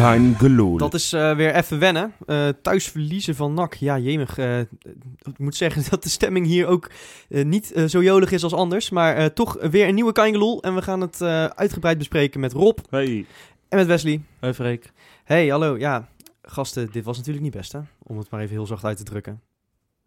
Kein 0.00 0.34
gelul. 0.34 0.76
Dat 0.76 0.94
is 0.94 1.12
eh, 1.12 1.36
weer 1.36 1.54
even 1.54 1.78
wennen. 1.78 2.12
Eh, 2.26 2.48
thuis 2.62 2.88
verliezen 2.88 3.34
van 3.34 3.54
NAC. 3.54 3.74
Ja, 3.74 3.98
jemig. 3.98 4.38
eh, 4.38 4.58
ik 4.60 5.38
moet 5.38 5.54
zeggen 5.54 5.84
dat 5.90 6.02
de 6.02 6.08
stemming 6.08 6.46
hier 6.46 6.66
ook 6.66 6.90
niet 7.28 7.72
zo 7.86 8.02
jolig 8.02 8.30
is 8.32 8.42
als 8.42 8.52
anders. 8.54 8.90
Maar 8.90 9.16
eh, 9.16 9.24
toch 9.24 9.56
weer 9.70 9.88
een 9.88 9.94
nieuwe 9.94 10.12
Kangeloel. 10.12 10.62
En 10.62 10.74
we 10.74 10.82
gaan 10.82 11.00
het 11.00 11.20
eh, 11.20 11.44
uitgebreid 11.44 11.98
bespreken 11.98 12.40
met 12.40 12.52
Rob 12.52 12.78
Hey. 12.90 13.26
en 13.68 13.78
met 13.78 13.86
Wesley. 13.86 14.20
Hoi 14.40 14.52
Freek. 14.52 14.92
Hey, 15.24 15.48
hallo. 15.48 15.78
Ja, 15.78 16.08
gasten, 16.42 16.88
dit 16.92 17.04
was 17.04 17.16
natuurlijk 17.16 17.44
niet 17.44 17.54
best, 17.56 17.72
hè? 17.72 17.80
Om 18.02 18.18
het 18.18 18.30
maar 18.30 18.40
even 18.40 18.54
heel 18.54 18.66
zacht 18.66 18.84
uit 18.84 18.96
te 18.96 19.04
drukken. 19.04 19.40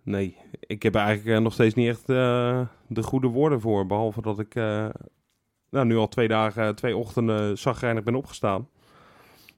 Nee, 0.04 0.38
ik 0.60 0.84
heb 0.84 0.96
er 0.96 1.02
eigenlijk 1.02 1.42
nog 1.42 1.54
steeds 1.54 1.76
niet 1.76 1.88
echt 1.88 2.10
eh, 2.10 2.62
de 2.88 3.04
goede 3.04 3.28
woorden 3.28 3.62
voor. 3.62 3.86
Behalve 3.86 4.22
dat 4.22 4.40
ik 4.40 4.56
eh, 4.56 4.86
nou, 5.70 5.86
nu 5.86 5.96
al 5.98 6.08
twee 6.08 6.28
dagen, 6.28 6.76
twee 6.76 6.98
ochtenden 6.98 7.58
zagrijnig 7.58 8.04
ben 8.04 8.16
opgestaan. 8.16 8.68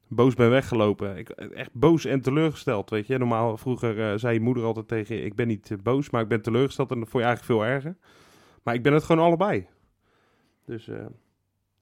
Boos 0.07 0.33
ben 0.33 0.49
weggelopen. 0.49 1.17
Ik, 1.17 1.29
echt 1.29 1.69
boos 1.73 2.05
en 2.05 2.21
teleurgesteld, 2.21 2.89
weet 2.89 3.07
je. 3.07 3.17
Normaal, 3.17 3.57
vroeger 3.57 4.11
eh, 4.11 4.17
zei 4.17 4.33
je 4.33 4.39
moeder 4.39 4.63
altijd 4.63 4.87
tegen 4.87 5.15
je... 5.15 5.21
ik 5.21 5.35
ben 5.35 5.47
niet 5.47 5.71
eh, 5.71 5.77
boos, 5.83 6.09
maar 6.09 6.21
ik 6.21 6.27
ben 6.27 6.41
teleurgesteld. 6.41 6.91
En 6.91 6.99
dat 6.99 7.09
vond 7.09 7.23
je 7.23 7.29
eigenlijk 7.29 7.59
veel 7.59 7.69
erger. 7.73 7.95
Maar 8.63 8.73
ik 8.73 8.83
ben 8.83 8.93
het 8.93 9.03
gewoon 9.03 9.25
allebei. 9.25 9.67
Dus 10.65 10.87
eh, 10.87 11.05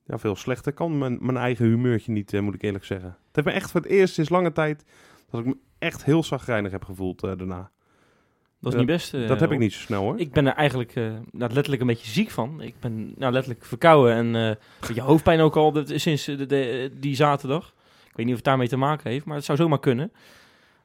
ja, 0.06 0.18
veel 0.18 0.36
slechter 0.36 0.74
kan 0.74 0.98
mijn, 0.98 1.18
mijn 1.22 1.38
eigen 1.38 1.66
humeurtje 1.66 2.12
niet, 2.12 2.42
moet 2.42 2.54
ik 2.54 2.62
eerlijk 2.62 2.86
zeggen. 2.86 3.08
Het 3.10 3.36
heeft 3.36 3.48
me 3.48 3.54
echt 3.54 3.72
voor 3.72 3.82
het 3.82 3.90
eerst 3.90 4.14
sinds 4.14 4.30
lange 4.30 4.52
tijd... 4.52 4.86
dat 5.30 5.40
ik 5.40 5.46
me 5.46 5.58
echt 5.80 6.04
heel 6.04 6.24
zagrijnig 6.24 6.72
heb 6.72 6.84
gevoeld 6.84 7.20
daarna. 7.20 7.72
Dat 8.60 8.74
is 8.74 8.78
niet 8.80 8.88
best. 8.88 9.12
Dat 9.12 9.40
heb 9.40 9.52
ik 9.52 9.60
niet 9.60 9.74
zo 9.74 9.80
snel 9.80 10.02
hoor. 10.04 10.20
Ik 10.20 10.32
ben 10.32 10.48
er 10.48 10.54
eigenlijk 10.54 10.94
nou, 11.32 11.54
letterlijk 11.54 11.82
een 11.82 11.88
beetje 11.88 12.12
ziek 12.12 12.30
van. 12.30 12.62
Ik 12.62 12.76
ben 12.80 13.14
nou, 13.18 13.34
letterlijk 13.34 13.66
verkouden 13.66 14.14
en 14.16 14.26
een 14.34 14.58
beetje 14.88 15.02
hoofdpijn 15.02 15.40
ook 15.40 15.56
al 15.56 15.72
de- 15.72 15.98
sinds 16.00 16.26
de, 16.26 16.46
de- 16.46 16.92
die 17.00 17.16
zaterdag. 17.16 17.74
Ik 18.14 18.20
weet 18.20 18.26
niet 18.26 18.36
of 18.36 18.42
het 18.42 18.50
daarmee 18.50 18.68
te 18.68 18.78
maken 18.78 19.12
heeft, 19.12 19.26
maar 19.26 19.36
het 19.36 19.46
zou 19.46 19.58
zomaar 19.58 19.80
kunnen. 19.80 20.12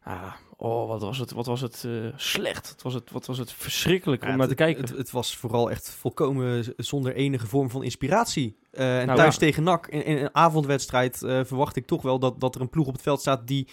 Ah, 0.02 0.32
oh, 0.56 0.88
wat 0.88 1.00
was 1.00 1.18
het, 1.18 1.32
wat 1.32 1.46
was 1.46 1.60
het 1.60 1.84
eh, 1.86 1.92
slecht. 2.16 2.68
Het 2.68 2.82
was 2.82 2.94
het, 2.94 3.10
wat 3.10 3.26
was 3.26 3.38
het 3.38 3.52
verschrikkelijk 3.52 4.24
om 4.24 4.36
naar 4.36 4.48
te 4.48 4.54
kijken. 4.54 4.82
Het, 4.82 4.96
het 4.96 5.10
was 5.10 5.36
vooral 5.36 5.70
echt 5.70 5.90
volkomen 5.90 6.74
zonder 6.76 7.14
enige 7.14 7.46
vorm 7.46 7.70
van 7.70 7.82
inspiratie. 7.82 8.56
Eh, 8.70 9.00
en 9.00 9.06
Nou, 9.06 9.18
thuis 9.18 9.34
ja. 9.34 9.40
tegen 9.40 9.62
NAC, 9.62 9.86
in, 9.86 10.04
in 10.04 10.16
een 10.16 10.34
avondwedstrijd, 10.34 11.22
eh, 11.22 11.40
verwacht 11.44 11.76
ik 11.76 11.86
toch 11.86 12.02
wel 12.02 12.18
dat, 12.18 12.40
dat 12.40 12.54
er 12.54 12.60
een 12.60 12.70
ploeg 12.70 12.86
op 12.86 12.92
het 12.92 13.02
veld 13.02 13.20
staat 13.20 13.46
die 13.46 13.68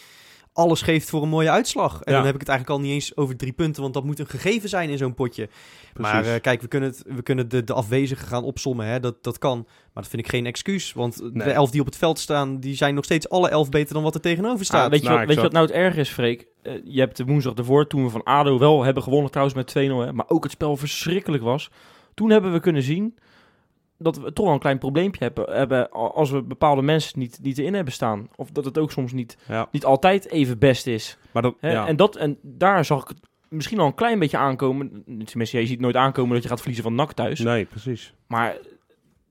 alles 0.56 0.82
geeft 0.82 1.10
voor 1.10 1.22
een 1.24 1.30
mooie 1.30 1.50
uitslag. 1.50 2.02
En 2.02 2.12
Ja. 2.12 2.18
dan 2.18 2.26
heb 2.26 2.34
ik 2.34 2.40
het 2.40 2.50
eigenlijk 2.50 2.80
al 2.80 2.86
niet 2.86 2.94
eens 2.96 3.18
over 3.18 3.36
drie 3.38 3.52
punten, 3.54 3.82
want 3.82 3.94
dat 3.94 4.04
moet 4.04 4.20
een 4.20 4.28
gegeven 4.28 4.70
zijn 4.70 4.90
in 4.90 4.98
zo'n 4.98 5.14
potje. 5.14 5.50
Maar 5.94 6.26
eh, 6.26 6.42
kijk, 6.42 6.62
we 6.62 6.68
kunnen, 6.68 6.90
het, 6.90 7.04
we 7.08 7.22
kunnen 7.22 7.50
de, 7.50 7.64
de 7.64 7.74
afwezigen 7.74 8.28
gaan 8.28 8.44
opsommen, 8.44 8.86
hè? 8.86 9.00
Dat, 9.00 9.24
dat 9.24 9.38
kan. 9.38 9.58
Maar 9.94 10.04
dat 10.04 10.08
vind 10.12 10.22
ik 10.26 10.30
geen 10.30 10.46
excuus, 10.46 10.94
want 10.94 11.22
de 11.34 11.44
elf 11.52 11.72
die 11.72 11.80
op 11.80 11.86
het 11.86 11.98
veld 11.98 12.20
staan, 12.20 12.60
die 12.60 12.76
zijn 12.76 12.96
nog 12.96 13.04
steeds 13.04 13.30
alle 13.30 13.50
elf 13.50 13.70
beter 13.70 13.94
dan 13.94 14.04
wat 14.04 14.16
er 14.16 14.22
tegenover 14.22 14.66
staat. 14.66 14.86
Ah, 14.86 14.92
weet 14.92 15.02
je, 15.02 15.06
Nou, 15.08 15.18
wat, 15.18 15.28
weet 15.28 15.36
je 15.38 15.42
wat 15.44 15.52
nou 15.52 15.66
het 15.66 15.76
erg 15.76 15.96
is, 15.96 16.10
Freek? 16.10 16.48
Eh, 16.62 16.74
je 16.84 17.00
hebt 17.00 17.18
de 17.18 17.26
woensdag 17.26 17.54
ervoor, 17.54 17.88
toen 17.88 18.04
we 18.04 18.10
van 18.10 18.24
ADO 18.24 18.60
wel 18.60 18.84
hebben 18.84 19.04
gewonnen 19.04 19.32
trouwens 19.32 19.58
met 19.58 19.70
2-0, 19.70 20.06
hè, 20.06 20.14
maar 20.14 20.26
ook 20.28 20.44
het 20.44 20.52
spel 20.52 20.78
verschrikkelijk 20.78 21.44
was. 21.44 21.70
Toen 22.14 22.30
hebben 22.30 22.52
we 22.54 22.60
kunnen 22.60 22.84
zien 22.84 23.16
dat 23.98 24.18
we 24.18 24.34
toch 24.34 24.46
wel 24.46 24.54
een 24.54 24.60
klein 24.60 24.78
probleempje 24.78 25.24
hebben, 25.24 25.56
hebben 25.58 25.90
als 25.92 26.32
we 26.32 26.42
bepaalde 26.42 26.82
mensen 26.82 27.20
niet, 27.20 27.40
niet 27.42 27.58
erin 27.58 27.74
hebben 27.74 27.94
staan. 27.94 28.30
Of 28.36 28.50
dat 28.52 28.66
het 28.66 28.78
ook 28.78 28.92
soms 28.92 29.12
niet, 29.12 29.38
ja. 29.48 29.68
niet 29.72 29.86
altijd 29.86 30.30
even 30.30 30.60
best 30.60 30.88
is. 30.88 31.18
Maar 31.32 31.42
dat, 31.42 31.56
ja. 31.62 31.88
En, 31.88 31.96
dat, 31.96 32.16
en 32.16 32.38
daar 32.42 32.86
zag 32.86 33.02
ik 33.02 33.08
het 33.08 33.18
misschien 33.50 33.80
al 33.80 33.86
een 33.86 33.96
klein 33.96 34.20
beetje 34.20 34.38
aankomen. 34.38 35.04
Tenminste, 35.26 35.60
je 35.60 35.66
ziet 35.66 35.80
nooit 35.80 35.96
aankomen 35.96 36.34
dat 36.34 36.44
je 36.44 36.50
gaat 36.50 36.58
verliezen 36.60 36.84
van 36.84 36.96
NAC 36.96 37.12
thuis. 37.14 37.40
Nee, 37.40 37.66
precies. 37.66 38.14
Maar 38.28 38.58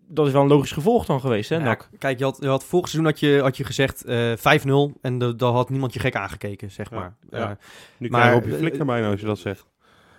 dat 0.08 0.26
is 0.26 0.32
wel 0.32 0.42
een 0.42 0.48
logisch 0.48 0.72
gevolg 0.72 1.04
dan 1.06 1.20
geweest, 1.20 1.48
hè, 1.48 1.56
Ja, 1.56 1.62
NAC? 1.62 1.88
kijk, 1.98 2.18
je 2.18 2.24
had, 2.24 2.36
je 2.40 2.48
had 2.48 2.64
vorig 2.64 2.88
seizoen 2.88 3.10
had 3.10 3.20
je, 3.20 3.40
had 3.42 3.56
je 3.56 3.64
gezegd 3.64 4.04
eh 4.04 4.32
5-0 4.36 4.98
en 5.00 5.18
da- 5.18 5.32
daar 5.32 5.52
had 5.52 5.70
niemand 5.70 5.92
je 5.92 6.00
gek 6.00 6.16
aangekeken, 6.16 6.70
zeg 6.70 6.90
maar. 6.90 7.14
ja. 7.30 7.50
Eh, 7.50 7.56
Nu 7.96 8.08
Maar, 8.08 8.20
krijg 8.20 8.34
je 8.36 8.40
op 8.40 8.46
je 8.48 8.52
eh, 8.54 8.58
flikker 8.58 8.84
bijna 8.86 9.10
als 9.10 9.20
je 9.20 9.26
dat 9.26 9.38
zegt. 9.38 9.66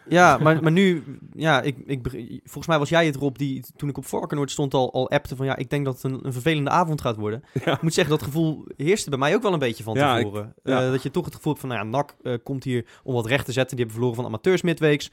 Ja, 0.09 0.38
maar, 0.38 0.63
maar 0.63 0.71
nu, 0.71 1.03
ja, 1.33 1.61
ik, 1.61 1.77
ik, 1.85 2.07
volgens 2.43 2.67
mij 2.67 2.79
was 2.79 2.89
jij 2.89 3.05
het 3.05 3.16
erop 3.16 3.38
die 3.38 3.63
toen 3.75 3.89
ik 3.89 3.97
op 3.97 4.05
Varkenoord 4.05 4.51
stond 4.51 4.73
al, 4.73 4.93
al 4.93 5.09
appte 5.09 5.35
van 5.35 5.45
ja, 5.45 5.55
ik 5.55 5.69
denk 5.69 5.85
dat 5.85 5.93
het 6.01 6.03
een, 6.03 6.25
een 6.25 6.33
vervelende 6.33 6.69
avond 6.69 7.01
gaat 7.01 7.16
worden. 7.16 7.43
Ja. 7.66 7.73
Ik 7.73 7.81
moet 7.81 7.93
zeggen, 7.93 8.13
dat 8.17 8.23
gevoel 8.23 8.65
heerste 8.77 9.09
bij 9.09 9.19
mij 9.19 9.35
ook 9.35 9.41
wel 9.41 9.53
een 9.53 9.59
beetje 9.59 9.83
van 9.83 9.95
Ja, 9.95 10.17
ik- 10.17 10.23
tevoren. 10.25 10.53
ja. 10.63 10.85
Eh, 10.85 10.91
dat 10.91 11.03
je 11.03 11.11
toch 11.11 11.25
het 11.25 11.35
gevoel 11.35 11.53
hebt 11.53 11.65
van, 11.65 11.75
nou 11.75 11.85
ja, 11.85 11.91
NAC 11.97 12.15
eh, 12.23 12.33
komt 12.44 12.63
hier 12.63 12.85
om 13.03 13.13
wat 13.13 13.25
recht 13.25 13.45
te 13.45 13.51
zetten. 13.51 13.75
Die 13.75 13.85
hebben 13.85 13.95
verloren 13.95 14.15
van 14.23 14.25
amateurs 14.33 14.61
midweeks. 14.61 15.11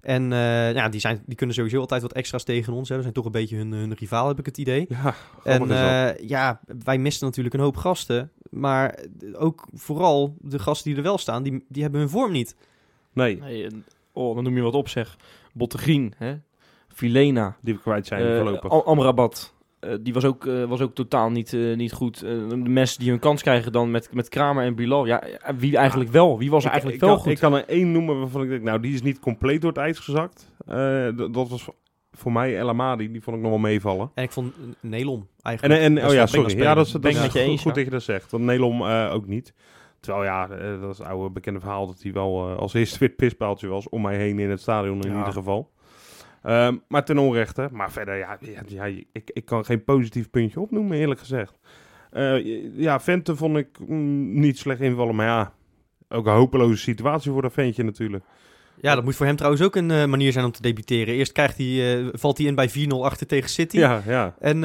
En 0.00 0.32
eh, 0.32 0.72
ja, 0.74 0.88
die, 0.88 1.00
zijn, 1.00 1.22
die 1.26 1.36
kunnen 1.36 1.54
sowieso 1.54 1.80
altijd 1.80 2.02
wat 2.02 2.12
extra's 2.12 2.44
tegen 2.44 2.72
ons. 2.72 2.88
Hè. 2.88 2.94
We 2.96 3.02
zijn 3.02 3.14
toch 3.14 3.24
een 3.24 3.30
beetje 3.32 3.56
hun, 3.56 3.72
hun 3.72 3.92
rivaal, 3.94 4.28
heb 4.28 4.38
ik 4.38 4.46
het 4.46 4.58
idee. 4.58 4.86
Ja, 4.88 5.14
En 5.44 5.70
eh, 5.70 6.28
ja, 6.28 6.60
wij 6.84 6.98
misten 6.98 7.26
natuurlijk 7.26 7.54
een 7.54 7.60
hoop 7.60 7.76
gasten. 7.76 8.30
Maar 8.50 8.98
ook 9.32 9.66
vooral 9.74 10.36
de 10.40 10.58
gasten 10.58 10.88
die 10.90 10.96
er 10.98 11.04
wel 11.06 11.18
staan, 11.18 11.42
die, 11.42 11.64
die 11.68 11.82
hebben 11.82 12.00
hun 12.00 12.08
vorm 12.10 12.32
niet. 12.32 12.56
nee, 13.12 13.36
Nee, 13.40 13.64
en- 13.64 13.84
oh, 14.14 14.34
dan 14.34 14.44
noem 14.44 14.56
je 14.56 14.62
wat 14.62 14.74
op, 14.74 14.88
zeg. 14.88 15.16
Bottegrien, 15.52 16.12
hè? 16.16 16.34
Filena. 16.88 17.56
die 17.62 17.74
we 17.74 17.80
kwijt 17.80 18.06
zijn 18.06 18.22
Eh, 18.26 18.36
voorlopig. 18.36 18.70
Am- 18.70 18.82
Amrabat. 18.84 19.54
Eh, 19.80 19.90
die 20.00 20.12
was 20.12 20.24
ook, 20.24 20.46
eh, 20.46 20.64
was 20.64 20.80
ook 20.80 20.94
totaal 20.94 21.30
niet, 21.30 21.52
eh, 21.52 21.76
niet 21.76 21.92
goed. 21.92 22.20
De 22.20 22.56
mensen 22.56 23.00
die 23.00 23.10
hun 23.10 23.18
kans 23.18 23.42
krijgen 23.42 23.72
dan 23.72 23.90
met, 23.90 24.08
met 24.12 24.28
Kramer 24.28 24.64
en 24.64 24.74
Bilal. 24.74 25.06
Ja, 25.06 25.22
wie 25.56 25.76
eigenlijk 25.76 26.10
wel? 26.10 26.38
Wie 26.38 26.50
was 26.50 26.60
er 26.64 26.66
ik, 26.66 26.72
eigenlijk 26.72 27.02
ik 27.02 27.06
wel 27.08 27.14
kan, 27.14 27.22
goed? 27.24 27.32
ik 27.32 27.38
kan 27.38 27.54
er 27.54 27.64
één 27.68 27.92
noemen 27.92 28.18
waarvan 28.18 28.42
ik 28.42 28.48
denk, 28.48 28.62
nou, 28.62 28.80
die 28.80 28.94
is 28.94 29.02
niet 29.02 29.18
compleet 29.18 29.60
door 29.60 29.70
het 29.70 29.78
ijs 29.80 29.98
gezakt. 29.98 30.52
Eh, 30.66 31.08
dat 31.32 31.48
was 31.48 31.68
voor- 32.12 32.32
mij 32.32 32.58
El 32.58 32.68
Amadi, 32.68 33.12
die 33.12 33.22
vond 33.22 33.36
ik 33.36 33.42
nog 33.42 33.50
wel 33.50 33.60
meevallen. 33.60 34.10
En 34.14 34.22
ik 34.22 34.32
vond 34.32 34.54
Nelom 34.80 35.20
En, 35.20 35.26
eigenlijk... 35.42 35.80
en, 35.82 35.94
best 35.94 36.06
oh 36.06 36.12
ja, 36.12 36.26
sorry. 36.26 36.56
Ja, 36.58 36.74
dat 36.74 36.86
is, 36.86 36.92
Ben 36.92 37.14
dat 37.14 37.24
ik 37.24 37.30
goed, 37.30 37.40
eens, 37.40 37.60
goed 37.62 37.70
ja. 37.70 37.76
dat 37.76 37.84
je 37.84 37.90
dat 37.90 38.02
zegt. 38.02 38.30
Want 38.30 38.44
Nelom 38.44 38.80
eh, 38.86 39.10
ook 39.12 39.26
niet. 39.26 39.54
Terwijl 40.04 40.24
ja, 40.24 40.48
eh, 40.48 40.80
dat 40.80 40.90
is 40.92 40.98
het 40.98 41.06
oude 41.06 41.30
bekende 41.30 41.60
verhaal 41.60 41.86
dat 41.86 42.02
hij 42.02 42.12
wel 42.12 42.48
eh, 42.50 42.56
als 42.56 42.74
eerste 42.74 42.98
wit 42.98 43.16
pispaaltje 43.16 43.66
was. 43.68 43.88
Om 43.88 44.02
mij 44.02 44.16
heen 44.16 44.38
in 44.38 44.50
het 44.50 44.60
stadion 44.60 45.02
in 45.02 45.10
Ja. 45.12 45.18
ieder 45.18 45.32
geval. 45.32 45.70
Ehm, 46.42 46.76
maar 46.88 47.04
ten 47.04 47.18
onrechte. 47.18 47.68
Maar 47.72 47.92
verder, 47.92 48.16
ja, 48.16 48.38
ja, 48.40 48.60
ja, 48.66 48.84
ik, 49.12 49.30
ik 49.32 49.44
kan 49.44 49.64
geen 49.64 49.84
positief 49.84 50.30
puntje 50.30 50.60
opnoemen, 50.60 50.98
eerlijk 50.98 51.20
gezegd. 51.20 51.58
Eh, 52.10 52.44
ja, 52.78 53.00
Vente 53.00 53.36
vond 53.36 53.56
ik 53.56 53.68
mm, 53.86 54.40
niet 54.40 54.58
slecht 54.58 54.80
invallen. 54.80 55.14
Maar 55.14 55.26
ja, 55.26 55.52
ook 56.08 56.26
een 56.26 56.32
hopeloze 56.32 56.76
situatie 56.82 57.30
voor 57.32 57.42
dat 57.42 57.52
ventje 57.52 57.82
natuurlijk. 57.82 58.24
Ja, 58.80 58.94
dat 58.94 59.04
moet 59.04 59.16
voor 59.16 59.26
hem 59.26 59.36
trouwens 59.36 59.62
ook 59.62 59.76
een 59.76 60.10
manier 60.10 60.32
zijn 60.32 60.44
om 60.44 60.52
te 60.52 60.62
debuteren. 60.62 61.14
Eerst 61.14 61.32
krijgt 61.32 61.58
hij, 61.58 62.10
valt 62.12 62.38
hij 62.38 62.46
in 62.46 62.54
bij 62.54 62.70
4-0 62.70 62.72
achter 63.04 63.26
tegen 63.26 63.50
City. 63.50 63.76
Ja, 63.78 64.02
ja. 64.06 64.34
En 64.38 64.60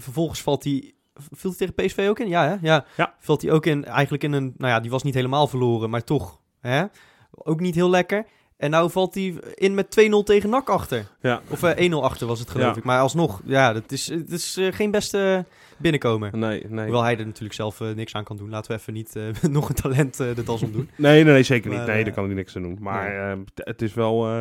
vervolgens 0.00 0.42
valt 0.42 0.64
hij... 0.64 0.92
Viel 1.30 1.54
hij 1.56 1.58
tegen 1.68 1.74
PSV 1.86 2.06
ook 2.08 2.18
in? 2.18 2.28
Ja, 2.28 2.44
hè? 2.48 2.56
Ja. 2.60 2.84
Ja. 2.96 3.14
Valt 3.18 3.42
hij 3.42 3.50
ook 3.50 3.66
in, 3.66 3.84
eigenlijk 3.84 4.22
in 4.24 4.32
een... 4.32 4.54
Nou 4.56 4.72
ja, 4.72 4.80
die 4.80 4.90
was 4.90 5.02
niet 5.02 5.14
helemaal 5.14 5.46
verloren, 5.46 5.90
maar 5.90 6.04
toch. 6.04 6.38
Hè? 6.60 6.84
Ook 7.30 7.60
niet 7.60 7.74
heel 7.74 7.90
lekker. 7.90 8.24
En 8.56 8.70
nou 8.70 8.90
valt 8.90 9.14
hij 9.14 9.34
in 9.54 9.74
met 9.74 9.86
2-0 9.86 10.24
tegen 10.24 10.50
NAC 10.50 10.68
achter. 10.68 11.06
ja. 11.20 11.40
Of 11.48 11.62
eh 11.62 11.90
1-0 11.90 11.94
achter 11.94 12.26
was 12.26 12.38
het, 12.38 12.50
geloof 12.50 12.66
Ja. 12.66 12.76
ik. 12.76 12.84
Maar 12.84 13.00
alsnog, 13.00 13.40
ja, 13.44 13.72
dat 13.72 13.92
is, 13.92 14.06
het 14.08 14.30
is 14.30 14.56
eh, 14.56 14.72
geen 14.72 14.90
beste 14.90 15.44
binnenkomer. 15.78 16.36
Nee, 16.38 16.64
nee. 16.68 16.84
Hoewel 16.84 17.02
hij 17.02 17.18
er 17.18 17.26
natuurlijk 17.26 17.54
zelf 17.54 17.80
eh, 17.80 17.88
niks 17.90 18.14
aan 18.14 18.24
kan 18.24 18.36
doen. 18.36 18.50
Laten 18.50 18.70
we 18.72 18.78
even 18.78 18.92
niet 18.92 19.16
eh, 19.16 19.22
nog 19.50 19.68
een 19.68 19.74
talent 19.74 20.20
eh, 20.20 20.34
de 20.34 20.42
tas 20.42 20.62
omdoen. 20.62 20.90
Nee, 20.96 21.24
nee, 21.24 21.32
nee, 21.32 21.42
zeker 21.42 21.68
niet. 21.70 21.78
Maar, 21.78 21.86
Nee, 21.88 21.98
eh, 21.98 22.04
daar 22.04 22.14
kan 22.14 22.24
hij 22.24 22.34
niks 22.34 22.56
aan 22.56 22.62
doen. 22.62 22.78
Maar 22.80 23.08
nee. 23.08 23.18
eh, 23.36 23.38
het 23.54 23.82
is 23.82 23.94
wel... 23.94 24.26
eh, 24.26 24.40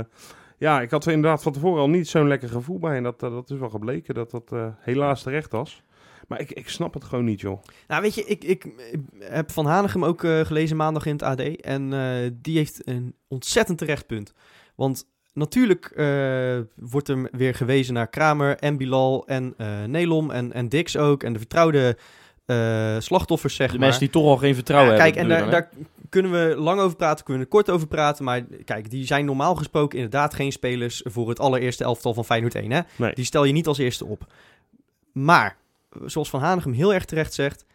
ja, 0.57 0.81
ik 0.81 0.89
had 0.91 1.05
er 1.05 1.11
inderdaad 1.11 1.43
van 1.43 1.51
tevoren 1.53 1.81
al 1.81 1.89
niet 1.89 2.07
zo'n 2.07 2.27
lekker 2.27 2.49
gevoel 2.49 2.79
bij. 2.79 2.95
En 2.97 3.03
dat, 3.03 3.23
eh, 3.23 3.29
dat 3.31 3.49
is 3.49 3.57
wel 3.59 3.69
gebleken 3.69 4.13
dat 4.13 4.31
dat 4.31 4.51
eh, 4.51 4.65
helaas 4.79 5.23
terecht 5.23 5.51
was. 5.51 5.81
Maar 6.31 6.39
ik, 6.41 6.51
ik 6.51 6.69
snap 6.69 6.93
het 6.93 7.03
gewoon 7.03 7.25
niet, 7.25 7.41
joh. 7.41 7.63
Nou, 7.87 8.01
weet 8.01 8.15
je, 8.15 8.25
ik, 8.25 8.43
ik, 8.43 8.63
ik 8.91 8.99
heb 9.19 9.51
Van 9.51 9.65
Hanegem 9.65 10.05
ook 10.05 10.23
eh, 10.23 10.39
gelezen 10.39 10.77
maandag 10.77 11.05
in 11.05 11.11
het 11.11 11.23
AD. 11.23 11.39
En 11.41 11.93
eh, 11.93 12.31
die 12.33 12.57
heeft 12.57 12.87
een 12.87 13.15
ontzettend 13.27 13.77
terecht 13.77 14.07
punt. 14.07 14.33
Want 14.75 15.05
natuurlijk 15.33 15.85
eh, 15.85 16.59
wordt 16.75 17.07
er 17.07 17.29
weer 17.31 17.55
gewezen 17.55 17.93
naar 17.93 18.07
Kramer 18.07 18.57
en 18.57 18.77
Bilal 18.77 19.27
en 19.27 19.53
eh 19.57 19.83
Nelom 19.83 20.31
en, 20.31 20.53
en 20.53 20.69
Dix 20.69 20.97
ook. 20.97 21.23
En 21.23 21.33
de 21.33 21.39
vertrouwde 21.39 21.97
eh, 22.45 22.95
slachtoffers, 22.99 23.55
zeg 23.55 23.67
de 23.67 23.73
maar. 23.73 23.81
mensen 23.81 23.99
die 23.99 24.09
toch 24.09 24.25
al 24.25 24.37
geen 24.37 24.55
vertrouwen 24.55 24.93
Ja, 24.93 24.99
kijk, 24.99 25.15
hebben. 25.15 25.35
en 25.35 25.41
daar, 25.41 25.51
daar 25.51 25.69
kunnen 26.09 26.31
we 26.31 26.55
lang 26.55 26.79
over 26.79 26.97
praten, 26.97 27.25
kunnen 27.25 27.43
we 27.43 27.49
er 27.49 27.55
kort 27.55 27.69
over 27.69 27.87
praten. 27.87 28.23
Maar 28.23 28.41
kijk, 28.65 28.89
die 28.89 29.05
zijn 29.05 29.25
normaal 29.25 29.55
gesproken 29.55 29.97
inderdaad 29.97 30.33
geen 30.33 30.51
spelers 30.51 31.01
voor 31.05 31.29
het 31.29 31.39
allereerste 31.39 31.83
elftal 31.83 32.13
van 32.13 32.25
Feyenoord 32.25 32.55
1. 32.55 32.71
Hè? 32.71 32.79
Nee. 32.95 33.13
Die 33.13 33.25
stel 33.25 33.43
je 33.43 33.53
niet 33.53 33.67
als 33.67 33.77
eerste 33.77 34.05
op. 34.05 34.25
Maar 35.11 35.57
zoals 36.05 36.29
Van 36.29 36.39
Hanegem 36.39 36.73
heel 36.73 36.93
erg 36.93 37.05
terecht 37.05 37.33
zegt, 37.33 37.65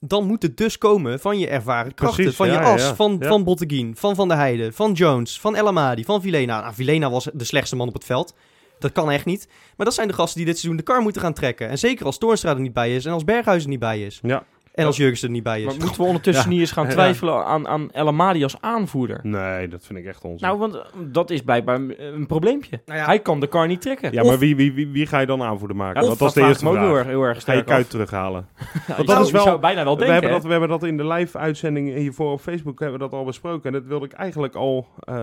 dan 0.00 0.26
moet 0.26 0.42
het 0.42 0.56
dus 0.56 0.78
komen 0.78 1.20
van 1.20 1.38
je 1.38 1.48
ervaren 1.48 1.94
krachten, 1.94 2.16
Precies, 2.16 2.36
van 2.36 2.46
je 2.46 2.52
ja, 2.52 2.72
as, 2.72 2.82
ja. 2.82 2.94
van, 2.94 3.18
van 3.22 3.44
Botteguin, 3.44 3.96
van 3.96 4.14
Van 4.14 4.28
der 4.28 4.36
Heijden, 4.36 4.74
van 4.74 4.92
Jones, 4.92 5.40
van 5.40 5.56
El 5.56 5.66
Amadi, 5.66 6.04
van 6.04 6.22
Vilena. 6.22 6.60
Nou, 6.60 6.74
Vilena 6.74 7.10
was 7.10 7.28
de 7.32 7.44
slechtste 7.44 7.76
man 7.76 7.88
op 7.88 7.94
het 7.94 8.04
veld. 8.04 8.34
Dat 8.78 8.92
kan 8.92 9.10
echt 9.10 9.24
niet. 9.24 9.48
Maar 9.76 9.86
dat 9.86 9.94
zijn 9.94 10.08
de 10.08 10.14
gasten 10.14 10.36
die 10.36 10.46
dit 10.46 10.58
seizoen 10.58 10.76
de 10.76 10.82
kar 10.82 11.00
moeten 11.00 11.22
gaan 11.22 11.32
trekken. 11.32 11.68
En 11.68 11.78
zeker 11.78 12.06
als 12.06 12.18
Toornstra 12.18 12.50
er 12.50 12.60
niet 12.60 12.72
bij 12.72 12.94
is 12.94 13.04
en 13.04 13.12
als 13.12 13.24
Berghuis 13.24 13.62
er 13.62 13.68
niet 13.68 13.78
bij 13.78 14.02
is. 14.02 14.18
Ja. 14.22 14.44
En 14.76 14.86
als 14.86 14.96
Jurgens 14.96 15.22
er 15.22 15.30
niet 15.30 15.42
bij 15.42 15.58
is. 15.60 15.64
Maar 15.66 15.74
moeten 15.78 15.96
we 16.00 16.06
ondertussen 16.06 16.44
Ja. 16.44 16.50
niet 16.50 16.60
eens 16.60 16.72
gaan 16.72 16.84
Ja. 16.84 16.90
twijfelen 16.90 17.44
aan, 17.44 17.68
aan 17.68 17.90
El 17.92 18.06
Amadi 18.06 18.42
als 18.42 18.56
aanvoerder? 18.60 19.20
Nee, 19.22 19.68
dat 19.68 19.84
vind 19.86 19.98
ik 19.98 20.04
echt 20.04 20.24
onzin. 20.24 20.46
Nou, 20.48 20.58
want 20.58 20.74
eh, 20.74 20.80
dat 21.04 21.30
is 21.30 21.40
blijkbaar 21.42 21.74
een, 21.74 21.94
een 22.14 22.26
probleempje. 22.26 22.80
Nou 22.86 22.98
ja. 22.98 23.04
Hij 23.06 23.18
kan 23.18 23.40
de 23.40 23.46
kar 23.46 23.66
niet 23.66 23.80
trekken. 23.80 24.12
ja, 24.12 24.24
maar 24.24 24.38
wie, 24.38 24.56
wie, 24.56 24.72
wie, 24.72 24.88
wie 24.88 25.06
ga 25.06 25.18
je 25.18 25.26
dan 25.26 25.42
aanvoerder 25.42 25.76
maken? 25.76 26.00
Ja, 26.00 26.06
Want 26.06 26.18
dat 26.18 26.28
is 26.28 26.34
de 26.34 26.40
vraag 26.40 26.50
eerste 26.52 26.66
ik 26.66 26.72
me 26.72 26.78
ook 26.78 26.84
heel 26.84 26.94
vraag. 26.94 27.04
erg, 27.04 27.12
heel 27.14 27.22
erg 27.22 27.44
Ga 27.44 27.52
je 27.52 27.64
kuit 27.64 27.90
terughalen? 27.90 28.46
Ja, 28.56 28.62
Want 28.86 28.86
je 28.86 28.94
dat 28.96 29.06
zou- 29.14 29.22
is 29.24 29.30
wel- 29.30 29.42
zou 29.42 29.60
bijna 29.60 29.84
wel 29.84 29.92
we, 29.92 29.98
denken. 29.98 30.14
hebben 30.14 30.30
dat, 30.30 30.42
we 30.44 30.50
hebben 30.50 30.68
dat 30.68 30.82
in 30.84 30.96
de 30.96 31.06
live-uitzending 31.06 31.94
hiervoor 31.94 32.32
op 32.32 32.40
Facebook 32.40 32.80
hebben 32.80 32.98
we 32.98 33.04
dat 33.04 33.12
al 33.18 33.24
besproken. 33.24 33.64
En 33.66 33.72
dat 33.72 33.84
wilde 33.88 34.04
ik 34.06 34.12
eigenlijk 34.12 34.54
al, 34.54 34.86
eh, 35.00 35.14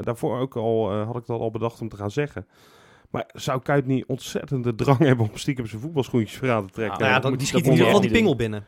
daarvoor 0.00 0.38
ook 0.38 0.56
al, 0.56 0.90
eh, 0.90 1.06
had 1.06 1.16
ik 1.16 1.26
dat 1.26 1.40
al 1.40 1.50
bedacht 1.50 1.80
om 1.80 1.88
te 1.88 1.96
gaan 1.96 2.10
zeggen. 2.10 2.46
Maar 3.10 3.24
zou 3.32 3.60
Kuit 3.62 3.86
niet 3.86 4.04
ontzettend 4.06 4.64
de 4.64 4.74
drang 4.74 4.98
hebben 4.98 5.28
om 5.30 5.36
stiekem 5.36 5.66
zijn 5.66 5.80
voetbalschoentjes 5.80 6.38
voor 6.38 6.50
aan 6.50 6.66
te 6.66 6.72
trekken? 6.72 6.98
nou 6.98 7.08
ja, 7.10 7.18
dat 7.18 7.22
dan, 7.22 7.36
die 7.38 7.46
schiet 7.46 7.64
in 7.64 7.70
ieder 7.70 7.86
geval 7.86 8.00
die 8.00 8.10
pingel 8.10 8.36
binnen. 8.36 8.64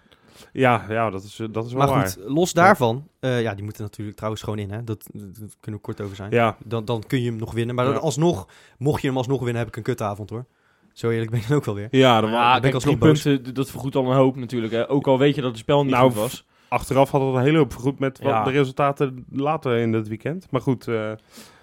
Ja, 0.54 0.84
ja, 0.88 1.10
dat 1.10 1.22
is, 1.22 1.40
dat 1.50 1.66
is 1.66 1.72
wel 1.72 1.86
Maar 1.86 1.94
waar. 1.96 2.06
goed, 2.08 2.18
los 2.26 2.52
daarvan, 2.52 3.08
eh, 3.20 3.42
ja, 3.42 3.54
die 3.54 3.64
moeten 3.64 3.82
natuurlijk 3.82 4.16
trouwens 4.16 4.42
gewoon 4.44 4.58
in, 4.58 4.70
hè. 4.70 4.84
Dat, 4.84 5.06
dat, 5.12 5.36
dat 5.38 5.56
kunnen 5.60 5.80
we 5.80 5.86
kort 5.86 6.00
over 6.00 6.16
zijn. 6.16 6.30
Ja, 6.30 6.56
Dan, 6.64 6.84
dan 6.84 7.02
kun 7.06 7.20
je 7.22 7.28
hem 7.30 7.38
nog 7.38 7.52
winnen. 7.52 7.74
Maar 7.74 7.84
dan 7.84 7.94
Ja. 7.94 8.00
alsnog, 8.00 8.48
mocht 8.78 9.00
je 9.02 9.08
hem 9.08 9.16
alsnog 9.16 9.38
winnen, 9.38 9.58
heb 9.58 9.68
ik 9.68 9.76
een 9.76 9.82
kutavond 9.82 10.30
hoor. 10.30 10.44
Zo 10.92 11.10
eerlijk 11.10 11.30
ben 11.30 11.40
ik 11.40 11.48
dan 11.48 11.56
ook 11.56 11.64
wel 11.64 11.74
weer. 11.74 11.88
ja, 11.90 12.20
dan 12.20 12.30
Ja, 12.30 12.60
ben 12.60 12.68
ik 12.68 12.74
alsnog 12.74 12.98
boos. 12.98 13.22
punten, 13.22 13.54
dat 13.54 13.70
vergoedt 13.70 13.96
al 13.96 14.10
een 14.10 14.16
hoop 14.16 14.36
natuurlijk. 14.36 14.72
Hè. 14.72 14.90
Ook 14.90 15.06
al 15.06 15.18
weet 15.18 15.34
je 15.34 15.40
dat 15.40 15.50
het 15.50 15.58
spel 15.60 15.82
niet 15.84 15.92
Nou, 15.92 16.10
goed 16.10 16.20
was. 16.20 16.46
achteraf 16.68 17.10
had 17.10 17.20
het 17.20 17.34
een 17.34 17.42
hele 17.42 17.58
hoop 17.58 17.72
vergoed 17.72 17.98
met 17.98 18.18
wat 18.18 18.28
Ja. 18.32 18.44
de 18.44 18.50
resultaten 18.50 19.24
later 19.30 19.76
in 19.78 19.92
het 19.92 20.08
weekend. 20.08 20.46
Maar 20.50 20.60
goed, 20.60 20.88
eh, 20.88 21.12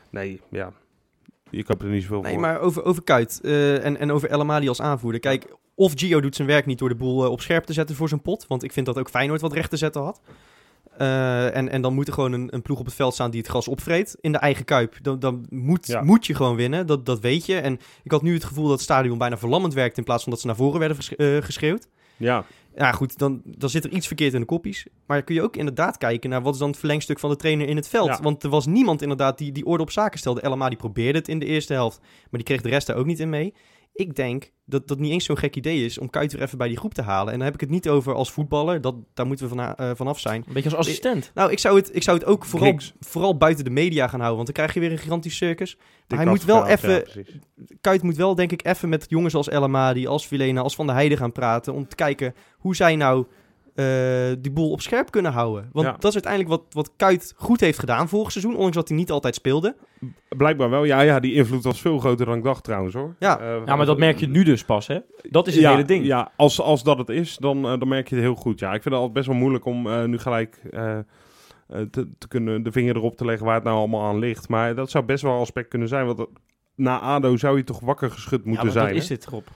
nee, 0.10 0.42
ja. 0.50 0.72
Je 1.50 1.64
kan 1.64 1.76
er 1.80 1.86
niet 1.88 2.02
zoveel 2.02 2.22
Nee, 2.22 2.32
voor. 2.32 2.42
maar 2.42 2.60
over, 2.60 2.84
over 2.84 3.04
Kuit 3.04 3.40
eh, 3.44 3.86
en, 3.86 3.98
en 3.98 4.12
over 4.12 4.30
El 4.30 4.40
Amadi 4.40 4.68
als 4.68 4.82
aanvoerder. 4.82 5.20
Kijk, 5.22 5.56
of 5.82 5.94
Gio 5.96 6.22
doet 6.22 6.36
zijn 6.36 6.48
werk 6.48 6.66
niet 6.66 6.80
door 6.80 6.90
de 6.90 6.96
boel 6.96 7.24
eh, 7.24 7.32
op 7.32 7.42
scherp 7.42 7.64
te 7.64 7.74
zetten 7.74 7.96
voor 7.96 8.08
zijn 8.08 8.22
pot. 8.22 8.46
Want 8.48 8.64
ik 8.64 8.72
vind 8.72 8.86
dat 8.86 8.98
ook 8.98 9.10
Feyenoord 9.10 9.42
wat 9.42 9.54
recht 9.54 9.70
te 9.70 9.78
zetten 9.78 10.02
had. 10.02 10.22
Eh, 10.98 11.56
en, 11.56 11.70
en 11.70 11.82
dan 11.82 11.94
moet 11.94 12.08
er 12.08 12.14
gewoon 12.14 12.32
een, 12.32 12.48
een 12.54 12.62
ploeg 12.62 12.80
op 12.80 12.86
het 12.86 12.94
veld 12.94 13.14
staan 13.14 13.32
die 13.32 13.40
het 13.40 13.50
gras 13.50 13.68
opvreet 13.68 14.18
in 14.22 14.32
de 14.32 14.38
eigen 14.38 14.66
kuip. 14.66 14.98
Dan, 15.02 15.20
dan 15.20 15.46
moet, 15.50 15.88
Ja. 15.88 16.02
moet 16.02 16.26
je 16.26 16.36
gewoon 16.36 16.56
winnen, 16.56 16.88
dat, 16.88 17.06
dat 17.06 17.20
weet 17.20 17.46
je. 17.46 17.56
En 17.56 17.80
ik 18.04 18.12
had 18.12 18.22
nu 18.22 18.34
het 18.34 18.44
gevoel 18.44 18.64
dat 18.64 18.74
het 18.74 18.82
stadion 18.82 19.18
bijna 19.18 19.38
verlammend 19.38 19.74
werkt... 19.74 19.98
in 19.98 20.04
plaats 20.04 20.24
van 20.24 20.32
dat 20.32 20.42
ze 20.42 20.48
naar 20.48 20.56
voren 20.56 20.80
werden 20.80 20.98
eh, 21.18 21.38
geschreeuwd. 21.46 21.88
Ja, 22.18 22.46
Ja, 22.76 22.92
goed, 22.92 23.18
dan, 23.18 23.42
dan 23.46 23.70
zit 23.70 23.84
er 23.84 23.92
iets 23.92 24.08
verkeerd 24.08 24.34
in 24.34 24.40
de 24.40 24.46
koppies. 24.46 24.86
Maar 25.06 25.24
kun 25.24 25.36
je 25.36 25.42
ook 25.42 25.56
inderdaad 25.56 25.98
kijken 25.98 26.30
naar 26.30 26.42
wat 26.42 26.54
is 26.54 26.60
dan 26.60 26.70
het 26.70 26.78
verlengstuk 26.80 27.20
van 27.20 27.30
de 27.30 27.36
trainer 27.36 27.68
in 27.68 27.76
het 27.76 27.88
veld. 27.88 28.08
Ja. 28.08 28.20
Want 28.22 28.44
er 28.44 28.50
was 28.50 28.66
niemand 28.66 29.02
inderdaad 29.02 29.38
die, 29.38 29.52
die 29.52 29.66
orde 29.66 29.84
op 29.84 29.92
zaken 29.92 30.20
stelde. 30.20 30.50
LMA 30.50 30.70
die 30.70 30.78
probeerde 30.78 31.18
het 31.18 31.28
in 31.28 31.40
de 31.40 31.46
eerste 31.46 31.74
helft, 31.74 32.00
maar 32.00 32.28
die 32.30 32.44
kreeg 32.44 32.62
de 32.62 32.70
rest 32.70 32.88
daar 32.88 32.96
ook 32.96 33.06
niet 33.06 33.20
in 33.20 33.30
mee. 33.30 33.54
Ik 33.94 34.16
denk 34.16 34.52
dat 34.66 34.88
dat 34.88 35.00
niet 35.00 35.12
eens 35.12 35.26
zo'n 35.26 35.38
gek 35.38 35.56
idee 35.56 35.86
is 35.86 35.98
om 35.98 36.10
Kuit 36.10 36.34
er 36.34 36.42
even 36.42 36.58
bij 36.58 36.68
die 36.68 36.78
groep 36.78 36.94
te 36.94 37.02
halen. 37.02 37.34
En 37.34 37.38
dan 37.38 37.46
heb 37.46 37.54
ik 37.54 37.62
het 37.62 37.70
niet 37.70 37.90
over 37.90 38.14
als 38.14 38.32
voetballer, 38.32 38.82
dat, 38.82 38.96
daar 39.14 39.26
moeten 39.26 39.50
we 39.50 39.56
van, 39.56 39.76
eh, 39.76 39.92
vanaf 39.96 40.20
zijn. 40.20 40.44
Een 40.48 40.54
beetje 40.54 40.70
als 40.70 40.80
assistent. 40.80 41.32
Nou, 41.34 41.52
ik 41.52 41.60
zou 41.60 41.76
het, 41.76 41.96
ik 41.96 42.04
zou 42.04 42.18
het 42.18 42.28
ook 42.28 42.46
vooral, 42.46 42.72
Niks. 42.72 42.94
vooral 43.00 43.38
buiten 43.38 43.64
de 43.64 43.70
media 43.70 44.08
gaan 44.08 44.20
houden, 44.20 44.44
want 44.44 44.46
dan 44.46 44.56
krijg 44.56 44.74
je 44.74 44.80
weer 44.80 44.92
een 44.92 45.04
gigantisch 45.04 45.38
circus. 45.38 45.78
Maar 46.08 46.20
hij 46.20 46.28
moet 46.28 46.44
wel 46.44 46.68
even, 46.68 46.90
ja. 46.90 47.24
Kuit 47.82 48.04
moet 48.04 48.16
wel, 48.16 48.36
denk 48.36 48.52
ik, 48.52 48.66
even 48.66 48.90
met 48.90 49.06
jongens 49.10 49.36
als 49.36 49.50
El 49.50 49.64
Amadi, 49.64 50.08
als 50.08 50.28
Vilena, 50.28 50.62
als 50.62 50.76
Van 50.76 50.86
der 50.86 50.96
Heijden 50.96 51.18
gaan 51.18 51.32
praten. 51.32 51.74
Om 51.74 51.88
te 51.88 51.96
kijken 51.96 52.36
hoe 52.58 52.76
zij 52.76 52.96
nou 52.96 53.26
die 54.42 54.52
boel 54.52 54.72
op 54.72 54.82
scherp 54.82 55.12
kunnen 55.12 55.32
houden. 55.32 55.70
Want 55.72 55.86
Ja. 55.86 55.92
dat 55.92 56.04
is 56.04 56.14
uiteindelijk 56.24 56.50
wat, 56.52 56.64
wat 56.74 56.92
Kuit 56.98 57.34
goed 57.38 57.60
heeft 57.60 57.80
gedaan 57.80 58.10
vorig 58.10 58.32
seizoen. 58.32 58.56
Ondanks 58.56 58.76
dat 58.76 58.88
hij 58.88 58.98
niet 58.98 59.12
altijd 59.12 59.36
speelde. 59.36 59.76
Blijkbaar 60.30 60.70
wel. 60.70 60.84
Ja, 60.84 61.02
ja, 61.02 61.20
die 61.20 61.34
invloed 61.34 61.64
was 61.64 61.82
veel 61.82 62.00
groter 62.00 62.26
dan 62.26 62.38
ik 62.38 62.44
dacht 62.44 62.64
trouwens 62.64 62.94
hoor. 62.94 63.16
Ja. 63.20 63.40
Eh, 63.40 63.56
Ja, 63.66 63.76
maar 63.76 63.86
dat 63.86 63.98
merk 63.98 64.20
je 64.20 64.28
nu 64.28 64.44
dus 64.44 64.64
pas, 64.66 64.88
hè? 64.88 65.00
Dat 65.22 65.48
is 65.48 65.54
het 65.54 65.64
ja, 65.64 65.72
hele 65.72 65.84
ding. 65.86 66.06
Ja, 66.06 66.32
als, 66.36 66.62
als 66.62 66.84
dat 66.84 66.98
het 66.98 67.10
is, 67.10 67.38
dan, 67.38 67.58
eh, 67.66 67.80
dan 67.80 67.88
merk 67.88 68.08
je 68.10 68.16
het 68.16 68.24
heel 68.24 68.36
goed. 68.36 68.60
Ja, 68.60 68.68
ik 68.68 68.82
vind 68.82 68.84
het 68.84 68.94
altijd 68.94 69.14
best 69.14 69.28
wel 69.28 69.36
moeilijk 69.36 69.66
om 69.66 69.88
eh, 69.88 70.04
nu 70.04 70.18
gelijk 70.18 70.62
eh, 70.72 70.98
eh, 70.98 71.04
te, 71.92 72.10
te 72.18 72.28
kunnen 72.28 72.64
de 72.64 72.72
vinger 72.72 72.96
erop 72.96 73.16
te 73.18 73.26
leggen 73.26 73.46
waar 73.46 73.56
het 73.56 73.64
nou 73.64 73.78
allemaal 73.78 74.08
aan 74.08 74.20
ligt. 74.20 74.50
Maar 74.50 74.76
dat 74.76 74.90
zou 74.90 75.06
best 75.06 75.24
wel 75.24 75.34
een 75.34 75.40
aspect 75.40 75.68
kunnen 75.70 75.88
zijn. 75.88 76.06
Want 76.06 76.26
na 76.76 77.00
ADO 77.00 77.38
zou 77.38 77.58
je 77.58 77.64
toch 77.64 77.80
wakker 77.80 78.12
geschud 78.12 78.40
Ja, 78.44 78.48
moeten 78.48 78.64
maar 78.66 78.74
zijn. 78.74 78.94
dat 78.94 79.02
is 79.02 79.08
dit 79.08 79.26
erop. 79.28 79.48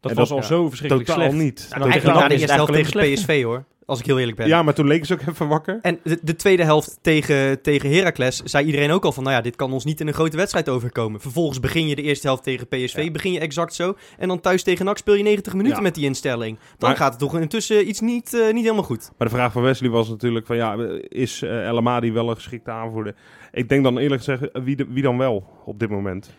Dat 0.00 0.10
En 0.10 0.16
was 0.16 0.28
dat- 0.28 0.36
al 0.38 0.42
ja, 0.42 0.48
zo 0.48 0.68
verschrikkelijk 0.68 1.08
Totaal 1.08 1.22
slecht. 1.30 1.42
niet. 1.44 1.60
En 1.60 1.66
Nou, 1.68 1.80
dan 1.80 1.90
eigenlijk 1.90 2.20
na 2.20 2.28
de 2.28 2.34
eerste 2.34 2.52
helft 2.54 2.72
tegen 2.72 3.14
PSV 3.14 3.42
hoor. 3.42 3.64
Als 3.86 3.98
ik 3.98 4.06
heel 4.06 4.18
eerlijk 4.18 4.36
ben. 4.36 4.46
Ja, 4.48 4.62
maar 4.62 4.74
toen 4.74 4.86
leken 4.86 5.06
ze 5.06 5.12
ook 5.12 5.20
even 5.28 5.48
wakker. 5.48 5.78
En 5.82 5.98
de, 6.02 6.18
de 6.22 6.36
tweede 6.36 6.64
helft 6.64 6.98
tegen, 7.02 7.62
tegen 7.62 7.90
Heracles 7.90 8.36
zei 8.42 8.66
iedereen 8.66 8.90
ook 8.90 9.04
al 9.04 9.12
van... 9.12 9.22
nou 9.22 9.36
ja, 9.36 9.42
dit 9.42 9.56
kan 9.56 9.72
ons 9.72 9.84
niet 9.84 10.00
in 10.00 10.06
een 10.06 10.14
grote 10.14 10.36
wedstrijd 10.36 10.68
overkomen. 10.68 11.20
Vervolgens 11.20 11.60
begin 11.60 11.88
je 11.88 11.94
de 11.94 12.02
eerste 12.02 12.26
helft 12.26 12.42
tegen 12.42 12.66
PSV, 12.68 13.02
Ja. 13.04 13.10
begin 13.10 13.32
je 13.32 13.38
exact 13.40 13.74
zo. 13.74 13.96
En 14.18 14.28
dan 14.28 14.40
thuis 14.40 14.62
tegen 14.62 14.84
NAC 14.84 14.98
speel 14.98 15.14
je 15.14 15.22
90 15.22 15.52
minuten 15.54 15.76
Ja. 15.76 15.82
met 15.82 15.94
die 15.94 16.04
instelling. 16.04 16.58
Dan 16.78 16.88
Maar- 16.88 16.98
gaat 16.98 17.10
het 17.10 17.18
toch 17.18 17.38
intussen 17.38 17.88
iets 17.88 18.00
niet, 18.00 18.34
eh, 18.34 18.52
niet 18.52 18.62
helemaal 18.62 18.84
goed. 18.84 19.10
Maar 19.18 19.28
de 19.28 19.34
vraag 19.34 19.52
van 19.52 19.62
Wesley 19.62 19.90
was 19.90 20.08
natuurlijk 20.08 20.46
van 20.46 20.56
ja, 20.56 20.76
is 21.08 21.42
uh, 21.42 21.66
El 21.66 21.76
Amadi 21.76 22.12
wel 22.12 22.28
een 22.30 22.36
geschikte 22.36 22.70
aanvoerder? 22.70 23.14
Ik 23.52 23.68
denk 23.68 23.82
dan 23.84 23.98
eerlijk 23.98 24.22
gezegd, 24.24 24.50
wie, 24.64 24.76
de- 24.76 24.86
wie 24.88 25.02
dan 25.02 25.18
wel 25.18 25.44
op 25.64 25.78
dit 25.78 25.90
moment? 25.90 26.30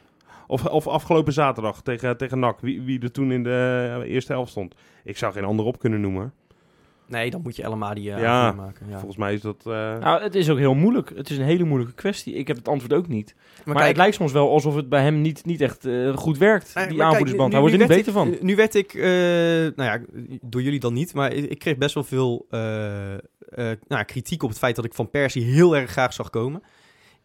Of, 0.48 0.66
of 0.66 0.88
afgelopen 0.88 1.34
zaterdag 1.34 1.82
tegen, 1.82 2.18
tegen 2.18 2.40
NAC, 2.40 2.60
wie, 2.60 2.82
wie 2.82 3.00
er 3.02 3.12
toen 3.12 3.32
in 3.32 3.44
de 3.44 3.90
eh, 4.04 4.12
eerste 4.14 4.32
helft 4.32 4.52
stond. 4.52 4.76
Ik 5.04 5.18
zou 5.18 5.34
geen 5.34 5.44
ander 5.46 5.66
op 5.66 5.80
kunnen 5.80 6.02
noemen. 6.02 6.34
Nee, 7.10 7.30
dan 7.30 7.42
moet 7.42 7.56
je 7.56 7.66
allemaal 7.66 7.94
die 7.94 8.10
uh, 8.10 8.20
Ja. 8.20 8.52
maken. 8.52 8.86
Ja. 8.90 8.94
Volgens 8.98 9.18
mij 9.18 9.34
is 9.34 9.42
dat... 9.42 9.56
eh, 9.66 9.98
Nou, 10.00 10.22
het 10.24 10.36
is 10.36 10.50
ook 10.50 10.58
heel 10.58 10.74
moeilijk. 10.74 11.12
Het 11.16 11.30
is 11.30 11.38
een 11.38 11.44
hele 11.44 11.64
moeilijke 11.64 11.94
kwestie. 11.96 12.34
Ik 12.34 12.48
heb 12.48 12.58
het 12.58 12.68
antwoord 12.68 12.94
ook 12.94 13.08
niet. 13.08 13.36
Maar, 13.66 13.76
kijk, 13.76 13.88
het 13.88 13.98
lijkt 13.98 14.16
soms 14.16 14.32
wel 14.32 14.50
alsof 14.50 14.76
het 14.76 14.90
bij 14.90 15.02
hem 15.04 15.22
niet, 15.22 15.46
niet 15.46 15.62
echt 15.62 15.86
eh, 15.86 16.16
goed 16.18 16.38
werkt, 16.38 16.74
die 16.90 17.04
aanvoerdersband. 17.04 17.52
Hij 17.52 17.62
wordt 17.62 17.76
er 17.76 17.82
niet 17.82 17.90
beter 17.98 18.12
van. 18.14 18.36
Nu 18.42 18.56
werd 18.56 18.76
ik, 18.76 18.94
eh, 18.94 19.02
nou 19.04 19.74
ja, 19.76 20.00
door 20.42 20.62
jullie 20.62 20.80
dan 20.80 20.94
niet, 20.94 21.14
maar 21.14 21.34
ik, 21.34 21.50
ik 21.50 21.60
kreeg 21.60 21.78
best 21.78 21.94
wel 21.94 22.04
veel 22.04 22.46
eh, 22.50 23.14
eh, 23.14 23.20
nou, 23.88 24.04
kritiek 24.06 24.44
op 24.44 24.50
het 24.50 24.58
feit 24.58 24.76
dat 24.76 24.86
ik 24.86 24.94
Van 24.94 25.10
Persie 25.10 25.44
heel 25.44 25.76
erg 25.78 25.92
graag 25.92 26.14
zag 26.14 26.30
komen. 26.30 26.62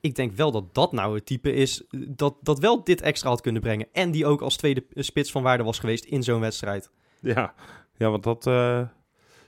Ik 0.03 0.15
denk 0.15 0.33
wel 0.33 0.51
dat 0.53 0.75
dat 0.75 0.93
nou 0.93 1.15
het 1.15 1.27
type 1.27 1.53
is 1.55 1.83
dat, 2.09 2.35
dat 2.41 2.59
wel 2.59 2.85
dit 2.85 3.01
extra 3.01 3.29
had 3.29 3.41
kunnen 3.41 3.63
brengen. 3.63 3.87
En 3.93 4.11
die 4.11 4.27
ook 4.27 4.41
als 4.41 4.57
tweede 4.57 4.85
spits 4.95 5.31
van 5.31 5.43
waarde 5.43 5.65
was 5.65 5.79
geweest 5.79 6.05
in 6.05 6.23
zo'n 6.23 6.41
wedstrijd. 6.41 6.91
ja. 7.21 7.55
ja, 7.97 8.11
want 8.11 8.23
dat... 8.23 8.47
eh, 8.47 8.81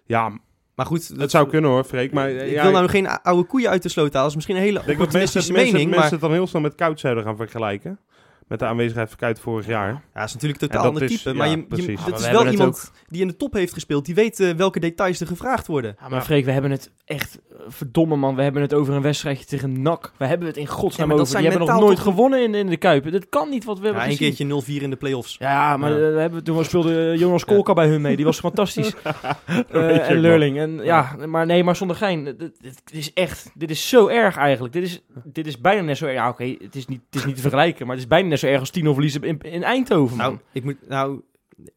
ja, 0.06 0.38
Maar 0.74 0.86
goed, 0.86 1.08
het 1.16 1.30
zou 1.30 1.48
kunnen 1.48 1.70
hoor, 1.70 1.84
Freek. 1.84 2.12
Maar 2.12 2.28
eh, 2.28 2.46
ik 2.46 2.52
ja, 2.52 2.62
wil 2.62 2.72
nou 2.72 2.88
geen 2.88 3.08
oude 3.08 3.44
koeien 3.44 3.70
uit 3.70 3.82
de 3.82 3.88
sloot 3.88 4.12
halen. 4.12 4.20
Dat 4.20 4.28
is 4.30 4.34
misschien 4.34 4.56
een 4.56 4.62
hele 4.62 4.78
ik 4.78 4.86
denk 4.86 4.98
dat 4.98 5.12
mensen, 5.12 5.20
opportunistische 5.22 5.52
mensen, 5.52 5.72
mening. 5.72 5.90
mensen 5.90 6.10
maar 6.10 6.20
het 6.20 6.30
dan 6.30 6.38
heel 6.38 6.46
snel 6.46 6.62
met 6.62 6.74
Koud 6.74 7.00
zouden 7.00 7.24
gaan 7.24 7.36
vergelijken. 7.36 7.98
Met 8.48 8.58
de 8.58 8.64
aanwezigheid 8.64 9.08
van 9.08 9.18
Kuit 9.18 9.40
vorig 9.40 9.66
jaar. 9.66 9.88
ja, 9.88 10.02
het 10.12 10.28
is 10.28 10.32
natuurlijk 10.34 10.62
een 10.62 10.68
En 10.68 10.74
totaal 10.74 10.92
dat 10.92 11.02
ander 11.02 11.02
is- 11.16 11.22
type. 11.22 11.30
ja, 11.30 11.36
maar 11.36 11.48
je, 11.48 11.56
dat 11.68 11.78
Ja, 11.78 11.84
maar 11.84 12.14
is 12.18 12.26
we 12.26 12.30
wel 12.32 12.44
het 12.44 12.52
iemand 12.52 12.92
die 13.08 13.20
in 13.20 13.26
de 13.28 13.36
top 13.36 13.52
heeft 13.52 13.72
gespeeld. 13.72 14.04
Die 14.04 14.14
weet 14.14 14.40
eh, 14.40 14.50
welke 14.50 14.80
details 14.80 15.20
er 15.20 15.26
gevraagd 15.26 15.66
worden. 15.66 15.96
Ja, 16.00 16.08
maar 16.08 16.22
Freek, 16.22 16.44
we 16.44 16.50
hebben 16.50 16.70
het 16.70 16.90
echt... 17.04 17.40
eh, 17.50 17.56
Verdomme 17.68 18.16
man, 18.16 18.34
we 18.36 18.42
hebben 18.42 18.62
het 18.62 18.74
over 18.74 18.94
een 18.94 19.02
wedstrijdje 19.02 19.44
tegen 19.44 19.82
NAC. 19.82 20.12
We 20.18 20.26
hebben 20.26 20.48
het 20.48 20.56
in 20.56 20.66
godsnaam 20.66 21.10
Ja, 21.10 21.16
dat 21.16 21.26
over. 21.26 21.36
Die 21.40 21.48
hebben 21.50 21.66
nog 21.68 21.80
nooit 21.80 21.96
toch- 21.96 22.04
gewonnen 22.04 22.42
in, 22.42 22.54
in 22.54 22.66
de 22.66 22.76
Kuip. 22.76 23.10
Dat 23.12 23.28
kan 23.28 23.48
niet 23.48 23.64
wat 23.64 23.78
we 23.78 23.84
Ja, 23.86 23.90
hebben 23.92 24.10
een 24.10 24.16
gezien. 24.16 24.34
keertje 24.48 24.78
0-4 24.80 24.82
in 24.82 24.90
de 24.90 24.96
play-offs. 24.96 25.36
Ja, 25.38 25.76
maar 25.76 25.90
Ja. 25.90 26.06
eh, 26.08 26.14
we 26.14 26.20
hebben, 26.20 26.44
toen 26.44 26.64
speelde 26.64 27.14
Jonas 27.18 27.44
Kolka 27.44 27.72
bij 27.72 27.88
hun 27.88 28.00
mee. 28.00 28.16
Die 28.16 28.24
was 28.24 28.38
fantastisch. 28.40 28.92
Eh, 29.04 29.64
je 29.70 29.78
en 30.00 30.16
ook 30.16 30.22
Leurling. 30.22 30.58
En, 30.58 30.80
ja, 30.84 31.16
maar 31.26 31.46
nee, 31.46 31.64
maar 31.64 31.76
zonder 31.76 31.96
gein. 31.96 32.24
Dit, 32.24 32.38
dit- 32.38 32.60
dit 32.60 32.82
is 32.90 33.12
echt... 33.12 33.50
Dit 33.54 33.70
is 33.70 33.88
zo 33.88 34.08
erg 34.08 34.36
eigenlijk. 34.36 34.72
Dit 34.74 34.82
is, 34.82 35.02
dit 35.24 35.46
is 35.46 35.60
bijna 35.60 35.82
net 35.82 35.96
zo 35.96 36.04
erg. 36.04 36.14
Ja, 36.14 36.28
oké, 36.28 36.44
het, 36.44 36.74
is 36.74 36.86
niet, 36.86 37.00
het 37.10 37.14
is 37.20 37.24
niet 37.26 37.34
te 37.34 37.40
vergelijken. 37.40 37.86
Maar 37.86 37.94
het 37.94 38.04
is 38.04 38.10
bijna 38.10 38.28
net 38.34 38.42
zo 38.42 38.52
erg 38.52 38.60
als 38.60 38.70
Tino 38.70 38.92
verliezen 38.92 39.22
in, 39.22 39.38
in 39.38 39.62
Eindhoven, 39.62 40.16
man. 40.16 40.26
Nou, 40.26 40.38
ik 40.52 40.64
moet, 40.64 40.88
nou, 40.88 41.20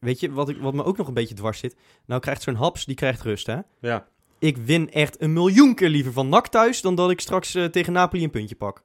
weet 0.00 0.20
je 0.20 0.32
wat, 0.32 0.48
ik, 0.48 0.56
wat 0.60 0.74
me 0.74 0.84
ook 0.84 0.96
nog 0.96 1.08
een 1.08 1.14
beetje 1.14 1.34
dwars 1.34 1.58
zit? 1.58 1.76
Nou 2.06 2.20
krijgt 2.20 2.42
zo'n 2.42 2.54
Haps, 2.54 2.84
die 2.84 2.94
krijgt 2.94 3.22
rust, 3.22 3.46
hè? 3.46 3.58
Ja. 3.80 4.06
Ik 4.38 4.56
win 4.56 4.90
echt 4.90 5.22
een 5.22 5.32
miljoen 5.32 5.74
keer 5.74 5.88
liever 5.88 6.12
van 6.12 6.28
NAC 6.28 6.48
thuis... 6.48 6.80
dan 6.80 6.94
dat 6.94 7.10
ik 7.10 7.20
straks 7.20 7.54
eh, 7.54 7.64
tegen 7.64 7.92
Napoli 7.92 8.24
een 8.24 8.30
puntje 8.30 8.54
pak. 8.54 8.82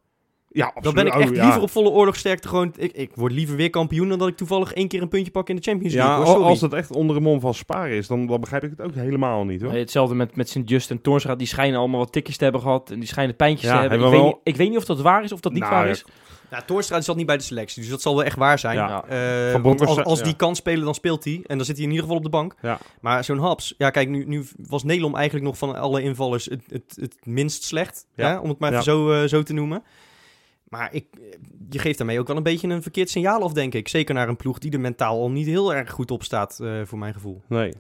Ja, 0.54 0.66
absoluut. 0.66 0.84
Dan 0.84 0.94
ben 0.94 1.06
ik 1.06 1.14
Oh, 1.16 1.22
echt 1.22 1.36
ja. 1.36 1.44
liever 1.44 1.62
op 1.62 1.70
volle 1.70 1.90
oorlogsterkte 1.90 2.48
gewoon... 2.48 2.74
Ik, 2.78 2.92
ik 2.92 3.12
word 3.16 3.32
liever 3.32 3.56
weer 3.56 3.70
kampioen... 3.70 4.10
dan 4.10 4.20
dat 4.20 4.28
ik 4.28 4.38
toevallig 4.38 4.74
één 4.74 4.88
keer 4.88 5.02
een 5.02 5.08
puntje 5.08 5.32
pak 5.32 5.50
in 5.50 5.56
de 5.56 5.62
Champions 5.62 5.94
League. 5.94 6.12
Ja, 6.12 6.18
hoor. 6.18 6.26
al- 6.28 6.34
Sorry. 6.34 6.48
als 6.50 6.62
het 6.62 6.74
echt 6.74 6.92
onder 6.92 7.16
de 7.16 7.22
mond 7.22 7.42
van 7.42 7.54
sparen 7.54 7.98
is, 7.98 8.08
dan, 8.08 8.28
dan 8.28 8.40
begrijp 8.40 8.64
ik 8.64 8.70
het 8.70 8.82
ook 8.82 8.96
helemaal 8.96 9.44
niet 9.46 9.62
hoor. 9.62 9.72
Nee, 9.72 9.80
hetzelfde 9.80 10.16
met, 10.16 10.36
met 10.36 10.50
Sint-Just 10.50 10.90
en 10.90 11.02
Toornstra. 11.02 11.36
Die 11.36 11.48
schijnen 11.48 11.80
allemaal 11.80 12.00
wat 12.00 12.12
tikjes 12.12 12.38
te 12.38 12.44
hebben 12.44 12.62
gehad. 12.62 12.92
En 12.92 13.00
die 13.00 13.08
schijnen 13.08 13.36
pijntjes 13.36 13.70
Ja, 13.70 13.76
te 13.76 13.80
hebben. 13.82 13.98
Ik 13.98 14.04
hebben 14.04 14.22
weet, 14.22 14.32
we 14.32 14.38
niet, 14.44 14.48
ik 14.54 14.60
weet 14.60 14.70
niet 14.70 14.78
of 14.78 14.86
dat 14.86 15.02
waar 15.02 15.24
is 15.24 15.32
of 15.32 15.40
dat 15.40 15.52
niet 15.52 15.62
Nou, 15.62 15.74
waar 15.74 15.86
ja, 15.86 15.92
is. 15.92 16.06
Nou, 16.50 16.66
Toornstra 16.66 17.02
zat 17.02 17.16
niet 17.16 17.26
bij 17.26 17.38
de 17.38 17.44
selectie, 17.44 17.82
dus 17.82 17.92
dat 17.92 18.02
zal 18.02 18.16
wel 18.16 18.24
echt 18.24 18.38
waar 18.38 18.60
zijn. 18.60 18.76
Ja. 18.76 19.04
Eh, 19.54 19.64
als, 19.80 20.04
als 20.04 20.20
ja. 20.20 20.26
die 20.26 20.36
kan 20.36 20.56
spelen, 20.56 20.86
dan 20.86 20.94
speelt 20.94 21.24
hij. 21.24 21.44
En 21.46 21.58
dan 21.58 21.66
zit 21.66 21.76
hij 21.76 21.84
in 21.86 21.90
ieder 21.92 22.04
geval 22.06 22.18
op 22.18 22.24
de 22.24 22.30
bank. 22.30 22.56
Ja. 22.62 22.80
Maar 23.02 23.24
zo'n 23.24 23.38
Haps... 23.40 23.74
Ja, 23.78 23.90
kijk, 23.90 24.10
nu, 24.10 24.26
nu 24.28 24.44
was 24.68 24.84
Nederland 24.84 25.16
eigenlijk 25.16 25.46
nog 25.46 25.58
van 25.58 25.76
alle 25.76 26.02
invallers 26.02 26.46
het, 26.46 26.62
het, 26.70 26.98
het 27.00 27.16
minst 27.24 27.64
slecht. 27.64 28.06
Ja. 28.16 28.28
Hè? 28.30 28.38
Om 28.38 28.50
het 28.50 28.60
maar 28.60 28.72
Ja. 28.72 28.80
even 28.80 28.92
zo, 28.92 29.12
eh, 29.12 29.28
zo 29.28 29.44
te 29.44 29.54
noemen. 29.54 29.84
Maar 30.74 30.90
ik, 30.94 31.06
je 31.70 31.80
geeft 31.80 31.98
daarmee 31.98 32.20
ook 32.20 32.28
wel 32.28 32.38
een 32.38 32.44
beetje 32.44 32.68
een 32.68 32.82
verkeerd 32.82 33.10
signaal 33.10 33.42
af, 33.44 33.54
denk 33.54 33.74
ik. 33.74 33.88
Zeker 33.88 34.14
naar 34.16 34.30
een 34.30 34.36
ploeg 34.36 34.58
die 34.60 34.72
er 34.72 34.80
mentaal 34.80 35.20
al 35.22 35.32
niet 35.32 35.48
heel 35.48 35.74
erg 35.74 35.92
goed 35.92 36.12
op 36.12 36.24
staat, 36.24 36.60
eh, 36.60 36.82
voor 36.84 36.98
mijn 36.98 37.14
gevoel. 37.14 37.42
Nee. 37.48 37.74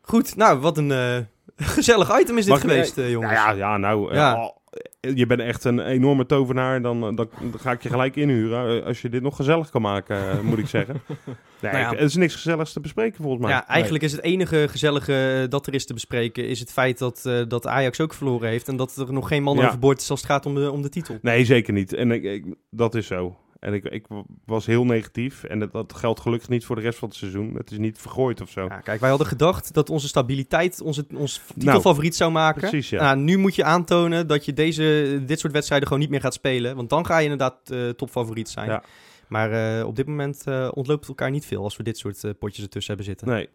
Goed, 0.00 0.36
nou, 0.36 0.58
wat 0.58 0.78
een 0.78 0.90
eh, 0.92 1.16
gezellig 1.74 2.20
item 2.20 2.38
is 2.38 2.44
dit 2.44 2.54
Mag 2.54 2.62
ik- 2.62 2.68
geweest, 2.70 2.98
eh, 2.98 3.10
jongens. 3.10 3.32
Ja, 3.32 3.50
ja, 3.50 3.76
nou, 3.76 4.10
eh, 4.10 4.16
Ja. 4.16 4.32
al- 4.32 4.60
je 5.00 5.26
bent 5.26 5.40
echt 5.40 5.64
een 5.64 5.78
enorme 5.80 6.26
tovenaar. 6.26 6.82
Dan, 6.82 7.06
eh, 7.06 7.16
dan, 7.16 7.28
ga 7.58 7.70
ik 7.72 7.82
je 7.82 7.88
gelijk 7.88 8.16
inhuren. 8.16 8.80
eh, 8.80 8.86
Als 8.86 9.02
je 9.02 9.08
dit 9.08 9.22
nog 9.22 9.36
gezellig 9.36 9.70
kan 9.70 9.82
maken, 9.82 10.16
eh, 10.30 10.40
moet 10.40 10.58
ik 10.58 10.66
zeggen. 10.68 11.00
Nee, 11.60 11.72
Nou 11.72 11.84
ja. 11.84 11.92
er 11.92 12.04
is 12.04 12.14
niks 12.16 12.34
gezelligs 12.34 12.72
te 12.72 12.80
bespreken 12.80 13.22
volgens 13.22 13.42
mij. 13.42 13.50
Ja, 13.50 13.66
eigenlijk 13.68 14.04
is 14.04 14.12
het 14.12 14.22
enige 14.22 14.66
gezellige 14.70 15.46
dat 15.48 15.66
er 15.66 15.74
is 15.74 15.86
te 15.86 15.94
bespreken... 15.94 16.48
is 16.48 16.60
het 16.60 16.72
feit 16.72 16.98
dat, 16.98 17.22
dat 17.48 17.66
Ajax 17.66 18.00
ook 18.00 18.14
verloren 18.14 18.48
heeft... 18.48 18.68
en 18.68 18.76
dat 18.76 18.96
er 18.96 19.12
nog 19.12 19.28
geen 19.28 19.42
man 19.42 19.56
Ja. 19.56 19.66
overboord 19.66 20.00
is 20.00 20.10
als 20.10 20.20
het 20.20 20.30
gaat 20.30 20.46
om 20.46 20.54
de, 20.54 20.70
om 20.70 20.82
de 20.82 20.88
titel. 20.88 21.18
Nee, 21.22 21.44
zeker 21.44 21.72
niet. 21.72 21.92
En 21.94 22.10
ik, 22.10 22.22
ik- 22.22 22.54
dat 22.70 22.94
is 22.94 23.06
zo. 23.06 23.36
En 23.66 23.74
ik, 23.74 23.84
ik 23.84 24.04
was 24.44 24.66
heel 24.66 24.84
negatief. 24.84 25.44
En 25.44 25.58
dat, 25.58 25.72
dat 25.72 25.94
geldt 25.94 26.20
gelukkig 26.20 26.48
niet 26.48 26.64
voor 26.64 26.76
de 26.76 26.82
rest 26.82 26.98
van 26.98 27.08
het 27.08 27.16
seizoen. 27.16 27.54
Het 27.54 27.70
is 27.70 27.78
niet 27.78 27.98
vergooid 27.98 28.40
of 28.40 28.50
zo. 28.50 28.64
Ja, 28.64 28.80
kijk, 28.80 29.00
wij 29.00 29.08
hadden 29.08 29.26
gedacht 29.26 29.74
dat 29.74 29.90
onze 29.90 30.08
stabiliteit 30.08 30.80
onze, 30.80 31.06
ons 31.14 31.40
titelfavoriet 31.58 32.16
zou 32.16 32.32
maken. 32.32 32.60
Precies, 32.60 32.90
ja. 32.90 33.02
Nou, 33.02 33.18
nu 33.18 33.36
moet 33.36 33.54
je 33.54 33.64
aantonen 33.64 34.26
dat 34.26 34.44
je 34.44 34.52
deze, 34.52 35.18
dit 35.26 35.40
soort 35.40 35.52
wedstrijden 35.52 35.86
gewoon 35.88 36.02
niet 36.02 36.12
meer 36.12 36.20
gaat 36.20 36.34
spelen. 36.34 36.76
Want 36.76 36.90
dan 36.90 37.06
ga 37.06 37.16
je 37.16 37.22
inderdaad 37.22 37.70
eh, 37.70 37.88
topfavoriet 37.88 38.48
zijn. 38.48 38.68
Ja. 38.68 38.82
Maar 39.28 39.78
eh, 39.78 39.86
op 39.86 39.96
dit 39.96 40.06
moment 40.06 40.42
eh, 40.46 40.68
ontloopt 40.74 41.00
het 41.00 41.08
elkaar 41.08 41.30
niet 41.30 41.46
veel 41.46 41.62
als 41.62 41.76
we 41.76 41.82
dit 41.82 41.98
soort 41.98 42.38
potjes 42.38 42.64
ertussen 42.64 42.96
hebben 42.96 43.14
zitten. 43.14 43.28
Nee. 43.28 43.48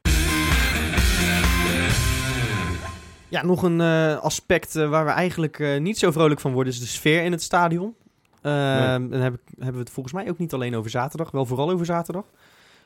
Ja, 3.27 3.45
nog 3.45 3.63
een 3.63 3.81
aspect 4.19 4.73
waar 4.73 5.05
we 5.05 5.11
eigenlijk 5.11 5.79
niet 5.79 5.97
zo 5.97 6.11
vrolijk 6.11 6.39
van 6.39 6.51
worden 6.51 6.73
is 6.73 6.79
de 6.79 6.85
sfeer 6.85 7.23
in 7.23 7.31
het 7.31 7.41
stadion. 7.41 7.95
Ehm, 8.41 9.09
Dan 9.09 9.19
heb 9.19 9.33
ik, 9.33 9.41
hebben 9.55 9.73
we 9.73 9.79
het 9.79 9.89
volgens 9.89 10.15
mij 10.15 10.29
ook 10.29 10.37
niet 10.37 10.53
alleen 10.53 10.75
over 10.75 10.91
zaterdag, 10.91 11.31
wel 11.31 11.45
vooral 11.45 11.71
over 11.71 11.85
zaterdag. 11.85 12.25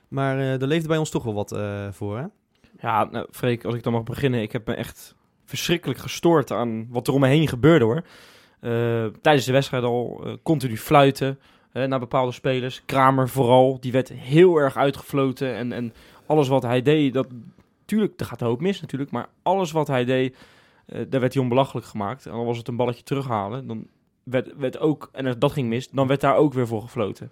Maar 0.07 0.37
eh 0.39 0.61
er 0.61 0.67
leefde 0.67 0.87
bij 0.87 0.97
ons 0.97 1.09
toch 1.09 1.23
wel 1.23 1.33
wat 1.33 1.51
eh, 1.51 1.87
voor, 1.91 2.17
hè? 2.17 2.25
Ja, 2.79 3.03
nou, 3.03 3.27
Freek, 3.31 3.65
als 3.65 3.75
ik 3.75 3.83
dan 3.83 3.93
mag 3.93 4.03
beginnen. 4.03 4.41
Ik 4.41 4.51
heb 4.51 4.67
me 4.67 4.73
echt 4.73 5.15
verschrikkelijk 5.45 5.99
gestoord 5.99 6.51
aan 6.51 6.87
wat 6.89 7.07
er 7.07 7.13
om 7.13 7.19
me 7.19 7.27
heen 7.27 7.47
gebeurde, 7.47 7.85
hoor. 7.85 8.03
Eh, 8.59 9.05
tijdens 9.21 9.45
de 9.45 9.51
wedstrijd 9.51 9.83
al 9.83 10.27
continu 10.43 10.77
fluiten 10.77 11.39
naar 11.71 11.99
bepaalde 11.99 12.31
spelers. 12.31 12.81
Kramer 12.85 13.29
vooral, 13.29 13.79
die 13.79 13.91
werd 13.91 14.09
heel 14.09 14.57
erg 14.57 14.77
uitgefloten. 14.77 15.55
En, 15.55 15.71
en 15.71 15.93
alles 16.25 16.47
wat 16.47 16.63
hij 16.63 16.81
deed, 16.81 17.13
dat... 17.13 17.27
Tuurlijk, 17.85 18.19
er 18.19 18.25
gaat 18.25 18.41
een 18.41 18.47
hoop 18.47 18.61
mis 18.61 18.81
natuurlijk. 18.81 19.11
Maar 19.11 19.27
alles 19.43 19.71
wat 19.71 19.87
hij 19.87 20.05
deed, 20.05 20.37
daar 20.85 21.19
werd 21.19 21.33
hij 21.33 21.43
onbelachelijk 21.43 21.87
gemaakt. 21.87 22.25
En 22.25 22.31
al 22.31 22.45
was 22.45 22.57
het 22.57 22.67
een 22.67 22.75
balletje 22.75 23.03
terughalen, 23.03 23.67
dan 23.67 23.87
werd, 24.25 24.55
werd 24.57 24.79
ook... 24.79 25.09
En 25.11 25.25
als 25.25 25.37
dat 25.37 25.51
ging 25.51 25.67
mis, 25.69 25.89
dan 25.89 26.07
werd 26.07 26.21
daar 26.21 26.35
ook 26.35 26.53
weer 26.53 26.67
voor 26.67 26.81
gefloten. 26.81 27.31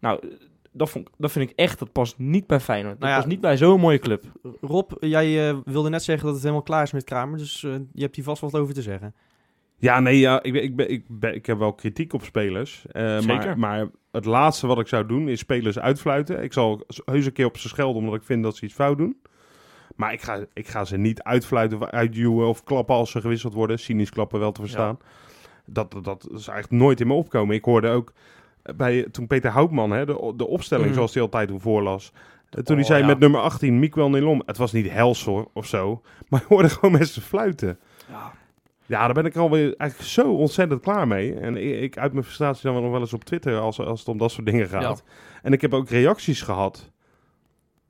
Nou, 0.00 0.20
dat, 0.72 0.90
vond, 0.90 1.08
dat 1.18 1.32
vind 1.32 1.50
ik 1.50 1.56
echt, 1.56 1.78
dat 1.78 1.92
past 1.92 2.18
niet 2.18 2.46
bij 2.46 2.60
Feyenoord. 2.60 2.92
Dat 2.92 3.00
Nou 3.00 3.12
ja, 3.12 3.16
past 3.18 3.30
niet 3.30 3.40
bij 3.40 3.56
zo'n 3.56 3.80
mooie 3.80 3.98
club. 3.98 4.24
Rob, 4.60 4.92
jij 5.00 5.48
eh, 5.48 5.56
wilde 5.64 5.88
net 5.88 6.02
zeggen 6.02 6.24
dat 6.24 6.34
het 6.34 6.42
helemaal 6.42 6.64
klaar 6.64 6.82
is 6.82 6.92
met 6.92 7.04
Kramer, 7.04 7.38
dus 7.38 7.64
eh, 7.64 7.72
je 7.92 8.02
hebt 8.02 8.14
hier 8.14 8.24
vast 8.24 8.40
wat 8.40 8.54
over 8.54 8.74
te 8.74 8.82
zeggen. 8.82 9.14
Ja, 9.78 10.00
nee, 10.00 10.18
ja, 10.18 10.42
ik, 10.42 10.52
ben, 10.52 10.62
ik, 10.62 10.76
ben, 10.76 10.90
ik, 10.90 11.04
ben, 11.08 11.34
ik 11.34 11.46
heb 11.46 11.58
wel 11.58 11.72
kritiek 11.72 12.12
op 12.12 12.24
spelers. 12.24 12.86
eh, 12.90 13.18
Zeker. 13.18 13.58
Maar, 13.58 13.58
maar 13.58 13.88
het 14.10 14.24
laatste 14.24 14.66
wat 14.66 14.78
ik 14.78 14.86
zou 14.88 15.06
doen 15.06 15.28
is 15.28 15.38
spelers 15.38 15.78
uitfluiten. 15.78 16.42
Ik 16.42 16.52
zal 16.52 16.84
heus 17.04 17.26
een 17.26 17.32
keer 17.32 17.46
op 17.46 17.58
ze 17.58 17.68
schelden 17.68 18.02
omdat 18.02 18.14
ik 18.14 18.22
vind 18.22 18.42
dat 18.42 18.56
ze 18.56 18.64
iets 18.64 18.74
fout 18.74 18.98
doen. 18.98 19.16
Maar 19.96 20.12
ik 20.12 20.22
ga, 20.22 20.44
ik 20.52 20.68
ga 20.68 20.84
ze 20.84 20.96
niet 20.96 21.22
uitfluiten, 21.22 21.80
of 21.80 21.88
uitduwen 21.88 22.48
of 22.48 22.64
klappen 22.64 22.94
als 22.94 23.10
ze 23.10 23.20
gewisseld 23.20 23.54
worden. 23.54 23.78
Cynisch 23.78 24.10
klappen 24.10 24.38
wel 24.40 24.52
te 24.52 24.60
verstaan. 24.60 24.98
Dat, 25.66 25.92
dat, 25.92 26.04
dat 26.04 26.26
is 26.34 26.48
eigenlijk 26.48 26.82
nooit 26.82 27.00
in 27.00 27.06
me 27.06 27.12
opkomen. 27.12 27.54
Ik 27.54 27.64
hoorde 27.64 27.88
ook 27.88 28.12
bij, 28.76 29.06
toen 29.10 29.26
Peter 29.26 29.50
Houtman 29.50 29.90
hè, 29.90 30.06
de, 30.06 30.32
de 30.36 30.46
opstelling 30.46 30.86
Mhm. 30.86 30.94
zoals 30.94 31.14
hij 31.14 31.22
altijd 31.22 31.48
toen 31.48 31.60
voorlas. 31.60 32.12
eh, 32.50 32.62
Toen 32.62 32.74
hij 32.76 32.84
Oh, 32.84 32.90
zei 32.90 33.00
ja. 33.00 33.06
met 33.06 33.18
nummer 33.18 33.40
18, 33.40 33.78
Miguel 33.78 34.10
Nelom. 34.10 34.42
Het 34.46 34.56
was 34.56 34.72
niet 34.72 34.90
hels 34.90 35.24
hoor, 35.24 35.48
of 35.52 35.66
zo. 35.66 36.02
Maar 36.28 36.40
ik 36.40 36.46
hoorde 36.46 36.68
gewoon 36.68 36.92
mensen 36.98 37.22
fluiten. 37.22 37.78
Ja. 38.08 38.32
Ja, 38.88 39.04
daar 39.04 39.14
ben 39.14 39.24
ik 39.24 39.36
alweer 39.36 39.74
eigenlijk 39.76 40.10
zo 40.10 40.32
ontzettend 40.32 40.80
klaar 40.80 41.08
mee. 41.08 41.34
En 41.34 41.56
ik, 41.56 41.80
ik 41.80 41.98
uit 41.98 42.12
mijn 42.12 42.24
frustratie 42.24 42.62
dan 42.62 42.72
wel 42.72 42.82
nog 42.82 42.90
wel 42.90 43.00
eens 43.00 43.12
op 43.12 43.24
Twitter 43.24 43.58
als, 43.58 43.80
als 43.80 43.98
het 43.98 44.08
om 44.08 44.18
dat 44.18 44.30
soort 44.30 44.46
dingen 44.46 44.68
gaat. 44.68 45.02
En 45.42 45.52
ik 45.52 45.60
heb 45.60 45.74
ook 45.74 45.88
reacties 45.88 46.42
gehad 46.42 46.90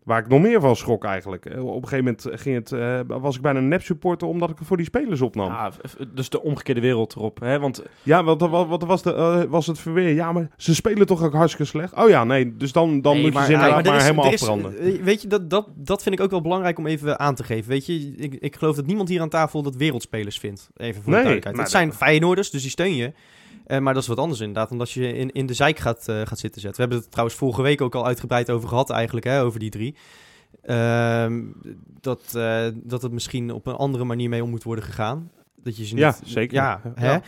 waar 0.07 0.19
ik 0.21 0.29
nog 0.29 0.41
meer 0.41 0.61
van 0.61 0.77
schrok 0.77 1.05
eigenlijk. 1.05 1.47
Eh, 1.47 1.65
Op 1.67 1.83
een 1.83 1.89
gegeven 1.89 2.05
moment 2.05 2.41
ging 2.41 2.57
het, 2.57 2.73
eh, 2.73 3.01
was 3.07 3.37
ik 3.37 3.43
bijna 3.43 3.59
een 3.59 3.69
nep-supporter 3.69 4.29
omdat 4.29 4.51
ik 4.51 4.59
het 4.59 4.67
voor 4.67 4.77
die 4.77 4.87
spelers 4.87 5.21
opnam. 5.21 5.47
Ja, 5.47 5.65
Ja, 5.65 5.71
f- 5.89 5.97
dus 6.15 6.29
de 6.29 6.43
omgekeerde 6.43 6.81
wereld 6.81 7.15
erop. 7.17 7.41
Hè? 7.41 7.59
Want 7.59 7.83
want 8.05 8.41
wat, 8.41 8.83
was, 8.83 9.03
de, 9.03 9.15
eh, 9.15 9.43
was 9.49 9.67
het 9.67 9.79
verweer? 9.79 10.15
Ja, 10.15 10.33
maar 10.33 10.49
ze 10.57 10.75
spelen 10.75 11.07
toch 11.07 11.23
ook 11.25 11.33
hartstikke 11.33 11.65
slecht? 11.71 11.95
Oh 11.95 12.09
ja, 12.09 12.25
nee, 12.25 12.57
dus 12.57 12.73
dan, 12.73 13.01
dan 13.01 13.13
Nee, 13.13 13.23
moet 13.23 13.33
je 13.33 13.39
maar- 13.39 13.47
ze 13.47 13.53
ja, 13.53 13.59
inderdaad 13.59 13.85
er 13.85 13.91
maar, 13.91 13.97
is- 14.01 14.03
helemaal 14.07 14.25
er 14.27 14.33
is- 14.33 14.41
afbranden. 14.49 15.05
weet 15.05 15.23
je, 15.23 15.29
dat, 15.29 15.51
dat, 15.51 15.69
dat 15.75 16.03
vind 16.03 16.15
ik 16.15 16.21
ook 16.25 16.31
wel 16.31 16.41
belangrijk 16.41 16.79
om 16.79 16.87
even 16.87 17.19
aan 17.19 17.35
te 17.35 17.45
geven. 17.45 17.71
Weet 17.71 17.87
je, 17.87 18.15
ik, 18.17 18.35
ik 18.35 18.57
geloof 18.57 18.77
dat 18.77 18.87
niemand 18.87 19.09
hier 19.09 19.21
aan 19.21 19.29
tafel 19.29 19.63
dat 19.63 19.77
wereldspelers 19.77 20.39
vindt. 20.39 20.69
Even 20.77 21.03
voor 21.03 21.13
Nee, 21.13 21.23
de 21.23 21.27
duidelijkheid. 21.29 21.57
Het 21.57 21.71
zijn 21.71 21.93
Feyenoorders, 21.93 22.51
dus 22.51 22.63
die 22.63 22.71
steun 22.71 22.95
je. 22.97 23.13
Eh, 23.67 23.79
maar 23.79 23.95
dat 23.95 24.03
is 24.03 24.09
wat 24.09 24.19
anders 24.19 24.41
inderdaad, 24.41 24.71
omdat 24.71 24.91
je 24.91 25.13
in, 25.13 25.33
in 25.33 25.47
de 25.47 25.55
zijk 25.55 25.79
gaat, 25.79 26.09
eh, 26.09 26.21
gaat 26.25 26.39
zitten 26.39 26.61
zetten. 26.61 26.71
We 26.71 26.81
hebben 26.81 26.99
het 26.99 27.11
trouwens 27.11 27.39
vorige 27.39 27.63
week 27.63 27.81
ook 27.81 27.95
al 27.95 28.07
uitgebreid 28.07 28.51
over 28.51 28.69
gehad 28.69 28.91
eigenlijk, 28.91 29.27
hè, 29.27 29.43
over 29.43 29.61
die 29.61 29.71
drie. 29.71 29.95
Ehm, 30.63 31.43
dat, 32.01 32.21
eh, 32.35 32.67
dat 32.75 33.03
het 33.03 33.13
misschien 33.13 33.51
op 33.51 33.67
een 33.67 33.75
andere 33.75 34.05
manier 34.05 34.29
mee 34.29 34.43
om 34.43 34.51
moet 34.51 34.63
worden 34.63 34.85
gegaan. 34.85 35.31
Dat 35.63 35.77
je 35.77 35.85
ze 35.85 35.95
niet... 35.95 36.03
Ja, 36.03 36.17
zeker. 36.25 36.55
Ja, 36.55 36.81
Ja. 36.97 37.23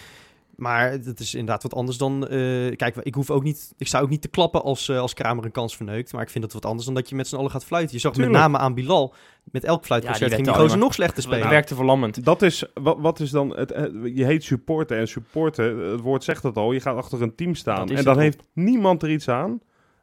Maar 0.58 0.90
het 0.90 1.20
is 1.20 1.34
inderdaad 1.34 1.62
wat 1.62 1.74
anders 1.74 1.98
dan... 1.98 2.28
eh, 2.28 2.76
kijk, 2.76 2.96
ik 2.96 3.14
hoef 3.14 3.30
ook 3.30 3.42
niet... 3.42 3.72
Ik 3.76 3.86
zou 3.88 4.02
ook 4.04 4.10
niet 4.10 4.22
te 4.22 4.28
klappen 4.28 4.62
als, 4.62 4.88
eh, 4.88 4.98
als 4.98 5.14
Kramer 5.14 5.44
een 5.44 5.50
kans 5.50 5.76
verneukt. 5.76 6.12
Maar 6.12 6.22
ik 6.22 6.30
vind 6.30 6.44
het 6.44 6.52
wat 6.52 6.64
anders 6.64 6.84
dan 6.86 6.94
dat 6.94 7.08
je 7.08 7.14
met 7.14 7.28
z'n 7.28 7.36
allen 7.36 7.50
gaat 7.50 7.64
fluiten. 7.64 7.94
Je 7.94 8.00
zag 8.00 8.16
met 8.16 8.30
name 8.30 8.58
aan 8.58 8.74
Bilal. 8.74 9.14
Met 9.44 9.64
elk 9.64 9.84
fluitconcert 9.84 10.30
Ja, 10.30 10.34
ging 10.36 10.48
die 10.48 10.56
gozer 10.56 10.78
nog 10.78 10.94
slechter 10.94 11.16
het 11.16 11.24
spelen. 11.32 11.48
werkte 11.48 11.74
verlammend. 11.74 12.24
Dat 12.24 12.42
is, 12.42 12.64
wat, 12.74 12.96
wat 13.00 13.20
is 13.20 13.30
dan, 13.30 13.56
het, 13.56 13.74
het- 13.74 13.92
je 14.14 14.24
heet 14.24 14.44
supporten 14.44 14.96
en 14.98 15.08
supporten, 15.08 15.78
het 15.78 16.00
woord 16.00 16.24
zegt 16.24 16.42
het 16.42 16.56
al, 16.56 16.72
je 16.72 16.80
gaat 16.80 16.96
achter 16.96 17.22
een 17.22 17.34
team 17.34 17.54
staan. 17.54 17.86
Dat 17.86 17.96
En 17.96 18.04
dan 18.04 18.12
het 18.14 18.22
heeft 18.22 18.42
niemand 18.52 19.02
er 19.02 19.10
iets 19.10 19.28
aan, 19.28 19.60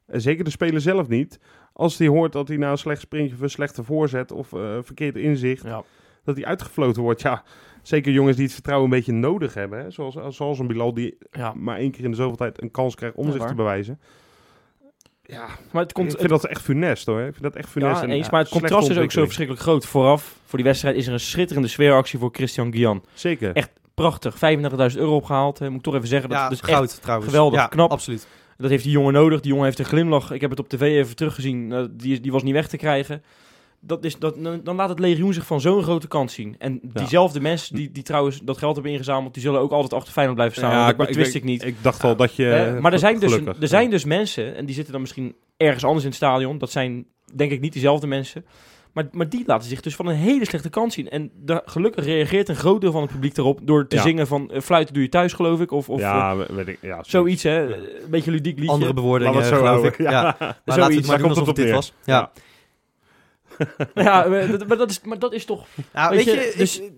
en 0.07 0.21
zeker 0.21 0.43
de 0.43 0.49
speler 0.49 0.81
zelf 0.81 1.07
niet, 1.07 1.39
als 1.73 1.97
hij 1.97 2.07
hoort 2.07 2.31
dat 2.31 2.47
hij 2.47 2.57
na 2.57 2.71
een 2.71 2.77
slecht 2.77 3.01
sprintje 3.01 3.35
of 3.35 3.41
een 3.41 3.49
slechte 3.49 3.83
voorzet 3.83 4.31
of 4.31 4.53
eh, 4.53 4.77
verkeerd 4.81 5.15
inzicht, 5.15 5.63
Ja. 5.63 5.83
dat 6.23 6.35
hij 6.35 6.45
uitgefloten 6.45 7.01
wordt. 7.01 7.21
Ja, 7.21 7.43
zeker 7.87 8.11
jongens 8.11 8.35
die 8.35 8.45
het 8.45 8.53
vertrouwen 8.53 8.89
een 8.91 8.95
beetje 8.97 9.11
nodig 9.11 9.53
hebben, 9.53 9.79
hè? 9.79 9.91
Zoals, 9.91 10.15
zoals 10.29 10.59
een 10.59 10.67
Bilal 10.67 10.93
die 10.93 11.17
Ja. 11.31 11.53
maar 11.53 11.77
één 11.77 11.91
keer 11.91 12.03
in 12.03 12.09
de 12.11 12.17
zoveel 12.17 12.35
tijd 12.37 12.61
een 12.61 12.71
kans 12.71 12.95
krijgt 12.95 13.15
om 13.15 13.25
Ja, 13.25 13.31
zich 13.31 13.39
waar. 13.39 13.49
te 13.49 13.55
bewijzen. 13.55 13.99
Ja, 15.27 15.45
Maar 15.71 15.83
het, 15.83 15.91
komt, 15.93 16.11
ik 16.13 16.17
vind 16.17 16.29
dat 16.29 16.45
echt 16.45 16.61
funest 16.61 17.05
hoor. 17.05 17.19
Ik 17.19 17.31
vind 17.31 17.43
dat 17.43 17.55
echt 17.55 17.69
funest. 17.69 17.95
ja, 17.95 18.03
en, 18.03 18.09
eens, 18.09 18.25
ja, 18.25 18.31
maar 18.31 18.41
het 18.41 18.49
contrast 18.49 18.89
is 18.89 18.97
ook 18.97 19.11
zo 19.11 19.23
verschrikkelijk 19.23 19.63
groot. 19.63 19.85
Vooraf, 19.85 20.35
voor 20.45 20.57
die 20.57 20.67
wedstrijd, 20.67 20.95
is 20.95 21.07
er 21.07 21.13
een 21.13 21.19
schitterende 21.19 21.67
sfeeractie 21.67 22.19
voor 22.19 22.29
Christian 22.31 22.71
Guian. 22.71 23.03
Zeker. 23.13 23.53
Echt 23.55 23.69
prachtig. 23.93 24.35
35.000 24.35 24.99
euro 24.99 25.15
opgehaald. 25.15 25.59
Moet 25.59 25.71
ik 25.75 25.81
toch 25.81 25.95
even 25.95 26.07
zeggen. 26.07 26.29
Dat 26.29 26.37
ja, 26.37 26.49
is 26.49 26.59
dus 26.59 26.69
goud 26.69 26.83
echt, 26.91 27.01
trouwens. 27.01 27.29
geweldig, 27.29 27.59
Ja, 27.59 27.67
knap. 27.67 27.91
absoluut. 27.91 28.27
dat 28.57 28.69
heeft 28.69 28.83
die 28.83 28.91
jongen 28.91 29.13
nodig. 29.13 29.39
Die 29.39 29.49
jongen 29.49 29.65
heeft 29.65 29.79
een 29.79 29.85
glimlach. 29.85 30.31
Ik 30.31 30.41
heb 30.41 30.49
het 30.49 30.59
op 30.59 30.69
tv 30.69 30.81
even 30.81 31.15
teruggezien. 31.15 31.71
Eh, 31.73 31.83
die, 31.91 32.19
die 32.19 32.31
was 32.31 32.43
niet 32.43 32.53
weg 32.53 32.67
te 32.67 32.77
krijgen. 32.77 33.23
Dat 33.87 34.03
is, 34.05 34.17
dat, 34.19 34.35
dan 34.63 34.75
laat 34.75 34.89
het 34.89 34.99
legioen 34.99 35.33
zich 35.33 35.45
van 35.45 35.61
zo'n 35.61 35.83
grote 35.83 36.07
kant 36.07 36.31
zien. 36.31 36.55
En 36.57 36.79
diezelfde 36.83 37.39
mensen 37.39 37.75
die, 37.75 37.91
die 37.91 38.03
trouwens 38.03 38.39
dat 38.43 38.57
geld 38.57 38.73
hebben 38.73 38.91
ingezameld... 38.91 39.33
die 39.33 39.43
zullen 39.43 39.59
ook 39.59 39.71
altijd 39.71 39.93
achter 39.93 40.11
Feyenoord 40.13 40.37
blijven 40.37 40.57
staan. 40.57 40.71
Ja, 40.71 40.93
dat 40.93 41.15
wist 41.15 41.29
ik- 41.29 41.41
ik 41.41 41.43
niet. 41.43 41.63
Ik 41.65 41.75
dacht 41.81 42.03
al 42.03 42.15
dat 42.15 42.35
je... 42.35 42.51
Eh, 42.51 42.79
maar 42.79 42.93
er 42.93 42.99
zijn, 42.99 43.19
dus, 43.19 43.33
er 43.59 43.67
zijn 43.67 43.89
dus 43.89 44.05
mensen, 44.05 44.55
en 44.55 44.65
die 44.65 44.75
zitten 44.75 44.91
dan 44.93 45.01
misschien 45.01 45.35
ergens 45.57 45.83
anders 45.83 46.03
in 46.03 46.09
het 46.09 46.17
stadion. 46.17 46.57
Dat 46.57 46.71
zijn 46.71 47.05
denk 47.35 47.51
ik 47.51 47.61
niet 47.61 47.71
diezelfde 47.73 48.07
mensen. 48.07 48.45
Maar, 48.93 49.07
maar 49.11 49.29
die 49.29 49.43
laten 49.45 49.69
zich 49.69 49.81
dus 49.81 49.95
van 49.95 50.07
een 50.07 50.15
hele 50.15 50.45
slechte 50.45 50.69
kant 50.69 50.93
zien. 50.93 51.09
En 51.09 51.31
de, 51.35 51.61
gelukkig 51.65 52.05
reageert 52.05 52.49
een 52.49 52.55
groot 52.55 52.81
deel 52.81 52.91
van 52.91 53.01
het 53.01 53.11
publiek 53.11 53.37
erop 53.37 53.59
door 53.63 53.87
te 53.87 53.95
Ja. 53.95 54.01
zingen 54.01 54.27
van 54.27 54.51
eh, 54.51 54.61
fluiten 54.61 54.93
doe 54.93 55.03
je 55.03 55.09
thuis 55.09 55.33
geloof 55.33 55.61
ik. 55.61 55.71
Of, 55.71 55.89
of 55.89 55.99
ja, 55.99 56.35
weet 56.53 56.67
ik. 56.67 56.77
Ja, 56.81 57.03
zoiets 57.03 57.43
hè. 57.43 57.75
Een 57.75 58.09
beetje 58.09 58.31
ludiek 58.31 58.57
liedje. 58.57 58.71
Andere 58.71 58.93
bewoordingen, 58.93 59.43
geloof 59.43 59.85
ik. 59.85 59.97
Ja. 59.97 60.11
Ja. 60.11 60.35
Maar 60.39 60.47
laten 60.47 60.63
we 60.65 60.71
Zoiets, 60.81 60.95
het 60.97 61.07
maar 61.07 61.17
doen 61.17 61.29
alsof 61.29 61.47
het 61.47 61.55
dit 61.55 61.71
was. 61.71 61.93
Ja. 62.05 62.31
Ja. 63.93 64.27
maar 64.67 64.77
dat, 64.77 64.89
is, 64.89 65.01
maar 65.03 65.19
dat 65.19 65.33
is 65.33 65.45
toch... 65.45 65.65
Nou, 65.93 66.15
Weet 66.15 66.25
weet, 66.25 66.35
je, 66.35 66.41
je, 66.41 66.53
dus- 66.57 66.79
ik, 66.79 66.91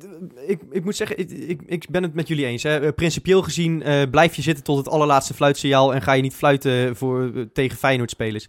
ik, 0.47 0.59
ik 0.71 0.83
moet 0.83 0.95
zeggen, 0.95 1.17
ik, 1.19 1.31
ik, 1.31 1.61
ik 1.65 1.89
ben 1.89 2.03
het 2.03 2.13
met 2.13 2.27
jullie 2.27 2.45
eens. 2.45 2.63
Hè. 2.63 2.79
Eh, 2.79 2.93
Principieel 2.95 3.41
gezien 3.41 3.83
eh, 3.83 4.09
blijf 4.11 4.35
je 4.35 4.41
zitten 4.41 4.63
tot 4.63 4.77
het 4.77 4.87
allerlaatste 4.89 5.33
fluitsignaal 5.33 5.93
en 5.93 6.01
ga 6.01 6.13
je 6.13 6.21
niet 6.21 6.35
fluiten 6.35 6.95
voor, 6.95 7.31
eh, 7.35 7.41
tegen 7.53 7.77
Feyenoord-spelers. 7.77 8.47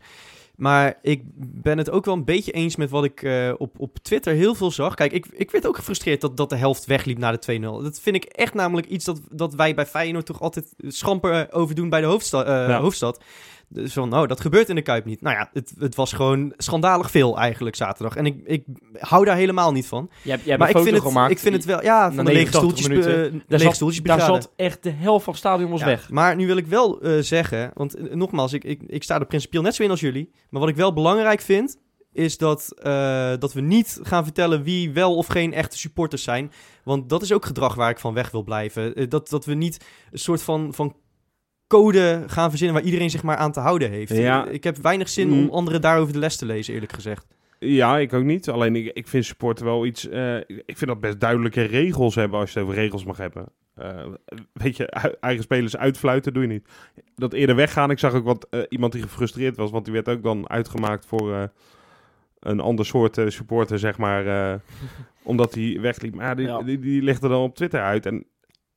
Maar 0.57 0.99
ik 1.03 1.23
ben 1.37 1.79
het 1.79 1.91
ook 1.91 2.05
wel 2.05 2.15
een 2.15 2.25
beetje 2.25 2.53
eens 2.53 2.77
met 2.77 2.91
wat 2.91 3.05
ik 3.05 3.23
eh, 3.23 3.53
op, 3.59 3.75
op 3.79 3.99
Twitter 4.03 4.35
heel 4.35 4.55
veel 4.55 4.71
zag. 4.71 4.95
Kijk, 4.95 5.13
ik, 5.13 5.27
ik 5.33 5.51
werd 5.51 5.67
ook 5.67 5.77
gefrustreerd 5.77 6.21
dat, 6.21 6.37
dat 6.37 6.51
de 6.51 6.57
helft 6.57 6.85
wegliep 6.87 7.19
na 7.19 7.33
de 7.37 7.59
2-0. 7.59 7.61
Dat 7.83 8.01
vind 8.01 8.17
ik 8.17 8.25
echt 8.25 8.55
namelijk 8.55 8.87
iets 8.87 9.05
dat, 9.05 9.21
dat 9.31 9.55
wij 9.55 9.75
bij 9.75 9.87
Feyenoord 9.87 10.27
toch 10.27 10.41
altijd 10.41 10.75
schamper 10.87 11.53
over 11.53 11.75
doen 11.75 11.89
bij 11.89 12.01
de 12.01 12.07
hoofdsta- 12.07 12.45
eh, 12.45 12.69
Ja. 12.69 12.81
hoofdstad. 12.81 13.21
Dus 13.71 13.93
van, 13.93 14.09
nou, 14.09 14.27
dat 14.27 14.41
gebeurt 14.41 14.69
in 14.69 14.75
de 14.75 14.83
Kuip 14.83 15.05
niet. 15.05 15.21
Nou 15.21 15.37
ja, 15.37 15.51
het, 15.53 15.73
het 15.79 15.95
was 15.95 16.13
gewoon 16.13 16.53
schandalig 16.57 17.11
veel 17.11 17.39
eigenlijk 17.39 17.77
zaterdag. 17.77 18.17
En 18.17 18.27
ik, 18.27 18.37
ik 18.45 18.65
hou 18.99 19.25
daar 19.25 19.37
helemaal 19.37 19.73
niet 19.73 19.87
van. 19.87 20.11
Hebt- 20.23 20.45
hebt 20.45 20.59
maar 20.59 20.71
ik 20.71 20.77
vind, 20.79 20.91
het, 20.97 21.03
gemaakt. 21.05 21.31
ik 21.31 21.39
vind 21.39 21.55
het 21.55 21.65
wel, 21.65 21.83
ja, 21.83 22.13
van 22.13 22.25
de 22.25 22.33
lege 22.33 22.45
89 22.51 22.61
stoeltjes, 22.61 22.89
minuten. 22.89 23.25
eh, 23.25 23.31
Daar 23.33 23.43
lege 23.49 23.63
zat, 23.65 23.75
stoeltjes 23.75 24.03
daar 24.03 24.21
zat 24.21 24.53
echt 24.57 24.83
de 24.83 24.91
helft 24.91 25.25
van 25.25 25.33
het 25.33 25.43
stadion 25.43 25.71
was 25.71 25.81
Ja, 25.81 25.87
weg. 25.87 26.11
Maar 26.11 26.37
nu 26.37 26.47
wil 26.47 26.57
ik 26.57 26.67
wel 26.67 27.01
eh, 27.01 27.19
zeggen, 27.21 27.71
want 27.75 27.95
eh, 27.97 28.15
nogmaals, 28.15 28.53
ik, 28.53 28.65
ik, 28.65 28.83
ik 28.87 29.03
sta 29.03 29.19
er 29.21 29.27
principieel 29.27 29.63
net 29.63 29.75
zo 29.75 29.83
in 29.83 29.91
als 29.91 30.01
jullie. 30.01 30.31
Maar 30.51 30.61
wat 30.61 30.71
ik 30.71 30.77
wel 30.77 30.93
belangrijk 30.93 31.41
vind, 31.41 31.77
is 32.13 32.37
dat, 32.39 32.69
dat 33.39 33.53
we 33.53 33.61
niet 33.61 33.99
gaan 34.03 34.25
vertellen 34.25 34.63
wie 34.63 34.91
wel 34.93 35.17
of 35.17 35.27
geen 35.27 35.53
echte 35.53 35.79
supporters 35.79 36.23
zijn. 36.23 36.53
Want 36.85 37.09
dat 37.09 37.23
is 37.23 37.33
ook 37.33 37.45
gedrag 37.47 37.75
waar 37.75 37.91
ik 37.91 37.99
van 37.99 38.15
weg 38.15 38.31
wil 38.31 38.43
blijven. 38.43 39.09
Dat, 39.09 39.29
dat 39.29 39.45
we 39.45 39.55
niet 39.55 39.85
een 40.11 40.19
soort 40.19 40.43
van, 40.43 40.75
van 40.75 40.97
code 41.69 42.25
gaan 42.27 42.49
verzinnen 42.49 42.77
waar 42.77 42.85
iedereen 42.87 43.11
zich 43.11 43.23
maar 43.23 43.37
aan 43.37 43.53
te 43.53 43.61
houden 43.61 43.91
heeft. 43.91 44.17
Ja. 44.17 44.47
Ik 44.49 44.65
heb 44.65 44.77
weinig 44.77 45.09
zin 45.09 45.29
Mm. 45.29 45.39
om 45.39 45.51
anderen 45.51 45.81
daarover 45.81 46.13
de 46.13 46.19
les 46.19 46.37
te 46.37 46.47
lezen, 46.47 46.75
eerlijk 46.75 46.93
gezegd. 46.93 47.27
Ja, 47.59 47.99
ik 47.99 48.13
ook 48.13 48.25
niet. 48.25 48.49
Alleen 48.49 48.77
ik, 48.77 48.91
ik 48.95 49.09
vind 49.09 49.25
supporten 49.25 49.65
wel 49.65 49.87
iets. 49.87 50.09
eh, 50.09 50.37
ik 50.47 50.77
vind 50.77 50.87
dat 50.87 51.01
best 51.01 51.21
duidelijke 51.21 51.63
regels 51.63 52.15
hebben 52.15 52.39
als 52.39 52.53
je 52.53 52.59
het 52.59 52.69
over 52.69 52.81
regels 52.81 53.05
mag 53.05 53.17
hebben. 53.17 53.47
Eh, 53.75 54.07
weet 54.53 54.77
je, 54.77 54.87
eigen 55.21 55.43
spelers 55.43 55.77
uitfluiten 55.77 56.33
doe 56.33 56.43
je 56.43 56.49
niet. 56.49 56.69
Dat 57.15 57.33
eerder 57.33 57.57
weggaan. 57.57 57.91
Ik 57.91 57.99
zag 57.99 58.15
ook 58.15 58.25
wat 58.25 58.47
eh, 58.51 58.61
iemand 58.69 58.93
die 58.93 59.03
gefrustreerd 59.03 59.57
was, 59.57 59.71
want 59.71 59.85
die 59.85 59.95
werd 59.95 60.09
ook 60.09 60.23
dan 60.23 60.49
uitgemaakt 60.51 61.07
voor 61.07 61.33
eh, 61.35 61.43
een 62.41 62.61
ander 62.61 62.87
soort 62.87 63.19
eh, 63.19 63.29
supporter, 63.29 63.79
zeg 63.79 63.99
maar. 63.99 64.27
eh, 64.53 64.59
omdat 65.23 65.55
hij 65.55 65.79
wegliep. 65.81 66.15
Maar 66.15 66.37
die, 66.37 66.47
Ja. 66.47 66.63
die, 66.63 66.79
er 67.23 67.29
dan 67.29 67.43
op 67.43 67.55
Twitter 67.57 67.81
uit. 67.83 68.07
En 68.07 68.25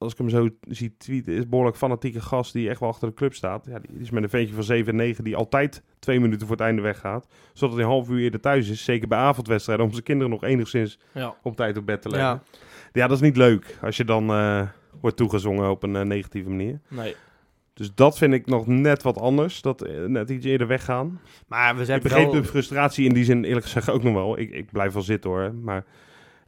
als 0.01 0.11
ik 0.11 0.17
hem 0.17 0.29
zo 0.29 0.49
zie 0.67 0.95
tweeten, 0.97 1.33
is 1.33 1.49
behoorlijk 1.49 1.77
fanatieke 1.77 2.21
gast 2.21 2.53
die 2.53 2.69
echt 2.69 2.79
wel 2.79 2.89
achter 2.89 3.07
de 3.07 3.13
club 3.13 3.33
staat. 3.33 3.65
Ja, 3.69 3.79
die 3.79 3.99
is 3.99 4.09
met 4.09 4.23
een 4.23 4.29
ventje 4.29 4.53
van 4.53 4.63
7 4.63 4.91
en 4.91 4.95
9 4.95 5.23
die 5.23 5.35
altijd 5.35 5.83
twee 5.99 6.19
minuten 6.19 6.47
voor 6.47 6.55
het 6.55 6.65
einde 6.65 6.81
weggaat. 6.81 7.27
Zodat 7.53 7.75
hij 7.75 7.83
een 7.83 7.89
half 7.91 8.09
uur 8.09 8.19
eerder 8.19 8.39
thuis 8.39 8.69
is. 8.69 8.83
Zeker 8.83 9.07
bij 9.07 9.17
avondwedstrijden. 9.17 9.85
Om 9.85 9.91
zijn 9.91 10.03
kinderen 10.03 10.31
nog 10.31 10.43
enigszins 10.43 10.99
Ja. 11.13 11.35
op 11.43 11.55
tijd 11.55 11.77
op 11.77 11.85
bed 11.85 12.01
te 12.01 12.09
leggen. 12.09 12.29
Ja. 12.29 12.41
Ja, 12.93 13.07
dat 13.07 13.17
is 13.17 13.23
niet 13.23 13.37
leuk. 13.37 13.77
Als 13.81 13.97
je 13.97 14.05
dan 14.05 14.29
eh, 14.29 14.61
wordt 15.01 15.17
toegezongen 15.17 15.69
op 15.69 15.83
een 15.83 15.95
eh, 15.95 16.01
negatieve 16.01 16.49
manier. 16.49 16.79
Nee. 16.87 17.15
Dus 17.73 17.95
dat 17.95 18.17
vind 18.17 18.33
ik 18.33 18.45
nog 18.45 18.67
net 18.67 19.03
wat 19.03 19.17
anders. 19.17 19.61
Dat 19.61 19.81
eh, 19.81 20.05
net 20.05 20.29
iets 20.29 20.45
eerder 20.45 20.67
weggaan. 20.67 21.21
Maar 21.47 21.73
we 21.73 21.79
Ik 21.79 21.85
zijn 21.85 22.01
begreep 22.01 22.31
wel... 22.31 22.41
de 22.41 22.47
frustratie 22.47 23.05
in 23.07 23.13
die 23.13 23.23
zin 23.23 23.43
eerlijk 23.43 23.65
gezegd 23.65 23.89
ook 23.89 24.03
nog 24.03 24.13
wel. 24.13 24.39
Ik, 24.39 24.51
ik 24.51 24.71
blijf 24.71 24.93
wel 24.93 25.01
zitten 25.01 25.29
hoor. 25.29 25.53
Maar 25.53 25.85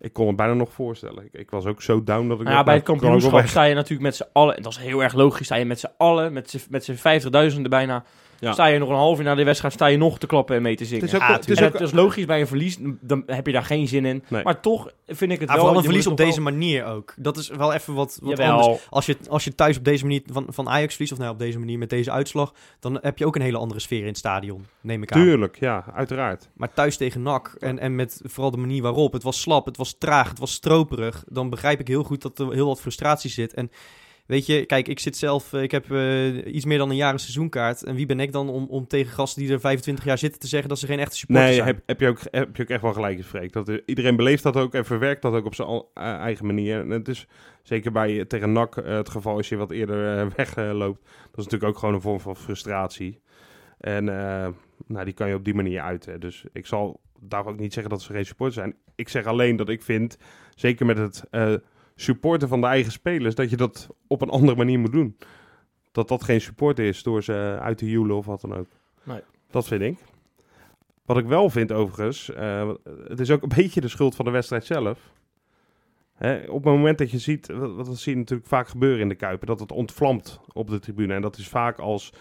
ik 0.03 0.13
kon 0.13 0.27
het 0.27 0.35
bijna 0.35 0.53
nog 0.53 0.71
voorstellen. 0.71 1.25
Ik, 1.25 1.33
ik 1.33 1.49
was 1.49 1.65
ook 1.65 1.81
zo 1.81 2.03
down 2.03 2.27
dat 2.27 2.39
ik... 2.39 2.43
Nou 2.43 2.57
ja, 2.57 2.63
bij 2.63 2.73
het 2.75 2.87
nou, 2.87 2.99
wel 2.99 3.09
kampioenschap 3.09 3.47
sta 3.47 3.63
je 3.63 3.75
natuurlijk 3.75 4.01
met 4.01 4.15
z'n 4.15 4.25
allen, 4.33 4.55
en 4.55 4.63
dat 4.63 4.71
is 4.71 4.77
heel 4.77 5.03
erg 5.03 5.13
logisch, 5.13 5.45
sta 5.45 5.55
je 5.55 5.65
met 5.65 5.79
z'n 5.79 5.91
allen, 5.97 6.33
met 6.33 6.49
z'n- 6.83 7.55
50.000 7.55 7.61
bijna, 7.61 8.03
Ja. 8.43 8.51
sta 8.53 8.65
je 8.65 8.79
nog 8.79 8.89
een 8.89 8.95
half 8.95 9.17
uur 9.17 9.23
na 9.23 9.35
de 9.35 9.43
wedstrijd, 9.43 9.73
sta 9.73 9.85
je 9.85 9.97
nog 9.97 10.19
te 10.19 10.27
klappen 10.27 10.55
en 10.55 10.61
mee 10.61 10.75
te 10.75 10.85
zingen. 10.85 11.03
Het 11.03 11.13
is 11.13 11.19
ook, 11.19 11.27
Ja, 11.27 11.33
het 11.33 11.49
is 11.49 11.57
En 11.57 11.65
ook 11.65 11.73
het 11.73 11.81
is 11.81 11.91
logisch 11.91 12.25
bij 12.25 12.39
een 12.41 12.47
verlies, 12.47 12.77
dan 13.01 13.23
heb 13.25 13.45
je 13.45 13.51
daar 13.51 13.63
geen 13.63 13.87
zin 13.87 14.05
in. 14.05 14.23
Nee. 14.27 14.43
Maar 14.43 14.61
toch 14.61 14.91
vind 15.07 15.31
ik 15.31 15.39
het 15.39 15.49
Ja, 15.49 15.55
wel... 15.55 15.63
vooral 15.63 15.77
een 15.77 15.83
verlies 15.83 16.07
op 16.07 16.17
deze 16.17 16.41
manier 16.41 16.85
ook. 16.85 17.13
Dat 17.17 17.37
is 17.37 17.49
wel 17.49 17.73
even 17.73 17.93
wat, 17.93 18.19
wat 18.21 18.37
Jawel. 18.37 18.59
anders. 18.61 18.87
Als 18.89 19.05
je, 19.05 19.17
als 19.29 19.43
je 19.43 19.55
thuis 19.55 19.77
op 19.77 19.83
deze 19.83 20.03
manier 20.03 20.21
van, 20.31 20.45
van 20.49 20.69
Ajax 20.69 20.91
verliest, 20.93 21.13
of 21.13 21.19
nou 21.19 21.31
op 21.31 21.39
deze 21.39 21.59
manier 21.59 21.77
met 21.77 21.89
deze 21.89 22.11
uitslag, 22.11 22.53
dan 22.79 22.97
heb 23.01 23.17
je 23.17 23.25
ook 23.25 23.35
een 23.35 23.41
hele 23.41 23.57
andere 23.57 23.79
sfeer 23.79 24.01
in 24.01 24.07
het 24.07 24.17
stadion, 24.17 24.65
neem 24.81 25.03
ik 25.03 25.11
aan. 25.11 25.21
Tuurlijk, 25.21 25.59
ja, 25.59 25.85
uiteraard. 25.93 26.49
Maar 26.53 26.73
thuis 26.73 26.97
tegen 26.97 27.21
NAC 27.21 27.55
en, 27.59 27.79
en 27.79 27.95
met 27.95 28.21
vooral 28.23 28.51
de 28.51 28.57
manier 28.57 28.81
waarop, 28.81 29.13
het 29.13 29.23
was 29.23 29.41
slap, 29.41 29.65
het 29.65 29.77
was 29.77 29.95
traag, 29.97 30.29
het 30.29 30.39
was 30.39 30.51
stroperig, 30.51 31.23
dan 31.27 31.49
begrijp 31.49 31.79
ik 31.79 31.87
heel 31.87 32.03
goed 32.03 32.21
dat 32.21 32.39
er 32.39 32.53
heel 32.53 32.67
wat 32.67 32.81
frustratie 32.81 33.29
zit. 33.29 33.53
En 33.53 33.71
weet 34.25 34.45
je, 34.45 34.65
kijk, 34.65 34.87
ik 34.87 34.99
zit 34.99 35.17
zelf, 35.17 35.53
eh, 35.53 35.61
ik 35.61 35.71
heb 35.71 35.91
eh, 35.91 36.53
iets 36.55 36.65
meer 36.65 36.77
dan 36.77 36.89
een 36.89 36.95
jaar 36.95 37.13
een 37.13 37.19
seizoenkaart. 37.19 37.83
En 37.83 37.95
wie 37.95 38.05
ben 38.05 38.19
ik 38.19 38.31
dan 38.31 38.49
om, 38.49 38.65
om 38.69 38.87
tegen 38.87 39.11
gasten 39.13 39.41
die 39.43 39.51
er 39.51 39.59
25 39.59 40.05
jaar 40.05 40.17
zitten 40.17 40.39
te 40.39 40.47
zeggen 40.47 40.69
dat 40.69 40.79
ze 40.79 40.85
geen 40.87 40.99
echte 40.99 41.15
supporters 41.17 41.47
Nee, 41.47 41.55
zijn? 41.55 41.67
heb, 41.67 41.83
heb, 41.85 41.99
je 41.99 42.07
ook, 42.07 42.19
heb 42.31 42.55
je 42.55 42.63
ook 42.63 42.69
echt 42.69 42.81
wel 42.81 42.93
gelijk 42.93 43.23
Freek. 43.23 43.53
Dat, 43.53 43.69
eh, 43.69 43.77
iedereen 43.85 44.15
beleeft 44.15 44.43
dat 44.43 44.55
ook 44.57 44.73
en 44.73 44.85
verwerkt 44.85 45.21
dat 45.21 45.33
ook 45.33 45.45
op 45.45 45.55
zijn 45.55 45.67
al- 45.67 45.91
eigen 45.93 46.45
manier. 46.45 46.79
En 46.79 46.89
het 46.89 47.07
is 47.07 47.27
zeker 47.63 47.91
bij 47.91 48.25
tegen 48.25 48.51
NAC 48.51 48.75
het 48.75 49.09
geval 49.09 49.35
als 49.35 49.49
je 49.49 49.55
wat 49.55 49.71
eerder 49.71 50.27
wegloopt. 50.35 51.01
dat 51.03 51.37
is 51.39 51.43
natuurlijk 51.43 51.63
ook 51.63 51.77
gewoon 51.77 51.93
een 51.95 52.01
vorm 52.01 52.19
van 52.19 52.35
frustratie. 52.35 53.21
En 53.79 54.03
nou, 54.87 55.05
die 55.05 55.13
kan 55.13 55.27
je 55.27 55.35
op 55.35 55.43
die 55.45 55.53
manier 55.53 55.81
uiten. 55.81 56.19
Dus 56.19 56.43
ik 56.53 56.65
zal 56.65 56.99
daar 57.19 57.45
ook 57.45 57.59
niet 57.59 57.73
zeggen 57.73 57.91
dat 57.91 58.01
ze 58.01 58.13
geen 58.13 58.25
supporters 58.25 58.57
zijn. 58.59 58.75
Ik 58.95 59.09
zeg 59.09 59.25
alleen 59.25 59.55
dat 59.55 59.69
ik 59.69 59.81
vind, 59.81 60.17
zeker 60.55 60.85
met 60.85 60.97
het 60.97 61.23
supporten 61.95 62.47
van 62.47 62.61
de 62.61 62.67
eigen 62.67 62.91
spelers, 62.91 63.35
dat 63.35 63.49
je 63.49 63.57
dat 63.57 63.89
op 64.07 64.21
een 64.21 64.29
andere 64.29 64.57
manier 64.57 64.79
moet 64.79 64.91
doen. 64.91 65.17
Dat 65.91 66.07
dat 66.07 66.23
geen 66.23 66.41
support 66.41 66.79
is 66.79 67.03
door 67.03 67.23
ze 67.23 67.57
uit 67.61 67.77
te 67.77 67.89
joelen 67.89 68.15
of 68.15 68.25
wat 68.25 68.41
dan 68.41 68.55
ook. 68.55 68.67
Nee. 69.03 69.21
Dat 69.49 69.67
vind 69.67 69.81
ik. 69.81 69.97
Wat 71.05 71.17
ik 71.17 71.25
wel 71.25 71.49
vind 71.49 71.71
overigens, 71.71 72.33
eh, 72.33 72.71
het 73.07 73.19
is 73.19 73.31
ook 73.31 73.41
een 73.41 73.51
beetje 73.61 73.81
de 73.81 73.87
schuld 73.87 74.15
van 74.15 74.25
de 74.25 74.31
wedstrijd 74.31 74.65
zelf. 74.65 75.13
Hè, 76.13 76.37
op 76.37 76.63
het 76.63 76.73
moment 76.73 76.97
dat 76.97 77.11
je 77.11 77.19
ziet, 77.19 77.47
wat, 77.47 77.87
wat 77.87 77.97
zie 77.97 78.13
je 78.13 78.19
natuurlijk 78.19 78.49
vaak 78.49 78.67
gebeuren 78.67 79.01
in 79.01 79.09
de 79.09 79.15
Kuipen, 79.15 79.47
dat 79.47 79.59
het 79.59 79.71
ontvlamt 79.71 80.39
op 80.53 80.69
de 80.69 80.79
tribune. 80.79 81.13
En 81.13 81.21
dat 81.21 81.37
is 81.37 81.47
vaak 81.47 81.79
als, 81.79 82.13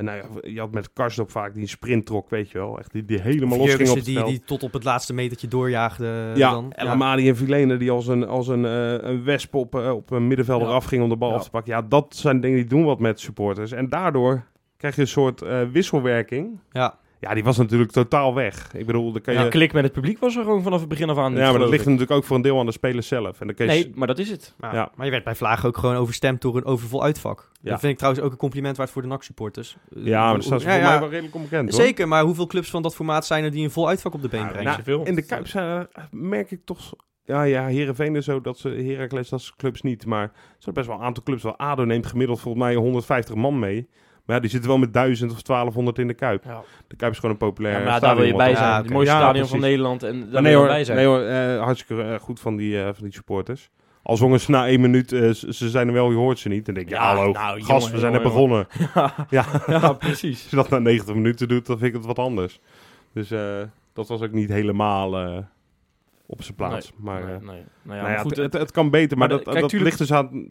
eh, 0.00 0.14
nou 0.14 0.18
ja, 0.42 0.50
je 0.50 0.58
had 0.60 0.72
met 0.72 0.92
Karsdorp 0.92 1.30
vaak 1.30 1.52
die 1.52 1.62
een 1.62 1.68
sprint 1.68 2.06
trok, 2.06 2.30
weet 2.30 2.50
je 2.50 2.58
wel. 2.58 2.78
Echt 2.78 2.92
die, 2.92 3.04
die 3.04 3.20
helemaal 3.20 3.58
los 3.58 3.74
ging 3.74 3.88
op 3.88 3.96
het 3.96 4.04
die, 4.04 4.16
veld. 4.16 4.28
die 4.28 4.40
tot 4.44 4.62
op 4.62 4.72
het 4.72 4.84
laatste 4.84 5.12
metertje 5.14 5.48
doorjaagde 5.48 6.32
ja, 6.34 6.50
dan. 6.50 6.72
El 6.72 6.88
Amadi 6.88 7.28
en 7.28 7.36
Vilene 7.36 7.76
die 7.76 7.90
als 7.90 8.06
een, 8.06 8.26
als 8.26 8.48
een, 8.48 8.64
eh, 8.64 9.08
een 9.08 9.24
wesp 9.24 9.54
op, 9.54 9.74
eh, 9.74 9.90
op 9.90 10.10
een 10.10 10.26
middenvelder 10.26 10.68
Ja. 10.68 10.74
afging 10.74 11.02
om 11.02 11.08
de 11.08 11.16
bal 11.16 11.34
af 11.34 11.44
te 11.44 11.50
pakken. 11.50 11.72
Ja, 11.72 11.82
dat 11.82 12.16
zijn 12.16 12.40
dingen 12.40 12.56
die 12.56 12.66
doen 12.66 12.84
wat 12.84 12.98
met 12.98 13.20
supporters. 13.20 13.72
En 13.72 13.88
daardoor 13.88 14.42
krijg 14.76 14.94
je 14.94 15.00
een 15.00 15.06
soort 15.08 15.42
eh, 15.42 15.60
wisselwerking. 15.72 16.60
Ja. 16.70 16.98
Ja, 17.20 17.34
die 17.34 17.44
was 17.44 17.56
natuurlijk 17.56 17.90
totaal 17.90 18.34
weg. 18.34 18.70
Ik 18.74 18.86
bedoel, 18.86 19.12
dan 19.12 19.20
kan 19.22 19.34
je... 19.34 19.42
De 19.42 19.48
klik 19.48 19.72
met 19.72 19.82
het 19.84 19.92
publiek 19.92 20.18
was 20.18 20.36
er 20.36 20.42
gewoon 20.42 20.62
vanaf 20.62 20.80
het 20.80 20.88
begin 20.88 21.10
af 21.10 21.16
aan. 21.18 21.32
ja, 21.34 21.50
maar 21.50 21.58
dat 21.58 21.68
ligt 21.68 21.80
ik. 21.82 21.86
natuurlijk 21.88 22.10
ook 22.10 22.24
voor 22.24 22.36
een 22.36 22.42
deel 22.42 22.58
aan 22.58 22.66
de 22.66 22.72
spelers 22.72 23.08
zelf. 23.08 23.40
En 23.40 23.46
dan 23.46 23.56
kan 23.56 23.66
je 23.66 23.72
Nee, 23.72 23.92
maar 23.94 24.06
dat 24.06 24.18
is 24.18 24.30
het. 24.30 24.54
Ja, 24.60 24.72
Ja. 24.72 24.90
Maar 24.94 25.04
je 25.06 25.12
werd 25.12 25.24
bij 25.24 25.34
Vlagen 25.34 25.68
ook 25.68 25.76
gewoon 25.76 25.96
overstemd 25.96 26.40
door 26.42 26.56
een 26.56 26.64
overvol 26.64 27.02
uitvak. 27.02 27.50
Ja. 27.62 27.70
Dat 27.70 27.80
vind 27.80 27.92
ik 27.92 27.98
trouwens 27.98 28.24
ook 28.24 28.32
een 28.32 28.38
compliment 28.38 28.76
waard 28.76 28.90
voor 28.90 29.02
de 29.02 29.08
NAC-supporters. 29.08 29.76
Ja, 29.90 30.24
maar 30.24 30.34
dat 30.34 30.44
staat 30.44 30.60
ze 30.60 30.66
Ja, 30.66 30.72
voor 30.74 30.82
ja. 30.82 30.88
mij 30.90 30.98
wel 31.00 31.08
redelijk 31.08 31.34
onbekend, 31.34 31.70
hoor. 31.72 31.80
Zeker, 31.80 32.08
maar 32.08 32.22
hoeveel 32.22 32.46
clubs 32.46 32.70
van 32.70 32.82
dat 32.82 32.94
formaat 32.94 33.26
zijn 33.26 33.44
er 33.44 33.50
die 33.50 33.64
een 33.64 33.70
vol 33.70 33.88
uitvak 33.88 34.14
op 34.14 34.22
de 34.22 34.28
been 34.28 34.40
Ja, 34.40 34.46
brengen? 34.46 34.64
nou, 34.64 34.76
zoveel. 34.76 35.06
in 35.06 35.14
de 35.14 35.22
Kuip 35.26 35.46
zijn, 35.46 35.66
er- 35.66 36.08
merk 36.10 36.50
ik 36.50 36.60
toch... 36.64 36.92
Ja, 37.24 37.42
ja, 37.42 37.66
Heerenveen 37.66 38.14
en 38.16 38.22
zo, 38.22 38.40
dat 38.40 38.58
ze, 38.58 38.68
Heracles, 38.68 39.28
dat 39.28 39.40
soort 39.40 39.56
clubs 39.58 39.82
niet. 39.82 40.06
Maar 40.06 40.22
er 40.22 40.32
zijn 40.58 40.74
best 40.74 40.86
wel 40.86 40.96
een 40.96 41.02
aantal 41.02 41.22
clubs. 41.22 41.42
Wel, 41.42 41.56
ADO 41.58 41.84
neemt 41.84 42.06
gemiddeld 42.06 42.40
volgens 42.40 42.64
mij 42.64 42.74
150 42.74 43.34
man 43.34 43.58
mee. 43.58 43.88
Maar 44.30 44.38
ja, 44.38 44.44
die 44.44 44.54
zitten 44.54 44.70
wel 44.70 44.78
met 44.78 44.92
1000 44.92 45.32
of 45.32 45.42
1200 45.42 45.98
in 45.98 46.06
de 46.06 46.14
Kuip. 46.14 46.44
Ja. 46.44 46.62
De 46.86 46.96
Kuip 46.96 47.12
is 47.12 47.18
gewoon 47.18 47.30
een 47.34 47.40
populair 47.40 47.78
Ja, 47.78 47.84
maar 47.84 47.96
stadion. 47.96 48.08
daar 48.08 48.16
wil 48.26 48.26
je 48.32 48.44
bij 48.44 48.54
zijn. 48.56 48.68
Ja, 48.70 48.76
Het 48.82 48.90
mooiste 48.90 49.14
Ja, 49.14 49.20
stadion 49.20 49.46
van. 49.48 49.60
Nederland. 49.60 50.02
En 50.02 50.20
daar 50.20 50.32
Maar 50.32 50.42
wil 50.42 50.50
je 50.50 50.56
hoor, 50.56 50.66
bij 50.66 50.84
zijn. 50.84 50.96
nee 50.96 51.06
hoor 51.06 51.20
eh, 51.20 51.62
hartstikke 51.62 52.02
eh, 52.02 52.18
goed 52.18 52.40
van 52.40 52.56
die, 52.56 52.78
eh, 52.78 52.84
van 52.84 53.04
die 53.04 53.12
supporters. 53.12 53.70
Al 54.02 54.16
zongen 54.16 54.40
ze 54.40 54.50
na 54.50 54.66
één 54.66 54.80
minuut, 54.80 55.12
eh, 55.12 55.30
ze 55.30 55.68
zijn 55.70 55.86
er 55.86 55.92
wel, 55.92 56.10
je 56.10 56.16
hoort 56.16 56.38
ze 56.38 56.48
niet. 56.48 56.66
Dan 56.66 56.74
denk 56.74 56.88
je, 56.88 56.94
Ja, 56.94 57.14
hallo, 57.14 57.32
nou, 57.32 57.60
gast, 57.62 57.68
jongen, 57.86 57.92
we 57.92 57.98
zijn 57.98 58.12
net 58.12 58.22
jongen, 58.22 58.22
begonnen. 58.22 58.66
Ja, 59.30 59.46
ja, 59.66 59.92
precies. 59.92 60.40
als 60.42 60.50
je 60.50 60.56
dat 60.56 60.68
na 60.68 60.78
90 60.78 61.14
minuten 61.14 61.48
doet, 61.48 61.66
dan 61.66 61.78
vind 61.78 61.88
ik 61.90 61.96
het 61.96 62.06
wat 62.06 62.18
anders. 62.18 62.60
Dus 63.12 63.30
eh, 63.30 63.58
dat 63.92 64.08
was 64.08 64.22
ook 64.22 64.32
niet 64.32 64.48
helemaal 64.48 65.18
eh, 65.18 65.38
op 66.26 66.42
zijn 66.42 66.56
plaats. 66.56 66.92
maar 66.96 67.24
nee, 67.24 67.30
nee. 67.30 67.40
Nou 67.42 67.56
ja, 67.56 67.64
nou 67.82 68.02
maar 68.02 68.10
ja, 68.12 68.18
goed, 68.18 68.36
het, 68.36 68.52
het, 68.52 68.62
het 68.62 68.70
kan 68.70 68.90
beter, 68.90 69.18
maar, 69.18 69.28
maar 69.28 69.36
dat, 69.36 69.46
kijk, 69.46 69.60
dat 69.60 69.70
tuurlijk- 69.70 69.90
ligt 69.96 70.08
dus 70.08 70.16
aan, 70.18 70.46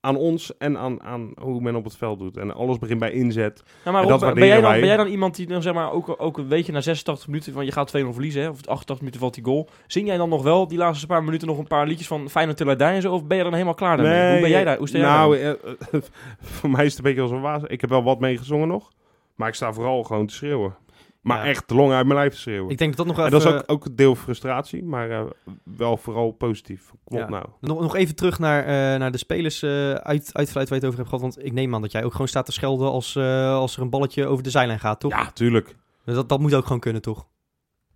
aan 0.00 0.16
ons 0.16 0.56
en 0.58 0.78
aan, 0.78 1.02
aan 1.02 1.32
hoe 1.40 1.60
men 1.60 1.74
op 1.76 1.84
het 1.84 1.96
veld 1.96 2.18
doet. 2.18 2.36
En 2.36 2.54
alles 2.54 2.78
begint 2.78 2.98
bij 2.98 3.12
inzet. 3.12 3.62
Ja, 3.84 3.90
maar 3.90 4.02
En 4.02 4.08
Rob, 4.08 4.20
dat 4.20 4.34
ben, 4.34 4.46
jij 4.46 4.60
dan, 4.60 4.70
wij. 4.70 4.78
ben 4.78 4.88
jij 4.88 4.96
dan 4.96 5.06
iemand 5.06 5.36
die 5.36 5.46
dan 5.46 5.62
zeg 5.62 5.74
maar 5.74 5.92
ook, 5.92 6.14
ook 6.18 6.38
een 6.38 6.48
beetje 6.48 6.72
na 6.72 6.80
86 6.80 7.26
minuten 7.26 7.52
van 7.52 7.64
je 7.64 7.72
gaat 7.72 7.96
2-0 7.96 8.00
verliezen, 8.10 8.42
hè, 8.42 8.48
of 8.48 8.56
88 8.56 8.98
minuten 8.98 9.20
valt 9.20 9.34
die 9.34 9.44
goal. 9.44 9.68
Zing 9.86 10.06
jij 10.06 10.16
dan 10.16 10.28
nog 10.28 10.42
wel 10.42 10.68
die 10.68 10.78
laatste 10.78 11.06
paar 11.06 11.24
minuten 11.24 11.48
nog 11.48 11.58
een 11.58 11.66
paar 11.66 11.86
liedjes 11.86 12.06
van 12.06 12.30
Feyenoord 12.30 12.56
till 12.56 12.68
I 12.68 12.76
die 12.76 12.86
en 12.86 13.02
zo, 13.02 13.12
of 13.12 13.24
ben 13.24 13.36
je 13.36 13.42
dan 13.42 13.52
helemaal 13.52 13.74
klaar 13.74 13.96
daarmee? 13.96 14.30
hoe 14.32 14.40
ben 14.40 14.50
jij 14.50 14.64
daar? 14.64 14.76
Hoe 14.78 14.88
sta 14.88 14.98
jij 14.98 15.06
nou, 15.06 15.38
daar? 15.38 15.56
eh, 15.92 16.00
voor 16.40 16.70
mij 16.70 16.84
is 16.84 16.90
het 16.96 16.98
een 16.98 17.04
beetje 17.04 17.22
als 17.22 17.30
een 17.30 17.40
waas. 17.40 17.62
Ik 17.66 17.80
heb 17.80 17.90
wel 17.90 18.02
wat 18.02 18.20
meegezongen 18.20 18.68
nog. 18.68 18.90
Maar 19.34 19.48
ik 19.48 19.54
sta 19.54 19.72
vooral 19.72 20.02
gewoon 20.02 20.26
te 20.26 20.34
schreeuwen. 20.34 20.74
Maar 21.20 21.38
Ja. 21.38 21.44
echt 21.44 21.68
de 21.68 21.74
long 21.74 21.92
uit 21.92 22.06
mijn 22.06 22.18
lijf 22.18 22.32
te 22.32 22.38
schreeuwen. 22.40 22.70
Ik 22.70 22.78
denk 22.78 22.96
dat 22.96 23.06
dat 23.06 23.16
nog 23.16 23.26
en 23.26 23.32
even... 23.32 23.44
dat 23.44 23.54
is 23.54 23.60
ook, 23.60 23.70
ook 23.70 23.84
een 23.84 23.96
deel 23.96 24.14
frustratie, 24.14 24.84
maar 24.84 25.10
eh, 25.10 25.22
wel 25.64 25.96
vooral 25.96 26.30
positief. 26.30 26.90
Klopt 27.04 27.22
Ja. 27.24 27.28
nou. 27.30 27.44
Nog, 27.60 27.80
nog 27.80 27.96
even 27.96 28.14
terug 28.14 28.38
naar, 28.38 28.60
eh, 28.62 28.98
naar 28.98 29.10
de 29.12 29.18
spelers 29.18 29.62
eh 29.62 29.92
uit, 29.92 30.30
uitfluit 30.32 30.68
waar 30.68 30.78
je 30.78 30.84
het 30.84 30.84
over 30.84 30.96
hebt 30.98 31.08
gehad. 31.08 31.20
Want 31.20 31.44
ik 31.44 31.52
neem 31.52 31.74
aan 31.74 31.82
dat 31.82 31.92
jij 31.92 32.04
ook 32.04 32.12
gewoon 32.12 32.28
staat 32.28 32.46
te 32.46 32.52
schelden 32.52 32.90
als, 32.90 33.16
eh, 33.16 33.52
als 33.54 33.76
er 33.76 33.82
een 33.82 33.90
balletje 33.90 34.26
over 34.26 34.42
de 34.44 34.50
zijlijn 34.50 34.80
gaat, 34.80 35.00
toch? 35.00 35.10
Ja, 35.12 35.30
tuurlijk. 35.30 35.76
Dat, 36.04 36.28
dat 36.28 36.40
moet 36.40 36.54
ook 36.54 36.64
gewoon 36.64 36.80
kunnen, 36.80 37.02
toch? 37.02 37.26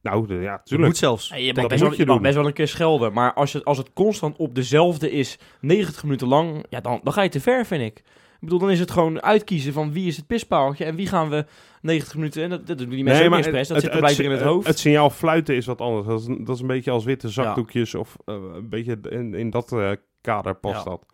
Nou, 0.03 0.27
de- 0.27 0.35
ja, 0.35 0.57
Dat 0.57 0.67
tuurlijk. 0.67 0.89
moet 0.89 0.99
zelfs. 0.99 1.29
Je 1.29 1.47
dat 1.47 1.57
mag, 1.57 1.67
best 1.67 1.71
moet 1.71 1.81
wel, 1.81 1.91
je 1.91 1.97
je 1.97 2.05
mag 2.07 2.15
doen. 2.15 2.23
best 2.25 2.35
wel 2.37 2.47
een 2.47 2.53
keer 2.53 2.69
schelden, 2.69 3.13
maar 3.13 3.33
als, 3.35 3.53
je, 3.53 3.65
als 3.65 3.79
het 3.79 3.93
constant 3.93 4.37
op 4.37 4.55
dezelfde 4.55 5.11
is, 5.11 5.39
90 5.61 6.03
minuten 6.03 6.29
lang, 6.29 6.65
ja, 6.69 6.81
dan, 6.81 7.01
dan 7.03 7.13
ga 7.13 7.23
je 7.23 7.29
te 7.29 7.41
ver, 7.41 7.67
vind 7.67 7.83
ik. 7.83 8.03
Ik 8.45 8.51
bedoel, 8.51 8.67
dan 8.69 8.75
is 8.75 8.81
het 8.81 8.91
gewoon 8.91 9.23
uitkiezen 9.23 9.73
van 9.73 9.93
wie 9.93 10.07
is 10.07 10.17
het 10.17 10.27
pispaaltje 10.27 10.85
en 10.85 10.95
wie 10.95 11.07
gaan 11.07 11.29
we 11.29 11.47
90 11.81 12.15
minuten... 12.15 12.43
En 12.43 12.51
dat, 12.51 12.67
dat 12.67 12.79
doen 12.79 12.89
die 12.89 13.05
mensen 13.05 13.25
ook 13.25 13.31
niet 13.31 13.39
expres, 13.39 13.69
dat 13.69 13.81
zit 13.81 13.93
er 13.93 13.99
blijkbaar 13.99 14.25
in 14.27 14.31
het 14.33 14.41
hoofd. 14.43 14.67
Het 14.67 14.79
signaal 14.79 15.11
fluiten 15.11 15.55
is 15.57 15.67
wat 15.67 15.81
anders. 15.81 16.07
Dat 16.07 16.21
is, 16.21 16.27
een- 16.27 16.45
dat 16.45 16.55
is 16.55 16.61
een 16.61 16.67
beetje 16.67 16.91
als 16.91 17.05
witte 17.05 17.29
zakdoekjes 17.29 17.95
of 17.95 18.17
eh, 18.25 18.35
een 18.55 18.69
beetje 18.69 18.99
in, 19.09 19.35
in 19.35 19.51
dat 19.51 19.73
eh, 19.73 19.91
kader 20.21 20.55
past 20.55 20.85
Ja. 20.85 20.91
dat. 20.91 21.07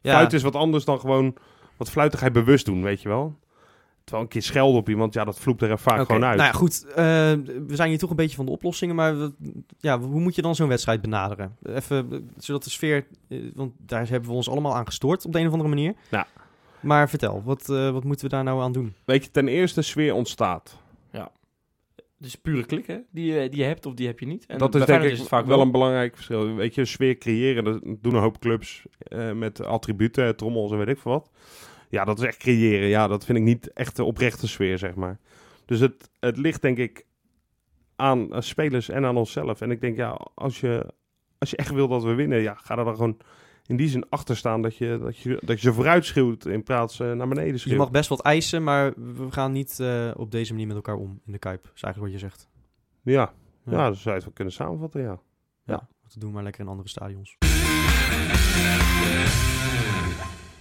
Ja. 0.00 0.10
Fluiten 0.12 0.36
is 0.38 0.44
wat 0.44 0.54
anders 0.56 0.84
dan 0.84 1.00
gewoon 1.00 1.34
wat 1.76 1.90
fluitigheid 1.90 2.32
bewust 2.32 2.64
doen, 2.66 2.82
weet 2.82 3.02
je 3.02 3.08
wel. 3.08 3.38
terwijl 4.04 4.24
een 4.26 4.32
keer 4.32 4.42
schelden 4.42 4.80
op 4.80 4.88
iemand, 4.88 5.14
ja, 5.14 5.24
dat 5.24 5.38
vloept 5.38 5.62
er 5.62 5.78
vaak 5.78 6.06
gewoon 6.06 6.24
uit. 6.24 6.36
Nou 6.36 6.48
ja, 6.52 6.54
goed. 6.58 6.84
eh, 6.88 6.94
we 7.66 7.74
zijn 7.74 7.88
hier 7.88 7.98
toch 7.98 8.10
een 8.10 8.16
beetje 8.16 8.36
van 8.36 8.46
de 8.46 8.52
oplossingen. 8.52 8.94
Maar 8.94 9.18
we- 9.18 9.32
ja, 9.78 9.98
hoe 10.00 10.20
moet 10.20 10.34
je 10.34 10.42
dan 10.42 10.54
zo'n 10.54 10.68
wedstrijd 10.68 11.00
benaderen? 11.00 11.56
Even, 11.62 12.30
zodat 12.38 12.64
de 12.64 12.70
sfeer... 12.70 13.06
want 13.54 13.72
daar 13.78 14.08
hebben 14.08 14.30
we 14.30 14.36
ons 14.36 14.48
allemaal 14.50 14.74
aan 14.74 14.86
gestoord 14.86 15.24
op 15.26 15.32
de 15.32 15.38
een 15.38 15.46
of 15.46 15.52
andere 15.52 15.68
manier. 15.70 15.94
Ja. 16.10 16.26
Maar 16.86 17.08
vertel, 17.08 17.42
wat, 17.44 17.70
eh, 17.70 17.90
wat 17.90 18.04
moeten 18.04 18.24
we 18.28 18.34
daar 18.34 18.44
nou 18.44 18.62
aan 18.62 18.72
doen? 18.72 18.94
Weet 19.04 19.24
je, 19.24 19.30
ten 19.30 19.48
eerste 19.48 19.82
sfeer 19.82 20.14
ontstaat. 20.14 20.78
Het 22.18 22.26
is 22.26 22.34
pure 22.34 22.64
klik, 22.66 22.86
hè? 22.86 22.96
Die, 23.10 23.32
je- 23.32 23.48
die 23.48 23.58
je 23.60 23.64
hebt 23.66 23.86
of 23.86 23.94
die 23.94 24.06
heb 24.06 24.20
je 24.20 24.26
niet. 24.26 24.46
En 24.46 24.58
dat 24.58 24.74
is 24.74 24.84
denk 24.86 25.02
ik 25.02 25.10
is 25.10 25.18
het 25.18 25.28
vaak 25.28 25.46
wel 25.46 25.60
een 25.60 25.70
belangrijk 25.70 26.14
verschil. 26.14 26.54
Weet 26.54 26.74
je, 26.74 26.84
sfeer 26.84 27.18
creëren, 27.18 27.64
dat 27.64 27.80
doen 27.82 28.14
een 28.14 28.20
hoop 28.20 28.38
clubs 28.38 28.84
eh, 28.98 29.32
met 29.32 29.64
attributen, 29.64 30.36
trommels 30.36 30.72
en 30.72 30.78
weet 30.78 30.88
ik 30.88 30.98
veel 30.98 31.12
wat. 31.12 31.30
Ja, 31.90 32.04
dat 32.04 32.18
is 32.18 32.24
echt 32.24 32.36
creëren. 32.38 32.88
Ja, 32.88 33.06
dat 33.06 33.24
vind 33.24 33.38
ik 33.38 33.44
niet 33.44 33.72
echt 33.72 33.96
de 33.96 34.04
oprechte 34.04 34.48
sfeer, 34.48 34.78
zeg 34.78 34.94
maar. 34.94 35.18
Dus 35.64 35.80
het, 35.80 36.10
het 36.20 36.36
ligt 36.36 36.62
denk 36.62 36.78
ik 36.78 37.06
aan 37.96 38.32
eh, 38.32 38.40
spelers 38.40 38.88
en 38.88 39.04
aan 39.04 39.16
onszelf. 39.16 39.60
En 39.60 39.70
ik 39.70 39.80
denk, 39.80 39.96
ja, 39.96 40.20
als 40.34 40.60
je, 40.60 40.86
als 41.38 41.50
je 41.50 41.56
echt 41.56 41.70
wil 41.72 41.88
dat 41.88 42.02
we 42.04 42.14
winnen, 42.14 42.40
ja, 42.40 42.54
ga 42.54 42.78
er 42.78 42.84
dan 42.84 42.96
gewoon 42.96 43.16
in 43.68 43.76
die 43.76 43.88
zin 43.88 44.08
achter 44.08 44.36
staan 44.36 44.62
dat 44.62 44.76
je, 44.76 44.98
dat 45.02 45.16
je, 45.18 45.38
dat 45.44 45.60
je 45.60 45.68
ze 45.68 45.72
vooruit 45.74 46.04
schreeuwt 46.04 46.46
in 46.46 46.62
plaats 46.62 46.96
van 46.96 47.16
naar 47.16 47.28
beneden 47.28 47.52
Je 47.52 47.58
schreeuwt. 47.58 47.78
mag 47.78 47.90
best 47.90 48.08
wat 48.08 48.20
eisen, 48.22 48.64
maar 48.64 48.92
we 48.96 49.26
gaan 49.30 49.52
niet 49.52 49.80
eh, 49.80 50.10
op 50.16 50.30
deze 50.30 50.52
manier 50.52 50.66
met 50.66 50.76
elkaar 50.76 50.96
om 50.96 51.20
in 51.26 51.32
de 51.32 51.38
Kuip. 51.38 51.62
Dat 51.62 51.72
is 51.74 51.82
eigenlijk 51.82 52.12
wat 52.12 52.22
je 52.22 52.28
zegt. 52.28 52.48
Ja, 53.02 53.32
Ja. 53.64 53.72
ja. 53.72 53.86
dat 53.88 53.96
zou 53.96 54.08
je 54.08 54.14
het 54.14 54.24
wel 54.24 54.32
kunnen 54.32 54.52
samenvatten, 54.54 55.02
ja. 55.02 55.18
Dat 56.08 56.16
doen 56.20 56.28
we 56.28 56.34
maar 56.34 56.44
lekker 56.44 56.60
in 56.62 56.68
andere 56.68 56.88
stadions. 56.88 57.36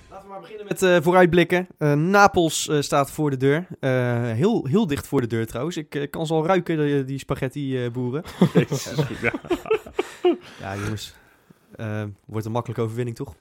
Laten 0.10 0.26
we 0.28 0.32
maar 0.32 0.40
beginnen 0.42 0.66
met 0.68 0.82
eh, 0.84 0.98
vooruitblikken. 1.02 1.68
Eh, 1.78 1.94
Napels 1.94 2.68
eh, 2.68 2.82
staat 2.82 3.12
voor 3.12 3.30
de 3.30 3.38
deur. 3.38 3.68
Eh, 3.80 3.90
heel, 4.32 4.66
heel 4.68 4.88
dicht 4.88 5.08
voor 5.08 5.22
de 5.22 5.28
deur 5.28 5.46
trouwens. 5.48 5.78
Ik 5.78 5.96
eh, 5.96 6.10
kan 6.10 6.26
ze 6.28 6.34
al 6.34 6.46
ruiken, 6.46 7.06
die, 7.06 7.18
spaghetti-boeren. 7.20 8.24
Jezus, 8.54 8.96
ja. 9.22 9.34
ja, 10.60 10.76
jongens. 10.76 11.16
Eh, 11.76 12.04
wordt 12.26 12.46
een 12.46 12.52
makkelijke 12.52 12.84
overwinning, 12.84 13.16
toch? 13.18 13.36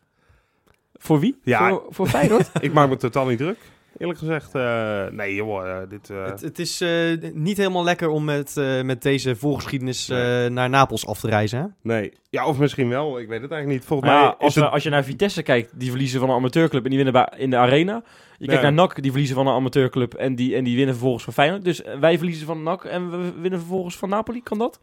Voor 0.95 1.21
wie? 1.21 1.39
Ja. 1.43 1.69
Voor, 1.69 1.87
voor 1.89 2.07
Feyenoord? 2.07 2.51
Ik 2.61 2.73
maak 2.73 2.89
me 2.89 2.97
totaal 2.97 3.27
niet 3.27 3.39
druk, 3.39 3.59
eerlijk 3.99 4.19
gezegd. 4.19 4.55
Eh, 4.55 5.07
nee, 5.11 5.35
joh, 5.35 5.69
eh, 5.71 5.89
dit... 5.89 6.11
eh, 6.11 6.25
Het, 6.25 6.41
het 6.41 6.59
is 6.59 6.81
eh, 6.81 6.91
niet 7.33 7.57
helemaal 7.57 7.85
lekker 7.85 8.09
om 8.09 8.25
met, 8.25 8.57
eh, 8.57 8.83
met 8.83 9.03
deze 9.03 9.37
voorgeschiedenis 9.37 10.09
eh, 10.09 10.17
Nee. 10.19 10.49
naar 10.49 10.69
Napels 10.69 11.07
af 11.07 11.21
te 11.21 11.29
reizen. 11.29 11.59
Hè? 11.61 11.67
nee. 11.95 12.13
Ja, 12.31 12.47
of 12.47 12.59
misschien 12.59 12.89
wel. 12.89 13.19
Ik 13.19 13.29
weet 13.29 13.43
het 13.43 13.51
eigenlijk 13.51 13.81
niet. 13.81 13.89
Volgens 13.89 14.11
mij 14.11 14.19
ja, 14.21 14.27
als, 14.39 14.57
is 14.57 14.63
het... 14.63 14.71
als 14.73 14.83
je 14.83 14.91
naar 14.91 15.05
Vitesse 15.05 15.43
kijkt, 15.43 15.71
die 15.81 15.91
verliezen 15.91 16.21
van 16.21 16.29
een 16.31 16.35
amateurclub 16.37 16.85
en 16.85 16.91
die 16.91 17.05
winnen 17.05 17.29
in 17.37 17.51
de 17.51 17.57
arena. 17.57 18.03
Je 18.39 18.47
kijkt 18.47 18.63
Ja. 18.63 18.71
naar 18.71 18.87
NAC, 18.87 19.03
die 19.03 19.11
verliezen 19.11 19.37
van 19.37 19.47
een 19.47 19.55
amateurclub 19.55 20.15
en 20.15 20.35
die, 20.35 20.57
en 20.57 20.65
die 20.65 20.77
winnen 20.77 20.95
vervolgens 20.95 21.25
van 21.25 21.33
Feyenoord. 21.33 21.65
Dus 21.65 21.83
wij 22.01 22.17
verliezen 22.19 22.47
van 22.47 22.63
NAC 22.63 22.85
en 22.85 23.11
we 23.11 23.33
winnen 23.41 23.59
vervolgens 23.59 23.97
van 23.97 24.09
Napoli. 24.09 24.43
Kan 24.43 24.59
dat? 24.59 24.81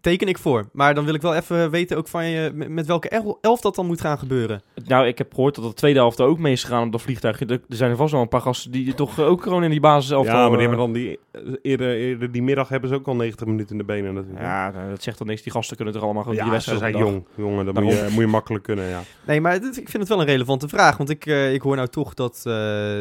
Teken 0.00 0.28
ik 0.28 0.38
voor. 0.38 0.68
Maar 0.72 0.94
dan 0.94 1.04
wil 1.04 1.14
ik 1.14 1.22
wel 1.22 1.34
even 1.34 1.70
weten 1.70 1.96
ook 1.96 2.08
van 2.08 2.24
je 2.26 2.50
met, 2.54 2.86
welke 2.86 3.08
el- 3.08 3.38
elf 3.40 3.60
dat 3.60 3.74
dan 3.74 3.86
moet 3.86 4.00
gaan 4.00 4.18
gebeuren. 4.18 4.62
Nou, 4.86 5.06
ik 5.06 5.18
heb 5.18 5.34
gehoord 5.34 5.54
dat 5.54 5.64
de 5.64 5.74
tweede 5.74 5.98
helft 5.98 6.18
er 6.18 6.26
ook 6.26 6.38
mee 6.38 6.52
is 6.52 6.64
gegaan 6.64 6.86
op 6.86 6.92
dat 6.92 7.02
vliegtuig. 7.02 7.40
Er, 7.40 7.60
zijn 7.68 7.90
er 7.90 7.96
vast 7.96 8.12
wel 8.12 8.20
een 8.20 8.28
paar 8.28 8.40
gasten 8.40 8.70
die 8.70 8.94
toch 8.94 9.20
ook 9.20 9.42
gewoon 9.42 9.64
in 9.64 9.70
die 9.70 9.80
basis 9.80 10.10
elftal... 10.10 10.34
Ja, 10.36 10.48
maar 10.48 10.58
die 10.58 10.66
eh, 10.68 10.74
hebben 10.74 10.92
dan 10.92 10.92
die... 11.02 11.18
eh, 11.32 11.52
Eerder, 11.62 11.96
eerder 11.96 12.32
die 12.32 12.42
middag 12.42 12.68
hebben 12.68 12.88
ze 12.88 12.94
ook 12.94 13.06
al 13.06 13.14
90 13.16 13.46
minuten 13.46 13.70
in 13.72 13.78
de 13.78 13.84
benen 13.84 14.14
natuurlijk. 14.14 14.42
Ja, 14.42 14.70
nou, 14.70 14.90
dat 14.90 15.02
zegt 15.02 15.18
dan 15.18 15.26
niks. 15.26 15.42
Die 15.42 15.52
gasten 15.52 15.76
kunnen 15.76 15.94
er 15.94 16.00
allemaal 16.00 16.22
gewoon 16.22 16.36
ja 16.38 16.50
die 16.50 16.60
ze 16.60 16.70
wedstrijd 16.70 16.92
zijn 16.94 17.04
jong. 17.04 17.24
Jongen, 17.34 17.64
dat 17.64 17.74
moet 17.74 17.92
je, 17.92 18.06
moet 18.10 18.20
je 18.20 18.26
makkelijk 18.26 18.64
kunnen, 18.64 18.88
ja. 18.88 19.00
Nee, 19.26 19.40
maar 19.40 19.60
dit- 19.60 19.76
ik 19.76 19.88
vind 19.88 19.98
het 20.02 20.08
wel 20.08 20.20
een 20.20 20.26
relevante 20.26 20.68
vraag. 20.68 20.96
Want 20.96 21.10
ik, 21.10 21.26
eh, 21.26 21.52
ik 21.54 21.62
hoor 21.62 21.76
nou 21.76 21.88
toch 21.88 22.14
dat, 22.14 22.42
eh, 22.44 23.00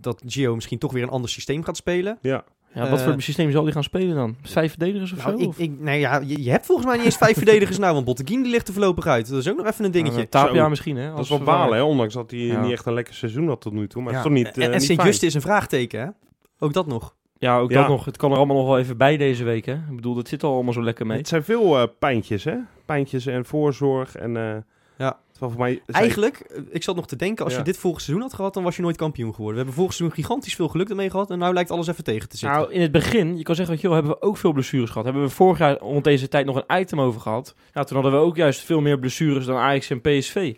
dat 0.00 0.22
Gio 0.26 0.54
misschien 0.54 0.78
toch 0.78 0.92
weer 0.92 1.02
een 1.02 1.08
ander 1.08 1.30
systeem 1.30 1.64
gaat 1.64 1.76
spelen. 1.76 2.18
Ja, 2.20 2.44
Ja, 2.74 2.90
wat 2.90 2.98
Eh, 3.00 3.04
voor 3.06 3.22
systeem 3.22 3.50
zal 3.50 3.62
die 3.64 3.72
gaan 3.72 3.82
spelen 3.82 4.16
dan? 4.16 4.36
Vijf 4.42 4.70
verdedigers 4.70 5.12
of 5.12 5.18
Nou, 5.24 5.30
zo? 5.36 5.42
ik, 5.42 5.48
Of? 5.48 5.58
ik, 5.58 5.80
nee, 5.80 6.00
ja, 6.00 6.20
je, 6.26 6.42
je 6.42 6.50
hebt 6.50 6.66
volgens 6.66 6.86
mij 6.86 6.96
niet 6.96 7.04
eens 7.06 7.16
vijf 7.16 7.36
verdedigers 7.44 7.78
nou, 7.78 7.92
want 7.94 8.04
Botteguin 8.04 8.42
die 8.42 8.50
ligt 8.52 8.66
er 8.68 8.72
voorlopig 8.74 9.06
uit. 9.06 9.28
Dat 9.28 9.38
is 9.38 9.48
ook 9.50 9.56
nog 9.56 9.66
even 9.66 9.84
een 9.84 9.90
dingetje. 9.90 10.16
Nou, 10.16 10.26
Tapia 10.28 10.68
misschien, 10.68 10.96
hè? 10.96 11.06
dat 11.08 11.16
als 11.16 11.30
is 11.30 11.36
wel 11.36 11.46
balen, 11.46 11.76
hè. 11.76 11.82
Ondanks 11.82 12.14
dat 12.14 12.30
hij 12.30 12.40
Ja. 12.40 12.60
niet 12.62 12.72
echt 12.72 12.86
een 12.86 12.94
lekker 12.94 13.14
seizoen 13.14 13.48
had 13.48 13.60
tot 13.60 13.72
nu 13.72 13.86
toe. 13.86 14.02
Maar 14.02 14.12
Ja. 14.12 14.18
het 14.18 14.26
is 14.26 14.32
toch 14.36 14.44
niet, 14.44 14.56
eh, 14.58 14.64
en 14.64 14.70
fijn. 14.70 14.80
Sint-Just 14.82 15.22
is 15.22 15.34
een 15.34 15.40
vraagteken, 15.40 16.00
hè? 16.00 16.06
Ook 16.58 16.72
dat 16.72 16.86
nog. 16.86 17.14
Ja, 17.38 17.58
ook 17.58 17.70
Ja. 17.70 17.80
dat 17.80 17.88
nog. 17.88 18.04
Het 18.04 18.16
kan 18.16 18.30
er 18.30 18.36
allemaal 18.36 18.56
nog 18.56 18.66
wel 18.66 18.78
even 18.78 18.96
bij 18.96 19.16
deze 19.16 19.44
week, 19.44 19.66
hè? 19.66 19.72
Ik 19.74 19.94
bedoel, 19.96 20.14
dat 20.14 20.28
zit 20.28 20.42
al 20.42 20.54
allemaal 20.54 20.72
zo 20.72 20.82
lekker 20.82 21.06
mee. 21.06 21.18
Het 21.18 21.28
zijn 21.28 21.44
veel 21.44 21.78
eh, 21.78 21.86
pijntjes, 21.98 22.44
hè. 22.44 22.54
Pijntjes 22.86 23.26
en 23.26 23.44
voorzorg 23.44 24.16
en... 24.16 24.36
eh 24.36 24.56
Ja. 24.98 25.18
voor 25.38 25.54
mij... 25.58 25.82
Eigenlijk, 25.86 26.36
eh, 26.38 26.60
ik 26.70 26.82
zat 26.82 26.96
nog 26.96 27.06
te 27.06 27.16
denken, 27.16 27.44
als 27.44 27.52
Ja. 27.52 27.58
je 27.58 27.64
dit 27.64 27.76
vorig 27.76 28.00
seizoen 28.00 28.22
had 28.26 28.34
gehad, 28.34 28.54
dan 28.54 28.62
was 28.62 28.76
je 28.76 28.82
nooit 28.82 28.96
kampioen 28.96 29.30
geworden. 29.34 29.52
We 29.54 29.58
hebben 29.58 29.74
vorig 29.82 29.92
seizoen 29.96 30.16
gigantisch 30.16 30.54
veel 30.54 30.68
geluk 30.68 30.88
ermee 30.88 31.10
gehad 31.10 31.30
en 31.30 31.38
nu 31.38 31.52
lijkt 31.52 31.70
alles 31.70 31.86
even 31.86 32.04
tegen 32.04 32.28
te 32.28 32.36
zitten. 32.36 32.58
Nou, 32.58 32.72
in 32.72 32.80
het 32.80 32.92
begin, 32.92 33.36
je 33.36 33.42
kan 33.42 33.54
zeggen, 33.54 33.78
wel, 33.82 33.92
hebben 33.92 34.12
we 34.12 34.22
ook 34.22 34.36
veel 34.36 34.52
blessures 34.52 34.88
gehad. 34.90 35.04
Hebben 35.04 35.22
we 35.22 35.28
vorig 35.28 35.58
jaar 35.58 35.78
rond 35.78 36.04
deze 36.04 36.28
tijd 36.28 36.46
nog 36.46 36.62
een 36.66 36.80
item 36.80 37.00
over 37.00 37.20
gehad. 37.20 37.54
Ja, 37.72 37.84
toen 37.84 38.02
hadden 38.02 38.20
we 38.20 38.26
ook 38.26 38.36
juist 38.36 38.60
veel 38.60 38.80
meer 38.80 38.98
blessures 38.98 39.44
dan 39.44 39.56
Ajax 39.56 39.90
en 39.90 40.00
PSV. 40.00 40.54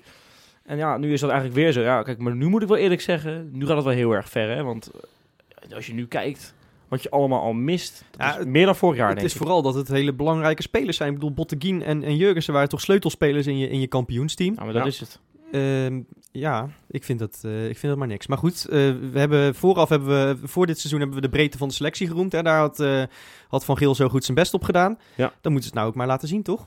En 0.65 0.77
ja, 0.77 0.97
nu 0.97 1.13
is 1.13 1.21
dat 1.21 1.31
eigenlijk 1.31 1.61
weer 1.61 1.73
zo. 1.73 1.81
Ja, 1.81 2.03
kijk, 2.03 2.19
maar 2.19 2.37
nu 2.37 2.49
moet 2.49 2.63
ik 2.63 2.69
wel 2.69 2.77
eerlijk 2.77 3.01
zeggen, 3.01 3.49
nu 3.53 3.67
gaat 3.67 3.77
het 3.77 3.85
wel 3.85 3.95
heel 3.95 4.13
erg 4.13 4.29
ver, 4.29 4.57
hè. 4.57 4.63
Want 4.63 4.91
eh, 5.69 5.75
als 5.77 5.87
je 5.87 5.95
nu 5.95 6.07
kijkt 6.07 6.55
wat 6.89 7.03
je 7.03 7.11
allemaal 7.11 7.41
al 7.41 7.53
mist, 7.53 8.05
Ja, 8.19 8.37
het- 8.39 8.49
meer 8.49 8.67
dan 8.67 8.77
vorig 8.77 8.97
jaar, 8.97 9.07
het 9.09 9.17
denk 9.17 9.29
is 9.29 9.35
ik. 9.35 9.41
vooral 9.41 9.63
dat 9.63 9.75
het 9.75 9.89
hele 9.89 10.13
belangrijke 10.13 10.63
spelers 10.63 10.97
zijn. 10.97 11.09
Ik 11.09 11.15
bedoel, 11.15 11.33
Botteguin 11.35 11.83
en, 11.83 12.03
en 12.03 12.17
Jurgensen 12.17 12.53
waren 12.53 12.69
toch 12.69 12.81
sleutelspelers 12.81 13.47
in 13.47 13.59
je, 13.59 13.69
in 13.69 13.81
je 13.81 13.87
kampioensteam. 13.87 14.55
Ja, 14.57 14.65
maar 14.65 14.73
dat 14.73 14.83
Ja. 14.83 14.89
is 14.89 15.01
het. 15.01 15.21
Ehm, 15.53 16.01
ja, 16.33 16.69
ik 16.89 17.05
vind, 17.05 17.19
dat, 17.19 17.41
eh, 17.45 17.69
ik 17.69 17.79
vind 17.79 17.83
dat 17.93 17.97
maar 17.97 18.09
niks. 18.09 18.27
Maar 18.27 18.39
goed, 18.39 18.65
eh, 18.65 18.79
we 19.13 19.19
hebben 19.19 19.55
vooraf 19.55 19.89
hebben 19.89 20.09
we, 20.09 20.47
voor 20.49 20.67
dit 20.67 20.79
seizoen 20.79 20.99
hebben 21.01 21.17
we 21.19 21.23
de 21.25 21.31
breedte 21.33 21.59
van 21.59 21.69
de 21.69 21.75
selectie 21.75 22.07
geroemd. 22.07 22.33
Hè? 22.33 22.43
Daar 22.43 22.59
had, 22.59 22.81
eh, 22.81 23.03
had 23.49 23.65
Van 23.65 23.77
Geel 23.77 23.95
zo 23.95 24.09
goed 24.09 24.25
zijn 24.25 24.37
best 24.37 24.55
op 24.55 24.63
gedaan. 24.63 24.99
Ja. 25.17 25.33
Dan 25.41 25.53
moeten 25.53 25.63
ze 25.63 25.67
het 25.69 25.75
nou 25.75 25.89
ook 25.89 25.95
maar 25.95 26.07
laten 26.07 26.29
zien, 26.29 26.43
toch? 26.43 26.67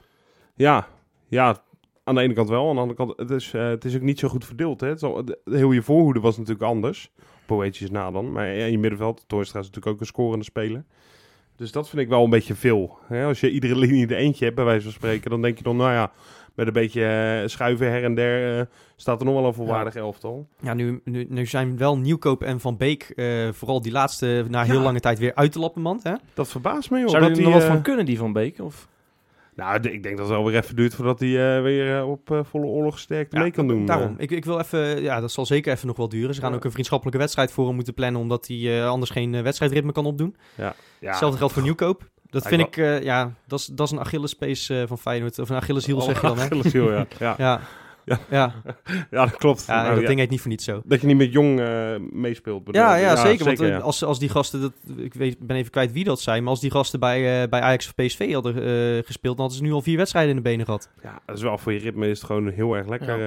Ja, 0.56 0.88
ja, 1.28 1.58
aan 2.04 2.16
de 2.16 2.22
ene 2.22 2.34
kant 2.34 2.50
wel. 2.50 2.70
Aan 2.70 2.76
de 2.76 2.82
andere 2.82 2.98
kant, 3.06 3.14
het 3.18 3.30
is, 3.32 3.52
het 3.52 3.86
is 3.86 3.96
ook 3.96 4.02
niet 4.02 4.20
zo 4.20 4.28
goed 4.28 4.46
verdeeld. 4.46 4.82
Hè. 4.82 4.88
Het 4.88 4.98
is 4.98 5.04
al- 5.04 5.26
de, 5.26 5.40
de- 5.46 5.58
heel 5.58 5.72
je 5.72 5.82
voorhoede 5.82 6.20
was 6.20 6.38
natuurlijk 6.38 6.66
anders. 6.70 7.12
Poëtjes 7.48 7.90
na 7.90 8.12
dan. 8.12 8.32
Maar 8.32 8.48
ja, 8.48 8.66
in 8.66 8.72
je 8.72 8.80
middenveld, 8.80 9.24
Toystra 9.28 9.60
is 9.60 9.66
natuurlijk 9.66 9.94
ook 9.96 10.00
een 10.02 10.06
scorende 10.08 10.46
speler. 10.46 10.84
Dus 11.56 11.72
dat 11.72 11.90
vind 11.90 12.02
ik 12.02 12.08
wel 12.10 12.24
een 12.24 12.30
beetje 12.30 12.56
veel. 12.56 12.98
Hè. 13.08 13.26
Als 13.26 13.40
je 13.40 13.52
iedere 13.52 13.78
linie 13.78 14.08
er 14.08 14.16
eentje 14.18 14.44
hebt, 14.44 14.56
bij 14.56 14.66
wijze 14.66 14.84
van 14.84 14.92
spreken, 14.92 15.30
dan 15.30 15.42
denk 15.42 15.58
je 15.58 15.64
dan, 15.64 15.76
nou 15.78 15.92
ja, 15.92 16.12
met 16.56 16.68
een 16.68 16.74
beetje 16.74 17.06
eh, 17.06 17.48
schuiven 17.50 17.90
her 17.92 18.04
en 18.04 18.16
der, 18.16 18.60
eh, 18.60 18.66
staat 18.96 19.20
er 19.20 19.26
nog 19.26 19.36
wel 19.36 19.46
een 19.46 19.54
volwaardig 19.54 19.96
elftal. 19.96 20.48
Ja, 20.62 20.74
nu, 20.74 21.02
nu, 21.04 21.26
nu 21.30 21.46
zijn 21.46 21.78
wel 21.78 21.98
Nieuwkoop 21.98 22.44
en 22.44 22.60
Van 22.60 22.78
Beek 22.78 23.12
heel 23.16 23.54
vooral 23.54 23.82
die 23.82 23.92
laatste 23.92 24.46
na 24.50 24.64
heel 24.64 24.76
Ja. 24.78 24.82
lange 24.82 25.00
tijd 25.00 25.20
weer 25.20 25.36
uit 25.36 25.54
de 25.54 25.60
lappenmand. 25.60 26.04
Hè? 26.04 26.14
Dat 26.34 26.48
verbaast 26.48 26.92
me, 26.92 27.00
joh. 27.00 27.10
Zou 27.10 27.28
dat 27.28 27.38
er 27.38 27.44
nog 27.44 27.54
wat 27.54 27.62
eh, 27.62 27.68
van 27.68 27.82
kunnen, 27.82 28.06
die 28.06 28.18
van 28.18 28.34
Beek? 28.34 28.60
Of? 28.60 28.88
Nou, 29.58 29.80
ik 29.90 30.04
denk 30.04 30.18
dat 30.18 30.28
het 30.28 30.36
wel 30.36 30.46
weer 30.46 30.56
even 30.64 30.76
duurt 30.76 30.94
voordat 30.96 31.20
hij 31.20 31.56
eh, 31.58 31.62
weer 31.62 31.98
eh, 31.98 32.10
op 32.10 32.32
eh, 32.32 32.40
volle 32.44 32.66
oorlog 32.66 32.94
gesterkt 32.94 33.34
Ja, 33.34 33.40
mee 33.40 33.52
kan 33.52 33.68
doen. 33.68 33.86
Daarom. 33.86 34.16
Ik, 34.18 34.32
ik 34.32 34.46
wil 34.46 34.60
even, 34.60 35.02
ja, 35.02 35.20
dat 35.20 35.32
zal 35.32 35.46
zeker 35.46 35.74
even 35.74 35.88
nog 35.88 35.98
wel 35.98 36.10
duren. 36.10 36.36
Ze 36.36 36.42
gaan 36.42 36.50
Ja. 36.50 36.56
ook 36.56 36.64
een 36.66 36.72
vriendschappelijke 36.72 37.20
wedstrijd 37.20 37.52
voor 37.52 37.66
hem 37.66 37.76
moeten 37.76 37.94
plannen, 37.94 38.22
omdat 38.22 38.48
hij 38.48 38.88
anders 38.88 39.12
geen 39.12 39.44
wedstrijdritme 39.44 39.92
kan 39.92 40.06
opdoen. 40.06 40.36
ja. 40.56 40.76
Hetzelfde 41.00 41.38
geldt 41.38 41.54
voor 41.54 41.64
Nieuwkoop. 41.64 42.10
Dat 42.30 42.48
vind 42.48 42.62
ik, 42.62 42.78
eh, 42.78 43.04
ja, 43.04 43.34
dat 43.48 43.60
is, 43.60 43.66
dat 43.66 43.86
is 43.88 43.92
een 43.94 44.00
Achillespees 44.00 44.70
eh 44.70 44.84
van 44.86 44.98
Feyenoord. 44.98 45.40
Of 45.40 45.50
een 45.50 45.56
Achilleshiel 45.56 46.02
zeg 46.02 46.22
je 46.22 46.28
dan, 46.28 46.38
hè? 46.38 46.44
Achilleshiel, 46.44 46.92
ja. 46.92 47.06
ja. 47.38 47.60
Ja, 48.08 48.20
Ja. 48.30 48.54
ja. 49.12 49.26
Dat 49.26 49.38
klopt. 49.38 49.66
ja 49.68 49.82
Nou, 49.82 49.94
dat 49.94 50.02
ja. 50.02 50.08
ding 50.08 50.20
heet 50.20 50.30
niet 50.30 50.42
voor 50.42 50.50
niets 50.50 50.64
zo. 50.64 50.82
Dat 50.86 51.02
je 51.02 51.08
niet 51.08 51.18
met 51.18 51.32
jong 51.32 51.60
eh, 51.60 51.96
meespeelt. 52.12 52.64
bedoel 52.64 52.82
Ja, 52.82 52.96
ja, 52.96 53.16
zeker. 53.16 53.46
Want 53.46 53.60
ja. 53.60 53.78
als, 53.78 54.04
als 54.04 54.20
die 54.20 54.30
gasten, 54.30 54.62
dat, 54.62 54.74
ik 54.98 55.14
weet, 55.14 55.40
ben 55.40 55.58
even 55.58 55.72
kwijt 55.72 55.92
wie 55.92 56.04
dat 56.04 56.22
zijn, 56.22 56.42
maar 56.42 56.52
als 56.52 56.60
die 56.60 56.72
gasten 56.72 57.00
bij, 57.00 57.42
eh, 57.42 57.50
bij 57.50 57.62
Ajax 57.62 57.88
of 57.88 57.96
PSV 57.96 58.34
hadden 58.34 58.56
eh, 58.56 59.06
gespeeld, 59.06 59.38
dan 59.38 59.46
hadden 59.46 59.58
ze 59.58 59.64
nu 59.64 59.72
al 59.72 59.82
vier 59.82 59.98
wedstrijden 59.98 60.30
in 60.30 60.36
de 60.36 60.50
benen 60.50 60.66
gehad. 60.66 60.90
Ja, 61.04 61.22
dat 61.26 61.36
is 61.36 61.42
wel 61.42 61.58
voor 61.58 61.74
je 61.74 61.80
ritme 61.80 62.10
is 62.10 62.18
het 62.18 62.28
gewoon 62.28 62.50
heel 62.50 62.74
erg 62.74 62.88
lekker. 62.88 63.18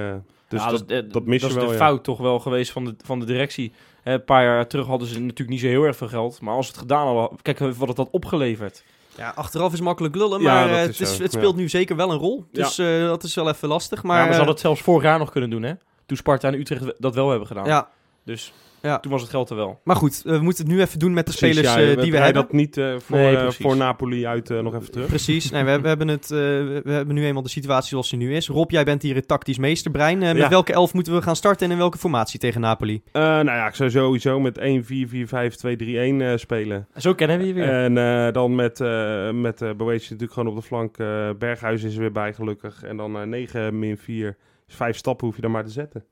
dus 0.47 0.63
Ja, 0.63 0.69
dat, 0.71 0.83
is, 0.91 1.03
dat 1.11 1.25
mis 1.25 1.41
je 1.41 1.47
is 1.47 1.53
wel, 1.53 1.65
de 1.65 1.71
ja. 1.71 1.77
fout 1.77 2.03
toch 2.03 2.17
wel 2.17 2.39
geweest 2.39 2.71
van 2.71 2.85
de, 2.85 2.95
van 3.03 3.19
de 3.19 3.25
directie. 3.25 3.71
Een 4.03 4.23
paar 4.23 4.43
jaar 4.43 4.67
terug 4.67 4.85
hadden 4.85 5.07
ze 5.07 5.19
natuurlijk 5.19 5.49
niet 5.49 5.59
zo 5.59 5.67
heel 5.67 5.83
erg 5.83 5.95
veel 5.95 6.07
geld. 6.07 6.41
Maar 6.41 6.53
als 6.53 6.67
het 6.67 6.77
gedaan 6.77 7.05
hadden, 7.05 7.41
kijk 7.41 7.59
wat 7.59 7.87
het 7.87 7.97
had 7.97 8.09
opgeleverd. 8.11 8.83
Ja, 9.17 9.31
achteraf 9.35 9.73
is 9.73 9.81
makkelijk 9.81 10.15
lullen, 10.15 10.41
maar 10.41 10.69
eh, 10.69 10.75
het, 10.79 10.99
is, 10.99 11.17
het 11.17 11.31
speelt 11.31 11.55
nu 11.55 11.69
zeker 11.69 11.95
wel 11.95 12.11
een 12.11 12.17
rol. 12.17 12.45
Dus 12.51 12.77
eh, 12.77 12.99
dat 13.07 13.23
is 13.23 13.35
wel 13.35 13.49
even 13.49 13.67
lastig. 13.67 14.03
Maar, 14.03 14.11
Maar, 14.11 14.15
ja, 14.17 14.23
maar 14.23 14.33
ze 14.33 14.39
eh, 14.39 14.45
hadden 14.45 14.53
het 14.55 14.63
zelfs 14.63 14.81
vorig 14.81 15.03
jaar 15.03 15.19
nog 15.19 15.31
kunnen 15.31 15.49
doen, 15.49 15.63
hè? 15.63 15.73
Toen 16.05 16.17
Sparta 16.17 16.47
en 16.47 16.59
Utrecht 16.59 16.93
dat 16.97 17.15
wel 17.15 17.29
hebben 17.29 17.47
gedaan. 17.47 17.65
ja, 17.65 17.89
Dus 18.25 18.53
Ja. 18.81 18.99
toen 18.99 19.11
was 19.11 19.21
het 19.21 19.29
geld 19.29 19.49
er 19.49 19.55
wel. 19.55 19.79
maar 19.83 19.95
goed, 19.95 20.21
eh, 20.25 20.31
we 20.37 20.41
moeten 20.43 20.65
het 20.65 20.73
nu 20.73 20.81
even 20.81 20.99
doen 20.99 21.13
met 21.13 21.25
de 21.27 21.33
Precies, 21.37 21.55
spelers 21.57 21.75
ja, 21.75 21.81
eh, 21.81 21.87
we- 21.95 22.01
die 22.01 22.11
we 22.11 22.17
draai 22.17 22.23
hebben. 22.23 22.41
dat 22.43 22.51
niet 22.51 22.77
eh, 22.77 22.93
voor, 22.99 23.17
Nee, 23.17 23.51
voor 23.51 23.75
Napoli 23.77 24.27
uit 24.27 24.49
nog 24.49 24.75
even 24.75 24.91
terug. 24.91 25.07
Precies. 25.07 25.51
Nee, 25.51 25.63
we, 25.63 25.81
we, 25.81 25.87
hebben 25.87 26.07
het, 26.07 26.23
eh, 26.23 26.37
we 26.37 26.81
hebben 26.91 27.15
nu 27.15 27.25
eenmaal 27.25 27.43
de 27.43 27.49
situatie 27.49 27.89
zoals 27.89 28.09
die 28.09 28.19
nu 28.19 28.35
is. 28.35 28.47
Rob, 28.47 28.71
jij 28.71 28.83
bent 28.83 29.01
hier 29.01 29.15
het 29.15 29.27
tactisch 29.27 29.57
meesterbrein. 29.57 30.17
Met 30.17 30.37
Ja. 30.37 30.49
welke 30.49 30.73
elf 30.73 30.93
moeten 30.93 31.13
we 31.15 31.21
gaan 31.21 31.35
starten 31.35 31.65
en 31.65 31.71
in 31.71 31.77
welke 31.77 31.97
formatie 31.97 32.39
tegen 32.39 32.61
Napoli? 32.61 33.01
Eh, 33.11 33.21
nou 33.21 33.45
ja, 33.45 33.67
ik 33.67 33.75
zou 33.75 33.89
sowieso 33.89 34.39
met 34.39 34.57
1-4-4-5-2-3-1 34.59 36.21
eh, 36.21 36.37
spelen. 36.37 36.87
Zo 36.95 37.13
kennen 37.13 37.37
we 37.37 37.47
je 37.47 37.53
weer. 37.53 37.69
En 37.69 37.97
eh, 37.97 38.33
dan 38.33 38.55
met, 38.55 38.79
eh 38.79 39.31
met 39.31 39.61
eh 39.61 39.69
Boetje 39.77 39.99
natuurlijk 40.09 40.33
gewoon 40.33 40.47
op 40.49 40.55
de 40.55 40.61
flank. 40.61 40.97
eh 40.97 41.29
Berghuis 41.39 41.83
is 41.83 41.93
er 41.93 41.99
weer 41.99 42.11
bij, 42.11 42.33
gelukkig. 42.33 42.83
En 42.83 42.97
dan 42.97 43.15
eh 43.19 43.23
9 43.27 43.79
min 43.79 43.97
4 43.97 44.37
is 44.67 44.75
5 44.75 44.97
stappen 44.97 45.25
hoef 45.27 45.35
je 45.35 45.41
dan 45.41 45.51
maar 45.51 45.63
te 45.65 45.71
zetten. 45.71 46.03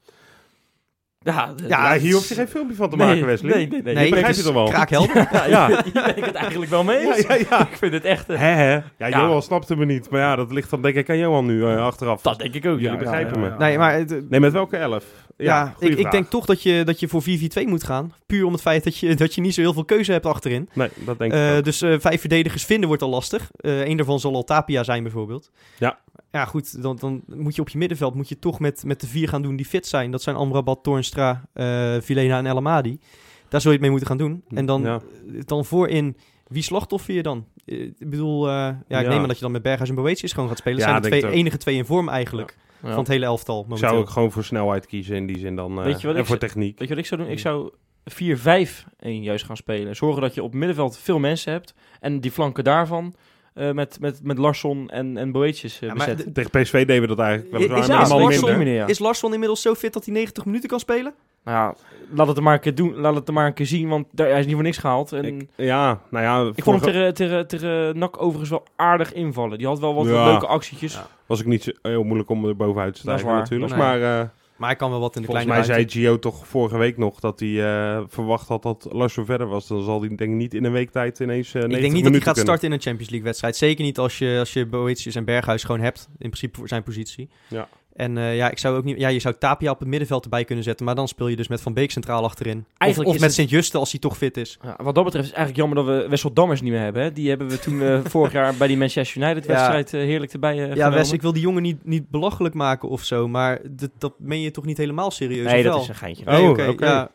Ja, 1.23 1.53
Ja, 1.67 1.97
hier 1.97 2.13
hoef 2.13 2.27
je 2.29 2.33
geen 2.35 2.47
filmpje 2.47 2.75
van 2.75 2.89
te 2.89 2.95
nee, 2.95 3.07
maken, 3.07 3.25
Wesley. 3.25 3.55
Nee, 3.55 3.67
nee, 3.67 3.81
nee. 3.81 3.93
Nee, 3.93 4.03
Je 4.03 4.09
begrijpt 4.11 4.37
het 4.37 4.51
wel? 4.53 4.65
kraakhelder. 4.67 5.27
Ja, 5.31 5.45
ja. 5.45 5.67
Hier 5.83 5.93
ben 5.93 6.17
ik 6.17 6.25
het 6.25 6.35
eigenlijk 6.35 6.71
wel 6.71 6.83
mee 6.83 6.97
eens. 6.97 7.21
Ja, 7.27 7.33
ja, 7.33 7.45
ja. 7.49 7.61
Ik 7.71 7.77
vind 7.77 7.93
het 7.93 8.03
echt... 8.03 8.29
eh, 8.29 8.39
Hè, 8.39 8.45
hè? 8.45 8.73
Ja, 8.73 8.83
Ja. 8.97 9.07
Johan 9.09 9.41
snapte 9.41 9.75
me 9.75 9.85
niet. 9.85 10.09
Maar 10.09 10.19
ja, 10.19 10.35
dat 10.35 10.51
ligt 10.51 10.69
dan 10.69 10.81
denk 10.81 10.95
ik 10.95 11.09
aan 11.09 11.17
Johan 11.17 11.45
nu 11.45 11.65
eh, 11.65 11.83
achteraf. 11.85 12.21
dat 12.21 12.39
denk 12.39 12.53
ik 12.53 12.65
ook, 12.65 12.79
Jullie 12.79 12.91
ja. 12.91 12.97
begrijpen 12.97 13.33
ja, 13.33 13.39
me. 13.39 13.49
ja. 13.49 13.57
Nee, 13.57 13.77
maar 13.77 13.93
het- 13.93 14.29
Nee, 14.29 14.39
met 14.39 14.51
welke 14.53 14.77
elf? 14.77 15.05
ja, 15.37 15.73
ik, 15.79 15.97
ik 15.97 16.11
denk 16.11 16.29
toch 16.29 16.45
dat 16.45 16.63
je, 16.63 16.83
dat 16.83 16.99
je 16.99 17.07
voor 17.07 17.21
4-4-2 17.23 17.63
moet 17.65 17.83
gaan. 17.83 18.13
Puur 18.25 18.45
om 18.45 18.51
het 18.51 18.61
feit 18.61 18.83
dat 18.83 18.97
je, 18.97 19.15
dat 19.23 19.35
je 19.35 19.41
niet 19.41 19.53
zo 19.53 19.61
heel 19.61 19.73
veel 19.73 19.85
keuze 19.85 20.11
hebt 20.11 20.25
achterin. 20.25 20.69
Nee, 20.73 20.89
dat 20.95 21.17
denk 21.19 21.33
ik 21.33 21.39
Eh, 21.39 21.55
ook. 21.57 21.63
dus 21.63 21.81
eh, 21.81 21.95
vijf 21.99 22.19
verdedigers 22.19 22.65
vinden 22.65 22.87
wordt 22.87 23.03
al 23.03 23.09
lastig. 23.09 23.49
Eén 23.61 23.97
daarvan 23.97 24.19
zal 24.19 24.33
al 24.35 24.43
Tapia 24.43 24.83
zijn 24.83 25.03
bijvoorbeeld. 25.03 25.51
Ja. 25.77 25.97
Ja, 26.31 26.45
goed, 26.45 26.81
dan, 26.81 26.95
dan 26.99 27.23
moet 27.27 27.55
je 27.55 27.61
op 27.61 27.69
je 27.69 27.77
middenveld 27.77 28.13
moet 28.15 28.29
je 28.29 28.39
toch 28.39 28.59
met, 28.59 28.83
met 28.85 29.01
de 29.01 29.07
vier 29.07 29.29
gaan 29.29 29.41
doen 29.41 29.55
die 29.55 29.65
fit 29.65 29.87
zijn. 29.87 30.11
Dat 30.11 30.21
zijn 30.21 30.35
Amrabat, 30.35 30.83
Toornstra, 30.83 31.43
eh 31.53 31.95
Vilena 32.01 32.37
en 32.37 32.45
El 32.45 32.57
Amadi. 32.57 32.99
Daar 33.47 33.61
zul 33.61 33.71
je 33.71 33.77
het 33.77 33.81
mee 33.81 33.89
moeten 33.89 34.07
gaan 34.07 34.17
doen. 34.17 34.43
En 34.49 34.65
dan, 34.65 34.81
Ja. 34.81 35.01
dan 35.45 35.65
voorin, 35.65 36.17
wie 36.47 36.63
slachtoffer 36.63 37.13
je 37.13 37.23
dan? 37.23 37.45
Eh, 37.65 37.79
ik 37.81 38.09
bedoel, 38.09 38.47
eh, 38.47 38.53
ja, 38.53 38.75
ik 38.77 38.87
Ja. 38.87 39.01
neem 39.09 39.21
aan 39.21 39.27
dat 39.27 39.35
je 39.37 39.43
dan 39.43 39.51
met 39.51 39.61
Berghuis 39.61 39.89
en 39.89 39.95
Boetius 39.95 40.33
gewoon 40.33 40.49
gaat 40.49 40.57
spelen. 40.57 40.77
Dat 40.79 40.87
Ja, 40.87 40.91
zijn 40.91 41.11
de 41.11 41.17
twee, 41.19 41.31
ik 41.31 41.37
enige 41.37 41.57
twee 41.57 41.75
in 41.75 41.85
vorm 41.85 42.09
eigenlijk 42.09 42.57
Ja. 42.81 42.89
van 42.89 42.97
het 42.99 43.07
hele 43.07 43.25
elftal 43.25 43.57
Ik 43.61 43.63
momenteel. 43.67 43.89
zou 43.89 44.01
ook 44.01 44.09
gewoon 44.09 44.31
voor 44.31 44.43
snelheid 44.43 44.85
kiezen 44.85 45.15
in 45.15 45.25
die 45.27 45.39
zin 45.39 45.55
dan. 45.55 45.77
eh, 45.77 45.83
Weet 45.83 46.01
je 46.01 46.07
wat 46.07 46.15
en 46.15 46.21
ik 46.21 46.27
voor 46.27 46.37
techniek. 46.37 46.79
Weet 46.79 46.87
je 46.87 46.93
wat 46.93 47.03
ik 47.03 47.09
zou 47.09 47.21
doen? 47.21 47.29
Ik 47.31 47.39
zou 47.39 47.71
4-5-1 48.05 49.23
juist 49.23 49.45
gaan 49.45 49.57
spelen. 49.57 49.95
Zorgen 49.95 50.21
dat 50.21 50.33
je 50.33 50.43
op 50.43 50.53
middenveld 50.53 50.97
veel 50.97 51.19
mensen 51.19 51.51
hebt. 51.51 51.73
En 51.99 52.19
die 52.19 52.31
flanken 52.31 52.63
daarvan 52.63 53.15
eh, 53.59 53.71
met, 53.71 53.97
met, 53.99 54.19
met 54.23 54.37
Larsson 54.37 54.89
en, 54.89 55.17
en 55.17 55.31
Boetjes 55.31 55.75
uh, 55.75 55.79
Ja, 55.89 55.95
maar 55.95 55.95
bezetten. 56.07 56.33
Tegen 56.33 56.49
PSV 56.61 56.85
deden 56.85 57.01
we 57.01 57.07
dat 57.07 57.19
eigenlijk 57.19 57.51
wel 57.51 57.61
Is- 57.61 57.67
eens 57.67 57.79
is- 57.79 57.87
ja, 57.87 58.17
Larsson- 58.17 58.65
ja. 58.67 58.87
Is 58.87 58.99
Larsson 58.99 59.33
inmiddels 59.33 59.61
zo 59.61 59.73
fit 59.75 59.93
dat 59.93 60.05
hij 60.05 60.13
90 60.13 60.45
minuten 60.45 60.69
kan 60.69 60.79
spelen? 60.79 61.13
Nou 61.43 61.57
ja, 61.57 61.75
laat 62.15 62.27
het 62.27 62.37
er 62.37 62.43
maar 62.43 62.53
een 62.53 62.59
keer 62.59 62.75
doen. 62.75 62.95
Laat 62.95 63.15
het 63.15 63.27
er 63.27 63.33
maar 63.33 63.45
een 63.45 63.53
keer 63.53 63.65
zien, 63.65 63.87
want 63.89 64.07
daar, 64.11 64.29
hij 64.29 64.39
is 64.39 64.45
niet 64.45 64.53
voor 64.55 64.63
niks 64.63 64.77
gehaald. 64.77 65.11
En 65.11 65.25
ik, 65.25 65.41
Ik- 65.41 65.49
ja, 65.55 65.99
nou 66.09 66.23
ja. 66.25 66.43
vond 66.43 66.55
hem 66.55 66.63
vorige- 66.79 66.91
tegen, 66.91 67.13
tegen, 67.13 67.47
tegen 67.47 67.97
NAC 67.99 68.21
overigens 68.21 68.49
wel 68.49 68.63
aardig 68.75 69.13
invallen. 69.13 69.57
Die 69.57 69.67
had 69.67 69.79
wel 69.79 69.95
wat, 69.95 70.05
Ja. 70.05 70.25
leuke 70.25 70.47
actietjes. 70.47 70.93
Ja. 70.93 71.07
Was 71.25 71.39
ik 71.39 71.45
niet 71.45 71.63
zo 71.63 71.71
heel 71.81 72.03
moeilijk 72.03 72.29
om 72.29 72.45
er 72.45 72.55
bovenuit 72.55 72.95
te 72.95 73.01
Dat 73.05 73.13
is 73.15 73.19
stijgen 73.21 73.27
waar. 73.27 73.37
natuurlijk. 73.39 73.71
Nee. 73.71 73.81
Maar 73.81 74.19
eh, 74.19 74.27
Maar 74.59 74.69
hij 74.69 74.77
kan 74.77 74.89
wel 74.89 74.99
wat 74.99 75.15
in 75.15 75.21
de 75.21 75.27
volgens 75.27 75.45
kleine 75.45 75.67
mij 75.67 75.75
zei. 75.75 75.89
Gio 75.89 76.19
toch 76.19 76.47
vorige 76.47 76.77
week 76.77 76.97
nog 76.97 77.19
dat 77.19 77.39
hij 77.39 77.63
eh, 77.63 78.03
verwacht 78.07 78.47
had 78.47 78.63
dat 78.63 78.87
Larsson 78.91 79.25
verder 79.25 79.47
was. 79.47 79.67
Dan 79.67 79.83
zal 79.83 79.99
hij 79.99 80.07
denk 80.07 80.21
ik 80.21 80.37
niet 80.37 80.53
in 80.53 80.63
een 80.63 80.71
week 80.71 80.91
tijd 80.91 81.19
ineens 81.19 81.53
90 81.53 81.75
Ik 81.75 81.81
denk 81.81 81.93
niet 81.93 82.03
dat 82.03 82.11
hij 82.11 82.21
gaat 82.21 82.33
kunnen. 82.33 82.43
starten 82.43 82.67
in 82.67 82.73
een 82.73 82.81
Champions 82.81 83.09
League 83.09 83.27
wedstrijd. 83.27 83.55
Zeker 83.55 83.83
niet 83.83 83.97
als 83.97 84.17
je, 84.17 84.35
als 84.39 84.53
je 84.53 84.65
Boetius 84.65 85.15
en 85.15 85.25
Berghuis 85.25 85.63
gewoon 85.63 85.81
hebt. 85.81 86.07
In 86.11 86.29
principe 86.29 86.57
voor 86.57 86.67
zijn 86.67 86.83
positie. 86.83 87.29
Ja. 87.47 87.67
En 87.99 88.17
eh, 88.17 88.35
ja, 88.35 88.51
ik 88.51 88.57
zou 88.57 88.77
ook 88.77 88.83
niet, 88.83 88.97
ja, 88.99 89.07
je 89.07 89.19
zou 89.19 89.35
Tapia 89.39 89.71
op 89.71 89.79
het 89.79 89.87
middenveld 89.87 90.23
erbij 90.23 90.43
kunnen 90.45 90.63
zetten. 90.63 90.85
Maar 90.85 90.95
dan 90.95 91.07
speel 91.07 91.27
je 91.27 91.35
dus 91.35 91.47
met 91.47 91.61
Van 91.61 91.73
Beek 91.73 91.91
centraal 91.91 92.23
achterin. 92.23 92.57
Of, 92.57 92.65
Eigenlijk 92.77 93.09
of 93.09 93.15
is 93.15 93.21
met 93.21 93.29
het- 93.29 93.39
Sint-Juste 93.39 93.77
als 93.77 93.91
hij 93.91 93.99
toch 93.99 94.17
fit 94.17 94.37
is. 94.37 94.57
Ja, 94.63 94.75
wat 94.83 94.95
dat 94.95 95.03
betreft 95.03 95.25
is 95.25 95.31
het 95.31 95.39
eigenlijk 95.39 95.55
jammer 95.67 95.85
dat 95.85 96.03
we 96.03 96.09
Wessel 96.09 96.33
Dammers 96.33 96.61
niet 96.61 96.71
meer 96.71 96.81
hebben. 96.81 97.01
Hè? 97.03 97.13
Die 97.13 97.29
hebben 97.29 97.47
we 97.49 97.59
toen 97.59 97.81
eh, 97.81 97.99
vorig 98.13 98.31
jaar 98.31 98.55
bij 98.55 98.67
die 98.67 98.77
Manchester 98.77 99.21
United 99.21 99.45
Ja. 99.45 99.51
wedstrijd 99.51 99.93
eh, 99.93 99.99
heerlijk 100.01 100.33
erbij 100.33 100.51
eh 100.53 100.67
Ja, 100.67 100.73
genomen. 100.73 100.93
Wes, 100.97 101.11
ik 101.11 101.21
wil 101.21 101.33
die 101.33 101.41
jongen 101.41 101.61
niet, 101.61 101.85
niet 101.85 102.09
belachelijk 102.09 102.53
maken 102.55 102.89
of 102.89 103.03
zo. 103.03 103.27
Maar 103.27 103.59
dat, 103.69 103.89
dat 103.97 104.13
meen 104.17 104.41
je 104.41 104.51
toch 104.51 104.65
niet 104.65 104.77
helemaal 104.77 105.11
serieus? 105.11 105.45
Nee, 105.51 105.63
dat 105.63 105.73
wel? 105.73 105.81
is 105.81 105.87
een 105.87 105.95
geintje. 105.95 106.25
Oh, 106.25 106.31
Nee, 106.31 106.69
oké. 106.69 106.85
ja. 106.85 107.11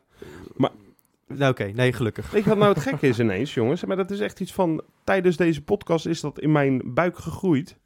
Maar- 0.56 0.70
Nou, 1.28 1.50
oké. 1.50 1.70
Nee, 1.74 1.92
gelukkig. 1.92 2.30
Weet 2.30 2.42
je 2.42 2.48
wat 2.48 2.58
nou 2.58 2.72
het 2.72 2.82
gekke 2.82 3.06
is 3.08 3.18
ineens, 3.18 3.54
jongens? 3.54 3.84
Maar 3.84 3.96
dat 3.96 4.10
is 4.10 4.20
echt 4.20 4.40
iets 4.40 4.52
van... 4.52 4.82
Tijdens 5.04 5.36
deze 5.36 5.62
podcast 5.62 6.06
is 6.06 6.20
dat 6.20 6.38
in 6.40 6.52
mijn 6.52 6.94
buik 6.94 7.18
gegroeid. 7.18 7.76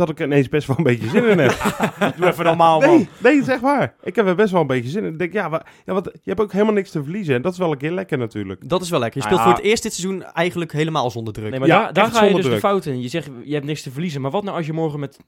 Dat 0.00 0.08
ik 0.08 0.18
er 0.20 0.26
ineens 0.26 0.48
best 0.48 0.66
wel 0.66 0.76
een 0.78 0.82
beetje 0.84 1.08
zin 1.08 1.24
in 1.24 1.38
heb. 1.38 1.50
Doe 2.16 2.26
even 2.26 2.44
normaal, 2.44 2.80
man. 2.80 3.06
Nee, 3.18 3.40
nee, 3.40 3.50
echt 3.50 3.60
waar. 3.60 3.94
Ik 4.02 4.16
heb 4.16 4.26
er 4.26 4.34
best 4.34 4.52
wel 4.52 4.60
een 4.60 4.66
beetje 4.66 4.90
zin 4.90 5.04
in. 5.04 5.12
Ik 5.12 5.18
denk, 5.18 5.32
ja, 5.32 5.62
ja 5.84 5.92
want 5.92 6.04
je 6.04 6.20
hebt 6.24 6.40
ook 6.40 6.52
helemaal 6.52 6.74
niks 6.74 6.90
te 6.90 7.02
verliezen. 7.02 7.34
En 7.34 7.42
dat 7.42 7.52
is 7.52 7.58
wel 7.58 7.72
een 7.72 7.78
keer 7.78 7.90
lekker 7.90 8.18
natuurlijk. 8.18 8.68
Dat 8.68 8.82
is 8.82 8.90
wel 8.90 9.00
lekker. 9.00 9.22
Je 9.22 9.28
Nou 9.28 9.34
speelt 9.36 9.48
ja. 9.48 9.54
voor 9.54 9.62
het 9.62 9.70
eerst 9.72 9.82
dit 9.82 9.94
seizoen 9.94 10.24
eigenlijk 10.24 10.72
helemaal 10.72 11.10
zonder 11.10 11.32
druk. 11.32 11.50
Nee, 11.50 11.58
maar 11.58 11.68
Ja, 11.68 11.82
daar, 11.82 11.92
daar 11.92 12.10
ga 12.12 12.24
je 12.24 12.34
dus 12.34 12.40
druk. 12.44 12.54
de 12.54 12.60
fout 12.60 12.86
in. 12.86 13.00
Je 13.02 13.08
zegt, 13.08 13.30
je 13.44 13.54
hebt 13.54 13.66
niks 13.66 13.82
te 13.82 13.90
verliezen. 13.90 14.20
Maar 14.20 14.30
wat 14.30 14.44
nou 14.44 14.56
als 14.56 14.66
je 14.66 14.72
morgen 14.72 15.00
met 15.00 15.18
7-0 15.18 15.24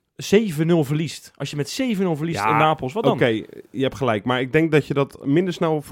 verliest? 0.80 1.32
Als 1.36 1.50
je 1.50 1.56
met 1.56 1.80
7-0 1.82 2.16
verliest 2.16 2.38
Ja, 2.38 2.50
in 2.50 2.56
Napels, 2.56 2.92
wat 2.92 3.04
dan? 3.04 3.12
Oké, 3.12 3.26
je 3.70 3.82
hebt 3.82 3.96
gelijk. 3.96 4.24
Maar 4.24 4.40
ik 4.40 4.52
denk 4.52 4.72
dat 4.72 4.86
je 4.86 4.94
dat 4.94 5.26
minder 5.26 5.54
snel 5.54 5.82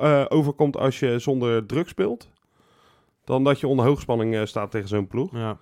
eh, 0.00 0.24
overkomt 0.28 0.76
als 0.76 0.98
je 0.98 1.18
zonder 1.18 1.66
druk 1.66 1.88
speelt. 1.88 2.28
Dan 3.24 3.44
dat 3.44 3.60
je 3.60 3.66
onder 3.66 3.86
hoogspanning 3.86 4.34
eh, 4.36 4.44
staat 4.44 4.70
tegen 4.70 4.88
zo'n 4.88 5.06
ploeg. 5.06 5.32
Ja. 5.32 5.58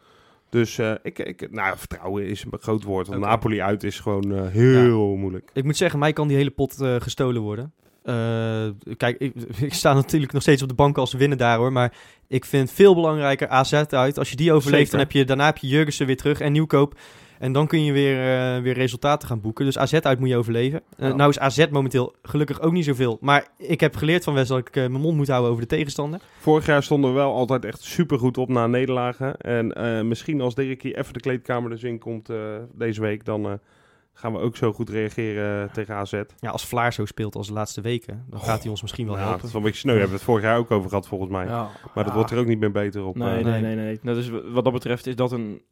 Dus 0.54 0.78
eh, 0.78 0.92
ik, 1.02 1.18
ik, 1.18 1.50
nou, 1.50 1.78
vertrouwen 1.78 2.26
is 2.26 2.44
een 2.44 2.58
groot 2.60 2.82
woord. 2.82 3.06
Want. 3.06 3.20
Napoli 3.20 3.62
uit 3.62 3.82
is 3.82 4.00
gewoon 4.00 4.34
eh, 4.34 4.46
heel 4.46 5.16
moeilijk. 5.16 5.50
Ik 5.52 5.64
moet 5.64 5.76
zeggen, 5.76 5.98
mij 5.98 6.12
kan 6.12 6.28
die 6.28 6.36
hele 6.36 6.50
pot 6.50 6.80
eh, 6.80 6.96
gestolen 6.98 7.42
worden. 7.42 7.72
Kijk, 8.96 9.18
ik, 9.18 9.34
ik 9.68 9.74
sta 9.74 9.92
natuurlijk 9.92 10.32
nog 10.32 10.42
steeds 10.42 10.62
op 10.62 10.68
de 10.68 10.74
bank 10.74 10.98
als 10.98 11.12
we 11.12 11.18
winnen 11.18 11.38
daar 11.38 11.56
hoor. 11.56 11.72
Maar 11.72 11.94
ik 12.28 12.44
vind 12.44 12.70
veel 12.70 12.94
belangrijker 12.94 13.48
AZ 13.48 13.72
uit. 13.72 14.18
Als 14.18 14.30
je 14.30 14.36
die 14.36 14.52
overleeft, 14.52 14.90
Zeker. 14.90 14.90
dan 14.90 15.00
heb 15.00 15.12
je, 15.12 15.24
daarna 15.24 15.44
heb 15.44 15.58
je 15.58 15.66
Jurgensen 15.66 16.06
weer 16.06 16.16
terug 16.16 16.40
en 16.40 16.52
Nieuwkoop. 16.52 16.98
En 17.38 17.52
dan 17.52 17.66
kun 17.66 17.84
je 17.84 17.92
weer, 17.92 18.18
eh, 18.18 18.62
weer 18.62 18.74
resultaten 18.74 19.28
gaan 19.28 19.40
boeken. 19.40 19.64
Dus 19.64 19.78
AZ 19.78 19.94
uit 19.94 20.18
moet 20.18 20.28
je 20.28 20.36
overleven. 20.36 20.82
Eh, 20.96 21.08
Ja. 21.08 21.14
Nou 21.14 21.30
is 21.30 21.38
AZ 21.38 21.66
momenteel 21.70 22.14
gelukkig 22.22 22.60
ook 22.60 22.72
niet 22.72 22.84
zoveel. 22.84 23.18
Maar 23.20 23.46
ik 23.58 23.80
heb 23.80 23.96
geleerd 23.96 24.24
van 24.24 24.34
Wes 24.34 24.48
dat 24.48 24.58
ik 24.58 24.68
eh, 24.76 24.86
mijn 24.88 25.00
mond 25.02 25.16
moet 25.16 25.28
houden 25.28 25.50
over 25.50 25.62
de 25.62 25.68
tegenstander. 25.68 26.20
Vorig 26.38 26.66
jaar 26.66 26.82
stonden 26.82 27.10
we 27.10 27.16
wel 27.16 27.34
altijd 27.34 27.64
echt 27.64 27.82
supergoed 27.82 28.38
op 28.38 28.48
na 28.48 28.66
nederlagen. 28.66 29.36
En 29.36 29.72
eh, 29.72 30.02
misschien 30.02 30.40
als 30.40 30.54
Dirk 30.54 30.82
hier 30.82 30.96
even 30.98 31.12
de 31.12 31.20
kleedkamer 31.20 31.70
dus 31.70 31.82
in 31.82 31.98
komt 31.98 32.28
eh, 32.30 32.36
deze 32.74 33.00
week... 33.00 33.24
dan 33.24 33.44
eh, 33.46 33.52
gaan 34.12 34.32
we 34.32 34.38
ook 34.38 34.56
zo 34.56 34.72
goed 34.72 34.90
reageren 34.90 35.70
tegen 35.72 35.94
AZ. 35.94 36.12
Ja, 36.38 36.50
als 36.50 36.66
Vlaar 36.66 36.92
zo 36.92 37.04
speelt 37.04 37.34
als 37.34 37.46
de 37.46 37.52
laatste 37.52 37.80
weken, 37.80 38.24
dan 38.30 38.40
gaat 38.40 38.60
hij 38.62 38.70
ons 38.70 38.82
misschien 38.82 39.06
wel 39.06 39.14
Ja, 39.14 39.20
dat 39.20 39.28
helpen. 39.28 39.46
is 39.46 39.52
wel 39.52 39.60
een 39.62 39.66
beetje 39.66 39.80
sneu. 39.82 39.92
Daar 39.92 40.00
hebben 40.00 40.18
we 40.18 40.24
het 40.24 40.32
vorig 40.34 40.44
jaar 40.50 40.58
ook 40.58 40.70
over 40.70 40.88
gehad 40.88 41.08
volgens 41.08 41.30
mij. 41.30 41.46
Ja. 41.46 41.68
Maar 41.94 42.04
dat 42.04 42.12
wordt 42.14 42.30
er 42.30 42.38
ook 42.38 42.46
niet 42.46 42.58
meer 42.58 42.70
beter 42.72 43.04
op. 43.04 43.16
Nee, 43.16 43.44
nee, 43.44 43.60
nee. 43.60 43.74
nee. 43.74 43.98
Dat 44.02 44.16
is, 44.16 44.30
wat 44.52 44.64
dat 44.64 44.72
betreft 44.72 45.06
is 45.06 45.16
dat 45.16 45.32
een, 45.32 45.62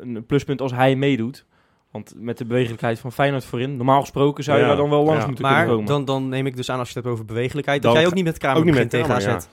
een 0.00 0.26
pluspunt 0.26 0.60
als 0.60 0.72
hij 0.72 0.96
meedoet. 0.96 1.44
Want 1.90 2.12
met 2.16 2.38
de 2.38 2.44
bewegelijkheid 2.44 2.98
van 2.98 3.12
Feyenoord 3.12 3.44
voorin, 3.44 3.76
normaal 3.76 4.00
gesproken 4.00 4.44
zou 4.44 4.56
je 4.56 4.62
Ja, 4.62 4.68
daar 4.68 4.78
dan 4.78 4.90
wel 4.90 5.04
langs 5.04 5.20
ja. 5.20 5.26
moeten 5.26 5.44
Maar 5.44 5.54
kunnen 5.54 5.72
komen. 5.72 5.86
dan, 5.86 6.04
dan 6.04 6.28
neem 6.28 6.46
ik 6.46 6.56
dus 6.56 6.70
aan 6.70 6.78
als 6.78 6.88
je 6.88 6.94
het 6.94 7.04
hebt 7.04 7.14
over 7.16 7.26
bewegelijkheid, 7.26 7.82
dat 7.82 7.92
Dan 7.92 8.00
jij 8.00 8.10
ook 8.10 8.16
niet 8.16 8.24
met 8.24 8.38
Kramer 8.38 8.58
ook 8.58 8.64
niet 8.64 8.74
met 8.74 8.88
begint 8.88 9.04
tegen 9.04 9.20
Kramer, 9.20 9.40
AZ. 9.40 9.44
ja. 9.44 9.50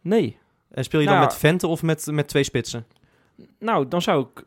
Nee. 0.00 0.36
En 0.70 0.84
speel 0.84 1.00
je 1.00 1.06
Nou 1.06 1.18
dan 1.18 1.26
ja. 1.26 1.32
met 1.32 1.40
Vente 1.40 1.66
of 1.66 1.82
met, 1.82 2.06
met 2.10 2.28
twee 2.28 2.42
spitsen? 2.44 2.86
Nou, 3.58 3.88
dan 3.88 4.02
zou 4.02 4.26
ik 4.34 4.44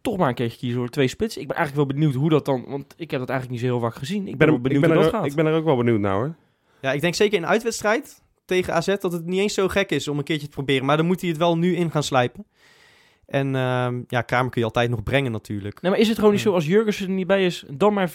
toch 0.00 0.16
maar 0.16 0.28
een 0.28 0.34
keertje 0.34 0.58
kiezen 0.58 0.78
voor 0.78 0.88
twee 0.88 1.08
spits. 1.08 1.36
Ik 1.36 1.46
ben 1.46 1.56
eigenlijk 1.56 1.88
wel 1.88 1.96
benieuwd 1.98 2.14
hoe 2.14 2.30
dat 2.30 2.44
dan... 2.44 2.64
Want 2.68 2.94
ik 2.96 3.10
heb 3.10 3.20
dat 3.20 3.28
eigenlijk 3.28 3.60
niet 3.60 3.70
zo 3.70 3.76
heel 3.76 3.88
vaak 3.88 3.94
gezien. 3.98 4.26
Ik 4.26 4.32
Ik 4.32 4.38
ben, 4.38 4.48
er, 4.48 4.60
benieuwd 4.60 4.82
ik, 4.82 4.88
ben 4.88 4.96
hoe 4.96 5.06
er, 5.06 5.12
dat 5.12 5.20
gaat. 5.20 5.30
ik 5.30 5.36
ben 5.36 5.46
er 5.46 5.54
ook 5.54 5.64
wel 5.64 5.76
benieuwd 5.76 6.00
naar 6.00 6.14
hoor. 6.14 6.34
Ja, 6.80 6.92
ik 6.92 7.00
denk 7.00 7.14
zeker 7.14 7.36
in 7.36 7.42
een 7.42 7.48
uitwedstrijd 7.48 8.22
tegen 8.44 8.74
AZ 8.74 8.86
dat 9.00 9.12
het 9.12 9.26
niet 9.26 9.40
eens 9.40 9.54
zo 9.54 9.68
gek 9.68 9.90
is 9.90 10.08
om 10.08 10.18
een 10.18 10.24
keertje 10.24 10.46
te 10.46 10.52
proberen. 10.52 10.86
Maar 10.86 10.96
dan 10.96 11.06
moet 11.06 11.20
hij 11.20 11.28
het 11.30 11.38
wel 11.38 11.58
nu 11.58 11.74
in 11.76 11.90
gaan 11.90 12.02
slijpen. 12.02 12.46
En 13.26 13.54
ehm, 13.56 14.02
ja, 14.06 14.20
Kramer 14.22 14.50
kun 14.50 14.60
je 14.60 14.66
altijd 14.66 14.90
nog 14.90 15.02
brengen 15.02 15.32
natuurlijk. 15.32 15.82
Nee, 15.82 15.90
maar 15.90 16.00
is 16.00 16.08
het 16.08 16.16
gewoon 16.18 16.32
niet 16.32 16.40
zo 16.40 16.52
als 16.52 16.66
Jurgensen 16.66 17.06
er 17.08 17.12
niet 17.14 17.26
bij 17.26 17.44
is, 17.44 17.64
dan 17.70 17.94
maar 17.94 18.10
4-4-2 18.10 18.12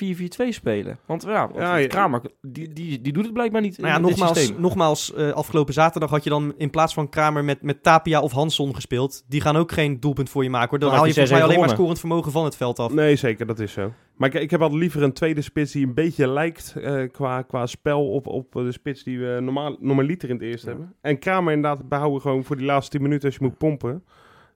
spelen? 0.49 0.97
Want 1.05 1.23
ja, 1.23 1.47
want 1.47 1.59
Ja, 1.59 1.75
je- 1.75 1.87
Kramer, 1.87 2.21
die, 2.41 2.73
die, 2.73 3.01
die 3.01 3.13
doet 3.13 3.23
het 3.23 3.33
blijkbaar 3.33 3.61
niet 3.61 3.77
Nou 3.77 3.89
ja, 3.89 3.95
in 3.95 4.01
dit 4.01 4.11
nogmaals, 4.11 4.37
systeem. 4.39 4.61
nogmaals 4.61 5.13
eh, 5.13 5.31
afgelopen 5.31 5.73
zaterdag 5.73 6.09
had 6.09 6.23
je 6.23 6.29
dan 6.29 6.53
in 6.57 6.69
plaats 6.69 6.93
van 6.93 7.09
Kramer 7.09 7.43
met, 7.43 7.61
met 7.61 7.83
Tapia 7.83 8.21
of 8.21 8.31
Hansson 8.31 8.75
gespeeld. 8.75 9.23
Die 9.27 9.41
gaan 9.41 9.55
ook 9.55 9.71
geen 9.71 9.99
doelpunt 9.99 10.29
voor 10.29 10.43
je 10.43 10.49
maken 10.49 10.69
hoor. 10.69 10.79
Dan 10.79 10.89
Dan 10.89 10.97
haal 10.97 11.07
je 11.07 11.13
had 11.13 11.21
je 11.21 11.27
volgens 11.27 11.47
mij 11.49 11.55
alleen 11.55 11.65
6-1 11.65 11.67
maar 11.69 11.77
scorend 11.77 11.99
vermogen 11.99 12.31
van 12.31 12.43
het 12.45 12.55
veld 12.55 12.79
af. 12.79 12.93
Nee, 12.93 13.15
zeker, 13.15 13.45
dat 13.45 13.59
is 13.59 13.71
zo. 13.73 13.93
Maar 14.15 14.35
ik, 14.35 14.41
ik 14.41 14.51
heb 14.51 14.61
altijd 14.61 14.79
liever 14.79 15.03
een 15.03 15.13
tweede 15.13 15.41
spits 15.41 15.71
die 15.71 15.85
een 15.87 15.93
beetje 15.93 16.27
lijkt 16.27 16.75
eh, 16.81 17.03
qua, 17.11 17.41
qua 17.41 17.65
spel 17.65 18.09
op, 18.11 18.27
op 18.27 18.51
de 18.53 18.71
spits 18.71 19.03
die 19.03 19.19
we 19.19 19.39
normaal, 19.41 19.77
normaliter 19.79 20.29
in 20.29 20.35
het 20.35 20.43
eerste 20.43 20.69
Ja. 20.69 20.71
hebben. 20.75 20.95
En 21.01 21.19
Kramer 21.19 21.53
inderdaad 21.53 21.89
behouden 21.89 22.21
gewoon 22.21 22.43
voor 22.43 22.57
die 22.57 22.65
laatste 22.65 22.91
10 22.91 23.01
minuten 23.01 23.25
als 23.29 23.37
je 23.37 23.43
moet 23.43 23.57
pompen. 23.57 24.03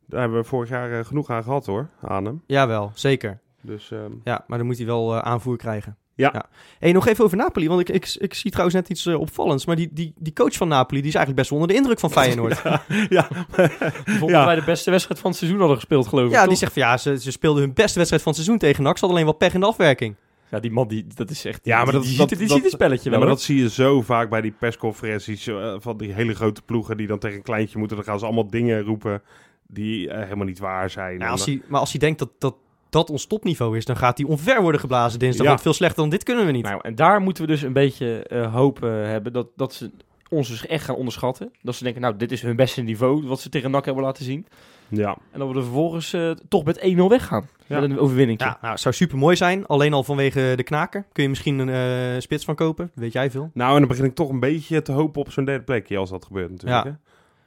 Daar 0.07 0.19
hebben 0.19 0.39
we 0.39 0.45
vorig 0.47 0.69
jaar 0.69 0.99
eh, 0.99 1.05
genoeg 1.05 1.29
aan 1.29 1.43
gehad 1.43 1.65
hoor, 1.65 1.89
aan 2.01 2.25
hem. 2.25 2.41
Jawel, 2.47 2.91
zeker. 2.93 3.39
Dus 3.61 3.91
ehm, 3.91 4.11
Ja, 4.23 4.43
maar 4.47 4.57
dan 4.57 4.67
moet 4.67 4.77
hij 4.77 4.85
wel 4.85 5.13
eh, 5.15 5.19
aanvoer 5.21 5.57
krijgen. 5.57 5.97
Ja. 6.17 6.45
Hey, 6.79 6.91
nog 6.91 7.07
even 7.07 7.23
over 7.23 7.37
Napoli, 7.37 7.67
want 7.67 7.79
ik, 7.81 7.89
ik, 7.89 8.15
ik 8.19 8.33
zie 8.33 8.49
trouwens 8.51 8.75
net 8.75 8.89
iets 8.89 9.05
eh, 9.05 9.19
opvallends. 9.19 9.65
Maar 9.65 9.75
die, 9.75 9.89
die, 9.91 10.13
die 10.17 10.33
coach 10.33 10.53
van 10.55 10.67
Napoli, 10.67 10.99
die 11.01 11.09
is 11.09 11.15
eigenlijk 11.15 11.35
best 11.35 11.49
wel 11.49 11.59
onder 11.59 11.75
de 11.75 11.81
indruk 11.81 11.99
van 11.99 12.11
Feyenoord. 12.23 12.61
ja, 12.63 12.81
ja, 13.09 13.27
Die 14.05 14.17
vond 14.17 14.31
Ja. 14.31 14.37
dat 14.37 14.45
wij 14.45 14.55
de 14.55 14.63
beste 14.65 14.91
wedstrijd 14.91 15.19
van 15.19 15.29
het 15.29 15.39
seizoen 15.39 15.59
hadden 15.59 15.77
gespeeld, 15.77 16.07
geloof 16.07 16.25
ik. 16.31 16.31
die 16.39 16.47
toch? 16.47 16.57
zegt 16.57 16.73
van 16.73 16.81
ja, 16.81 16.97
ze, 16.97 17.19
ze 17.19 17.31
speelden 17.31 17.61
hun 17.63 17.73
beste 17.73 17.95
wedstrijd 17.97 18.23
van 18.23 18.31
het 18.33 18.41
seizoen 18.41 18.57
tegen 18.67 18.83
NAC. 18.83 18.93
Ze 18.97 19.05
hadden 19.05 19.17
alleen 19.19 19.29
wel 19.31 19.39
pech 19.39 19.53
in 19.53 19.59
de 19.59 19.65
afwerking. 19.65 20.15
Ja, 20.49 20.59
die 20.59 20.71
man, 20.71 20.87
die, 20.87 21.05
dat 21.15 21.29
is 21.29 21.45
echt... 21.45 21.59
Ja, 21.63 21.75
maar 21.75 21.85
die, 21.85 21.93
dat- 21.93 22.03
die, 22.03 22.17
dat- 22.17 22.29
ziet, 22.29 22.37
die 22.37 22.47
dat- 22.47 22.55
ziet 22.55 22.65
het 22.65 22.73
spelletje 22.73 23.03
Ja, 23.03 23.09
wel, 23.09 23.19
maar 23.19 23.27
hoor. 23.27 23.37
dat 23.37 23.45
zie 23.45 23.57
je 23.61 23.69
zo 23.69 24.01
vaak 24.01 24.29
bij 24.29 24.41
die 24.41 24.51
persconferenties 24.59 25.49
van 25.77 25.97
die 25.97 26.13
hele 26.13 26.35
grote 26.35 26.61
ploegen 26.61 26.97
die 26.97 27.07
dan 27.07 27.19
tegen 27.19 27.37
een 27.37 27.43
kleintje 27.43 27.77
moeten. 27.77 27.97
Dan 27.97 28.05
gaan 28.05 28.19
ze 28.19 28.25
allemaal 28.25 28.49
dingen 28.49 28.81
roepen 28.83 29.21
die 29.75 30.09
eh, 30.09 30.23
helemaal 30.23 30.45
niet 30.45 30.59
waar 30.59 30.89
zijn. 30.89 31.17
Nou, 31.17 31.31
als 31.31 31.45
dan- 31.45 31.55
hij, 31.55 31.63
maar 31.67 31.79
als 31.79 31.91
hij 31.91 31.99
denkt 31.99 32.19
dat, 32.19 32.29
dat 32.39 32.55
dat 32.89 33.09
ons 33.09 33.25
topniveau 33.25 33.77
is, 33.77 33.85
dan 33.85 33.95
gaat 33.95 34.17
hij 34.17 34.27
onver 34.27 34.61
worden 34.61 34.79
geblazen 34.79 35.19
dinsdag. 35.19 35.43
Ja. 35.43 35.49
Want 35.49 35.61
veel 35.61 35.73
slechter 35.73 36.01
dan 36.01 36.09
dit 36.09 36.23
kunnen 36.23 36.45
we 36.45 36.51
niet. 36.51 36.63
Nou, 36.63 36.79
en 36.81 36.95
daar 36.95 37.21
moeten 37.21 37.43
we 37.43 37.49
dus 37.49 37.61
een 37.61 37.73
beetje 37.73 38.23
eh, 38.23 38.53
hoop 38.53 38.83
eh, 38.83 38.89
hebben 38.89 39.33
dat, 39.33 39.47
dat 39.55 39.73
ze 39.73 39.91
ons 40.29 40.47
dus 40.47 40.67
echt 40.67 40.83
gaan 40.85 40.95
onderschatten. 40.95 41.51
Dat 41.61 41.75
ze 41.75 41.83
denken, 41.83 42.01
nou, 42.01 42.15
dit 42.15 42.31
is 42.31 42.41
hun 42.41 42.55
beste 42.55 42.81
niveau 42.81 43.27
wat 43.27 43.39
ze 43.39 43.49
tegen 43.49 43.71
NAC 43.71 43.85
hebben 43.85 44.03
laten 44.03 44.23
zien. 44.23 44.47
Ja. 44.87 45.17
En 45.31 45.39
dat 45.39 45.49
we 45.49 45.55
er 45.55 45.63
vervolgens 45.63 46.13
eh, 46.13 46.31
toch 46.49 46.63
met 46.63 46.79
1-0 46.79 46.81
weggaan. 46.95 47.47
Ja. 47.65 47.79
Met 47.79 47.89
een 47.89 47.99
overwinning. 47.99 48.39
Ja, 48.39 48.57
nou, 48.61 48.71
het 48.71 48.81
zou 48.81 48.95
super 48.95 49.17
mooi 49.17 49.35
zijn. 49.35 49.65
Alleen 49.65 49.93
al 49.93 50.03
vanwege 50.03 50.53
de 50.55 50.63
knaker. 50.63 51.05
Kun 51.11 51.23
je 51.23 51.29
misschien 51.29 51.59
een 51.59 51.69
eh, 52.15 52.21
spits 52.21 52.45
van 52.45 52.55
kopen. 52.55 52.91
Weet 52.93 53.13
jij 53.13 53.31
veel. 53.31 53.49
Nou, 53.53 53.73
en 53.73 53.79
dan 53.79 53.87
begin 53.87 54.05
ik 54.05 54.15
toch 54.15 54.29
een 54.29 54.39
beetje 54.39 54.81
te 54.81 54.91
hopen 54.91 55.21
op 55.21 55.31
zo'n 55.31 55.45
derde 55.45 55.63
plekje 55.63 55.97
als 55.97 56.09
dat 56.09 56.25
gebeurt 56.25 56.51
natuurlijk. 56.51 56.83
Ja. 56.83 56.91
Hè? 56.91 56.97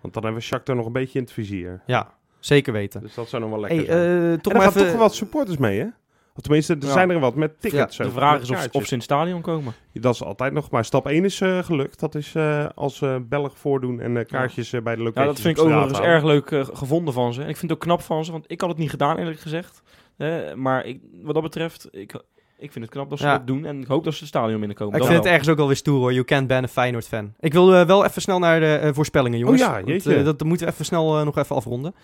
Want 0.00 0.14
dan 0.14 0.22
hebben 0.22 0.40
we 0.40 0.46
Shakhtar 0.46 0.76
nog 0.76 0.86
een 0.86 0.92
beetje 0.92 1.18
in 1.18 1.24
het 1.24 1.34
vizier. 1.34 1.82
Ja, 1.86 2.08
zeker 2.40 2.72
weten. 2.72 3.00
Dus 3.00 3.14
dat 3.14 3.28
zou 3.28 3.42
nog 3.42 3.50
wel 3.50 3.60
lekker 3.60 3.78
Hey, 3.78 3.86
zijn. 3.86 4.32
eh, 4.32 4.38
toch 4.38 4.52
en 4.52 4.58
er 4.58 4.58
maar 4.58 4.60
gaan 4.60 4.68
even... 4.68 4.80
toch 4.82 4.90
wel 4.90 5.00
wat 5.00 5.14
supporters 5.14 5.56
mee, 5.56 5.78
hè? 5.78 5.86
Of 6.34 6.44
tenminste, 6.44 6.72
er 6.74 6.86
Ja. 6.86 6.92
zijn 6.92 7.10
er 7.10 7.18
wat 7.20 7.34
met 7.34 7.60
tickets. 7.60 7.96
Ja, 7.96 8.02
zo, 8.04 8.10
de 8.10 8.16
vraag 8.18 8.32
met 8.32 8.42
is 8.42 8.50
of, 8.50 8.58
ze 8.86 8.90
in 8.90 8.96
het 8.96 9.02
stadion 9.02 9.40
komen. 9.40 9.74
Dat 9.92 10.14
is 10.14 10.22
altijd 10.22 10.52
nog. 10.52 10.70
Maar 10.70 10.84
stap 10.84 11.06
1 11.06 11.24
is 11.24 11.40
eh, 11.40 11.58
gelukt. 11.58 12.00
Dat 12.00 12.14
is 12.14 12.34
eh, 12.34 12.66
als 12.74 13.02
eh 13.02 13.16
Belg 13.22 13.58
voordoen 13.58 14.00
en 14.00 14.16
eh, 14.16 14.26
kaartjes 14.26 14.72
eh, 14.72 14.80
bij 14.82 14.94
de 14.96 15.02
locatie. 15.02 15.20
Ja, 15.22 15.26
dat 15.32 15.40
vind 15.40 15.58
ik 15.58 15.64
overigens 15.64 15.98
erg 16.00 16.24
leuk 16.24 16.50
eh, 16.50 16.64
gevonden 16.72 17.14
van 17.14 17.32
ze. 17.34 17.42
En 17.42 17.48
ik 17.48 17.56
vind 17.56 17.70
het 17.70 17.80
ook 17.80 17.86
knap 17.86 18.00
van 18.02 18.24
ze, 18.24 18.32
want 18.32 18.44
ik 18.46 18.60
had 18.60 18.70
het 18.70 18.78
niet 18.78 18.90
gedaan 18.90 19.16
eerlijk 19.18 19.40
gezegd. 19.40 19.82
Eh, 20.16 20.54
maar 20.54 20.84
ik, 20.86 21.00
wat 21.22 21.34
dat 21.34 21.42
betreft, 21.42 21.88
ik, 21.90 22.12
ik 22.58 22.72
vind 22.72 22.84
het 22.84 22.94
knap 22.94 23.10
dat 23.10 23.18
ze 23.18 23.24
Ja. 23.24 23.36
dat 23.38 23.46
doen. 23.46 23.64
En 23.64 23.80
ik 23.80 23.86
hoop 23.86 24.04
dat 24.04 24.12
ze 24.12 24.18
het 24.18 24.28
stadion 24.28 24.58
binnenkomen. 24.58 24.98
Ik 25.00 25.04
vind 25.06 25.18
het 25.18 25.26
ergens 25.26 25.48
ook 25.48 25.58
alweer 25.58 25.76
stoer 25.76 25.98
hoor. 25.98 26.12
You 26.12 26.24
can't 26.24 26.46
ban 26.46 26.64
a 26.64 26.68
Feyenoord-fan. 26.68 27.34
Ik 27.40 27.52
wil 27.52 27.74
eh, 27.74 27.86
wel 27.86 28.04
even 28.04 28.22
snel 28.22 28.38
naar 28.38 28.60
de 28.60 28.74
eh, 28.74 28.90
voorspellingen, 28.94 29.38
jongens. 29.38 29.60
ja, 29.60 29.72
Want, 29.72 29.86
jeetje. 29.86 30.16
eh, 30.16 30.24
dat, 30.24 30.42
moeten 30.44 30.66
we 30.66 30.72
even 30.72 30.84
snel 30.84 31.18
eh, 31.18 31.24
nog 31.24 31.38
even 31.38 31.56
afronden. 31.56 31.94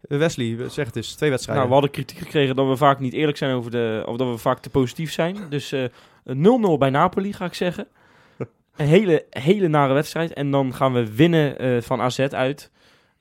Eh, 0.00 0.18
Wesley, 0.18 0.68
zeg 0.68 0.86
het 0.86 0.96
eens. 0.96 1.14
Twee 1.14 1.30
wedstrijden. 1.30 1.66
Nou, 1.66 1.76
we 1.76 1.80
hadden 1.80 1.90
kritiek 2.04 2.24
gekregen 2.24 2.56
dat 2.56 2.68
we 2.68 2.76
vaak 2.76 3.00
niet 3.00 3.12
eerlijk 3.12 3.36
zijn 3.38 3.54
over 3.54 3.70
de... 3.70 4.02
Of 4.06 4.16
dat 4.16 4.30
we 4.30 4.38
vaak 4.38 4.58
te 4.58 4.70
positief 4.70 5.12
zijn. 5.12 5.36
Dus 5.48 5.72
eh, 5.72 5.84
een 6.24 6.64
0-0 6.74 6.78
bij 6.78 6.90
Napoli, 6.90 7.32
ga 7.32 7.44
ik 7.44 7.54
zeggen. 7.54 7.86
Een 8.76 8.86
hele, 8.86 9.26
hele 9.30 9.68
nare 9.68 9.92
wedstrijd. 9.94 10.32
En 10.32 10.50
dan 10.50 10.74
gaan 10.74 10.92
we 10.92 11.14
winnen 11.14 11.58
eh, 11.58 11.80
van 11.82 12.00
AZ 12.00 12.18
uit. 12.18 12.70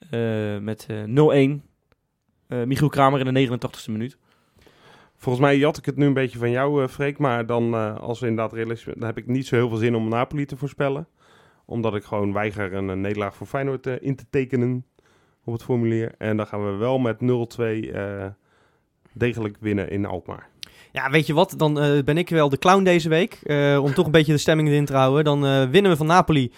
eh, 0.10 0.58
met 0.58 0.86
eh 0.90 1.58
0-1. 1.60 1.62
Eh 2.48 2.64
Michiel 2.64 2.90
Kramer 2.90 3.20
in 3.28 3.34
de 3.34 3.48
89ste 3.48 3.92
minuut. 3.92 4.18
Volgens 5.18 5.46
mij 5.46 5.58
jat 5.58 5.78
ik 5.78 5.86
het 5.86 5.96
nu 5.98 6.06
een 6.06 6.14
beetje 6.14 6.38
van 6.40 6.52
jou, 6.52 6.84
eh 6.84 6.88
Freek. 6.90 7.18
Maar 7.18 7.46
dan, 7.46 7.74
eh, 7.74 7.98
als 7.98 8.20
we 8.20 8.28
inderdaad 8.28 8.54
realistisch 8.54 8.84
zijn, 8.84 8.96
dan 9.00 9.08
heb 9.08 9.18
ik 9.18 9.28
niet 9.28 9.48
zo 9.48 9.56
heel 9.56 9.70
veel 9.70 9.78
zin 9.78 9.96
om 9.96 10.10
Napoli 10.10 10.46
te 10.46 10.58
voorspellen. 10.58 11.08
Omdat 11.66 11.96
ik 11.96 12.04
gewoon 12.04 12.34
weiger 12.34 12.74
een, 12.74 12.90
eh, 12.90 12.96
nederlaag 12.96 13.36
voor 13.36 13.48
Feyenoord 13.48 13.88
eh, 13.88 13.94
in 14.00 14.16
te 14.16 14.26
tekenen 14.30 14.86
op 15.46 15.54
het 15.54 15.64
formulier. 15.64 16.12
En 16.18 16.38
dan 16.38 16.48
gaan 16.48 16.66
we 16.66 16.78
wel 16.78 17.00
met 17.00 17.18
0-2 17.22 17.24
eh, 17.94 18.26
degelijk 19.14 19.58
winnen 19.60 19.90
in 19.90 20.06
Alkmaar. 20.06 20.48
Ja, 20.92 21.10
weet 21.10 21.28
je 21.28 21.34
wat? 21.34 21.54
Dan 21.58 21.80
eh, 21.80 22.04
ben 22.04 22.18
ik 22.18 22.30
wel 22.30 22.50
de 22.50 22.58
clown 22.58 22.84
deze 22.84 23.10
week. 23.10 23.40
Eh, 23.44 23.80
om 23.84 23.94
toch 23.94 24.06
een 24.06 24.12
beetje 24.12 24.32
de 24.32 24.38
stemming 24.38 24.70
erin 24.70 24.86
te 24.86 24.94
houden. 24.94 25.24
Dan 25.24 25.70
winnen 25.72 25.92
we 25.92 25.98
van 25.98 26.08
Napoli 26.08 26.52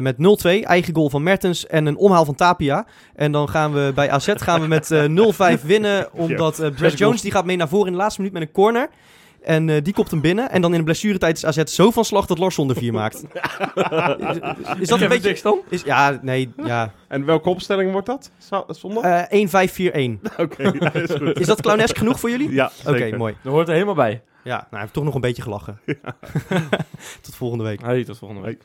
met 0.00 0.16
0-2. 0.16 0.62
Eigen 0.62 0.94
goal 0.94 1.10
van 1.10 1.22
Mertens 1.22 1.66
en 1.66 1.86
een 1.86 1.96
omhaal 1.96 2.24
van 2.24 2.34
Tapia. 2.34 2.86
En 3.14 3.32
dan 3.32 3.48
gaan 3.48 3.72
we 3.72 3.92
bij 3.94 4.10
AZ 4.10 4.32
gaan 4.36 4.60
we 4.60 4.66
met 4.66 4.90
eh 4.90 5.58
0-5 5.58 5.62
winnen. 5.62 6.12
Omdat 6.12 6.70
Brad. 6.76 6.98
Jones 6.98 7.22
die 7.22 7.30
gaat 7.30 7.44
mee 7.44 7.56
naar 7.56 7.68
voren 7.68 7.86
in 7.86 7.92
de 7.92 7.98
laatste 7.98 8.20
minuut 8.20 8.38
met 8.38 8.46
een 8.46 8.54
corner. 8.54 8.88
En 9.46 9.68
eh, 9.70 9.82
die 9.82 9.92
kopt 9.92 10.10
hem 10.10 10.20
binnen. 10.20 10.50
En 10.50 10.60
dan 10.60 10.72
in 10.72 10.78
de 10.78 10.84
blessuretijd 10.84 11.36
is 11.36 11.44
AZ 11.44 11.62
zo 11.64 11.90
van 11.90 12.04
slag 12.04 12.26
dat 12.26 12.38
Larsson 12.38 12.68
er 12.70 12.76
4 12.76 12.92
maakt. 12.92 13.14
is, 13.24 14.38
is 14.80 14.88
dat 14.88 15.00
een 15.00 15.08
beetje... 15.08 15.38
dan? 15.42 15.58
Is, 15.68 15.82
ja, 15.82 16.18
nee, 16.22 16.52
ja. 16.64 16.92
En 17.08 17.24
welke 17.24 17.48
opstelling 17.48 17.92
wordt 17.92 18.06
dat? 18.06 18.30
Zo- 18.38 18.64
Zondag? 18.68 19.28
Eh 19.28 19.46
1-5-4-1. 20.18 20.20
Oké, 20.36 20.72
dat 20.78 20.94
is 20.94 21.10
goed. 21.10 21.38
Is 21.40 21.46
dat 21.46 21.60
clownesk 21.60 21.98
genoeg 21.98 22.20
voor 22.20 22.30
jullie? 22.30 22.52
Ja, 22.52 22.70
Oké, 22.86 23.16
mooi. 23.16 23.36
Dat 23.42 23.52
hoort 23.52 23.66
er 23.68 23.74
helemaal 23.74 23.94
bij. 23.94 24.22
Ja, 24.44 24.54
nou, 24.56 24.66
hij 24.70 24.80
heeft 24.80 24.92
toch 24.92 25.04
nog 25.04 25.14
een 25.14 25.20
beetje 25.20 25.42
gelachen. 25.42 25.80
Tot 27.20 27.34
volgende 27.34 27.64
week. 27.64 27.80
Hey, 27.82 28.04
tot 28.04 28.18
volgende 28.18 28.42
week. 28.42 28.62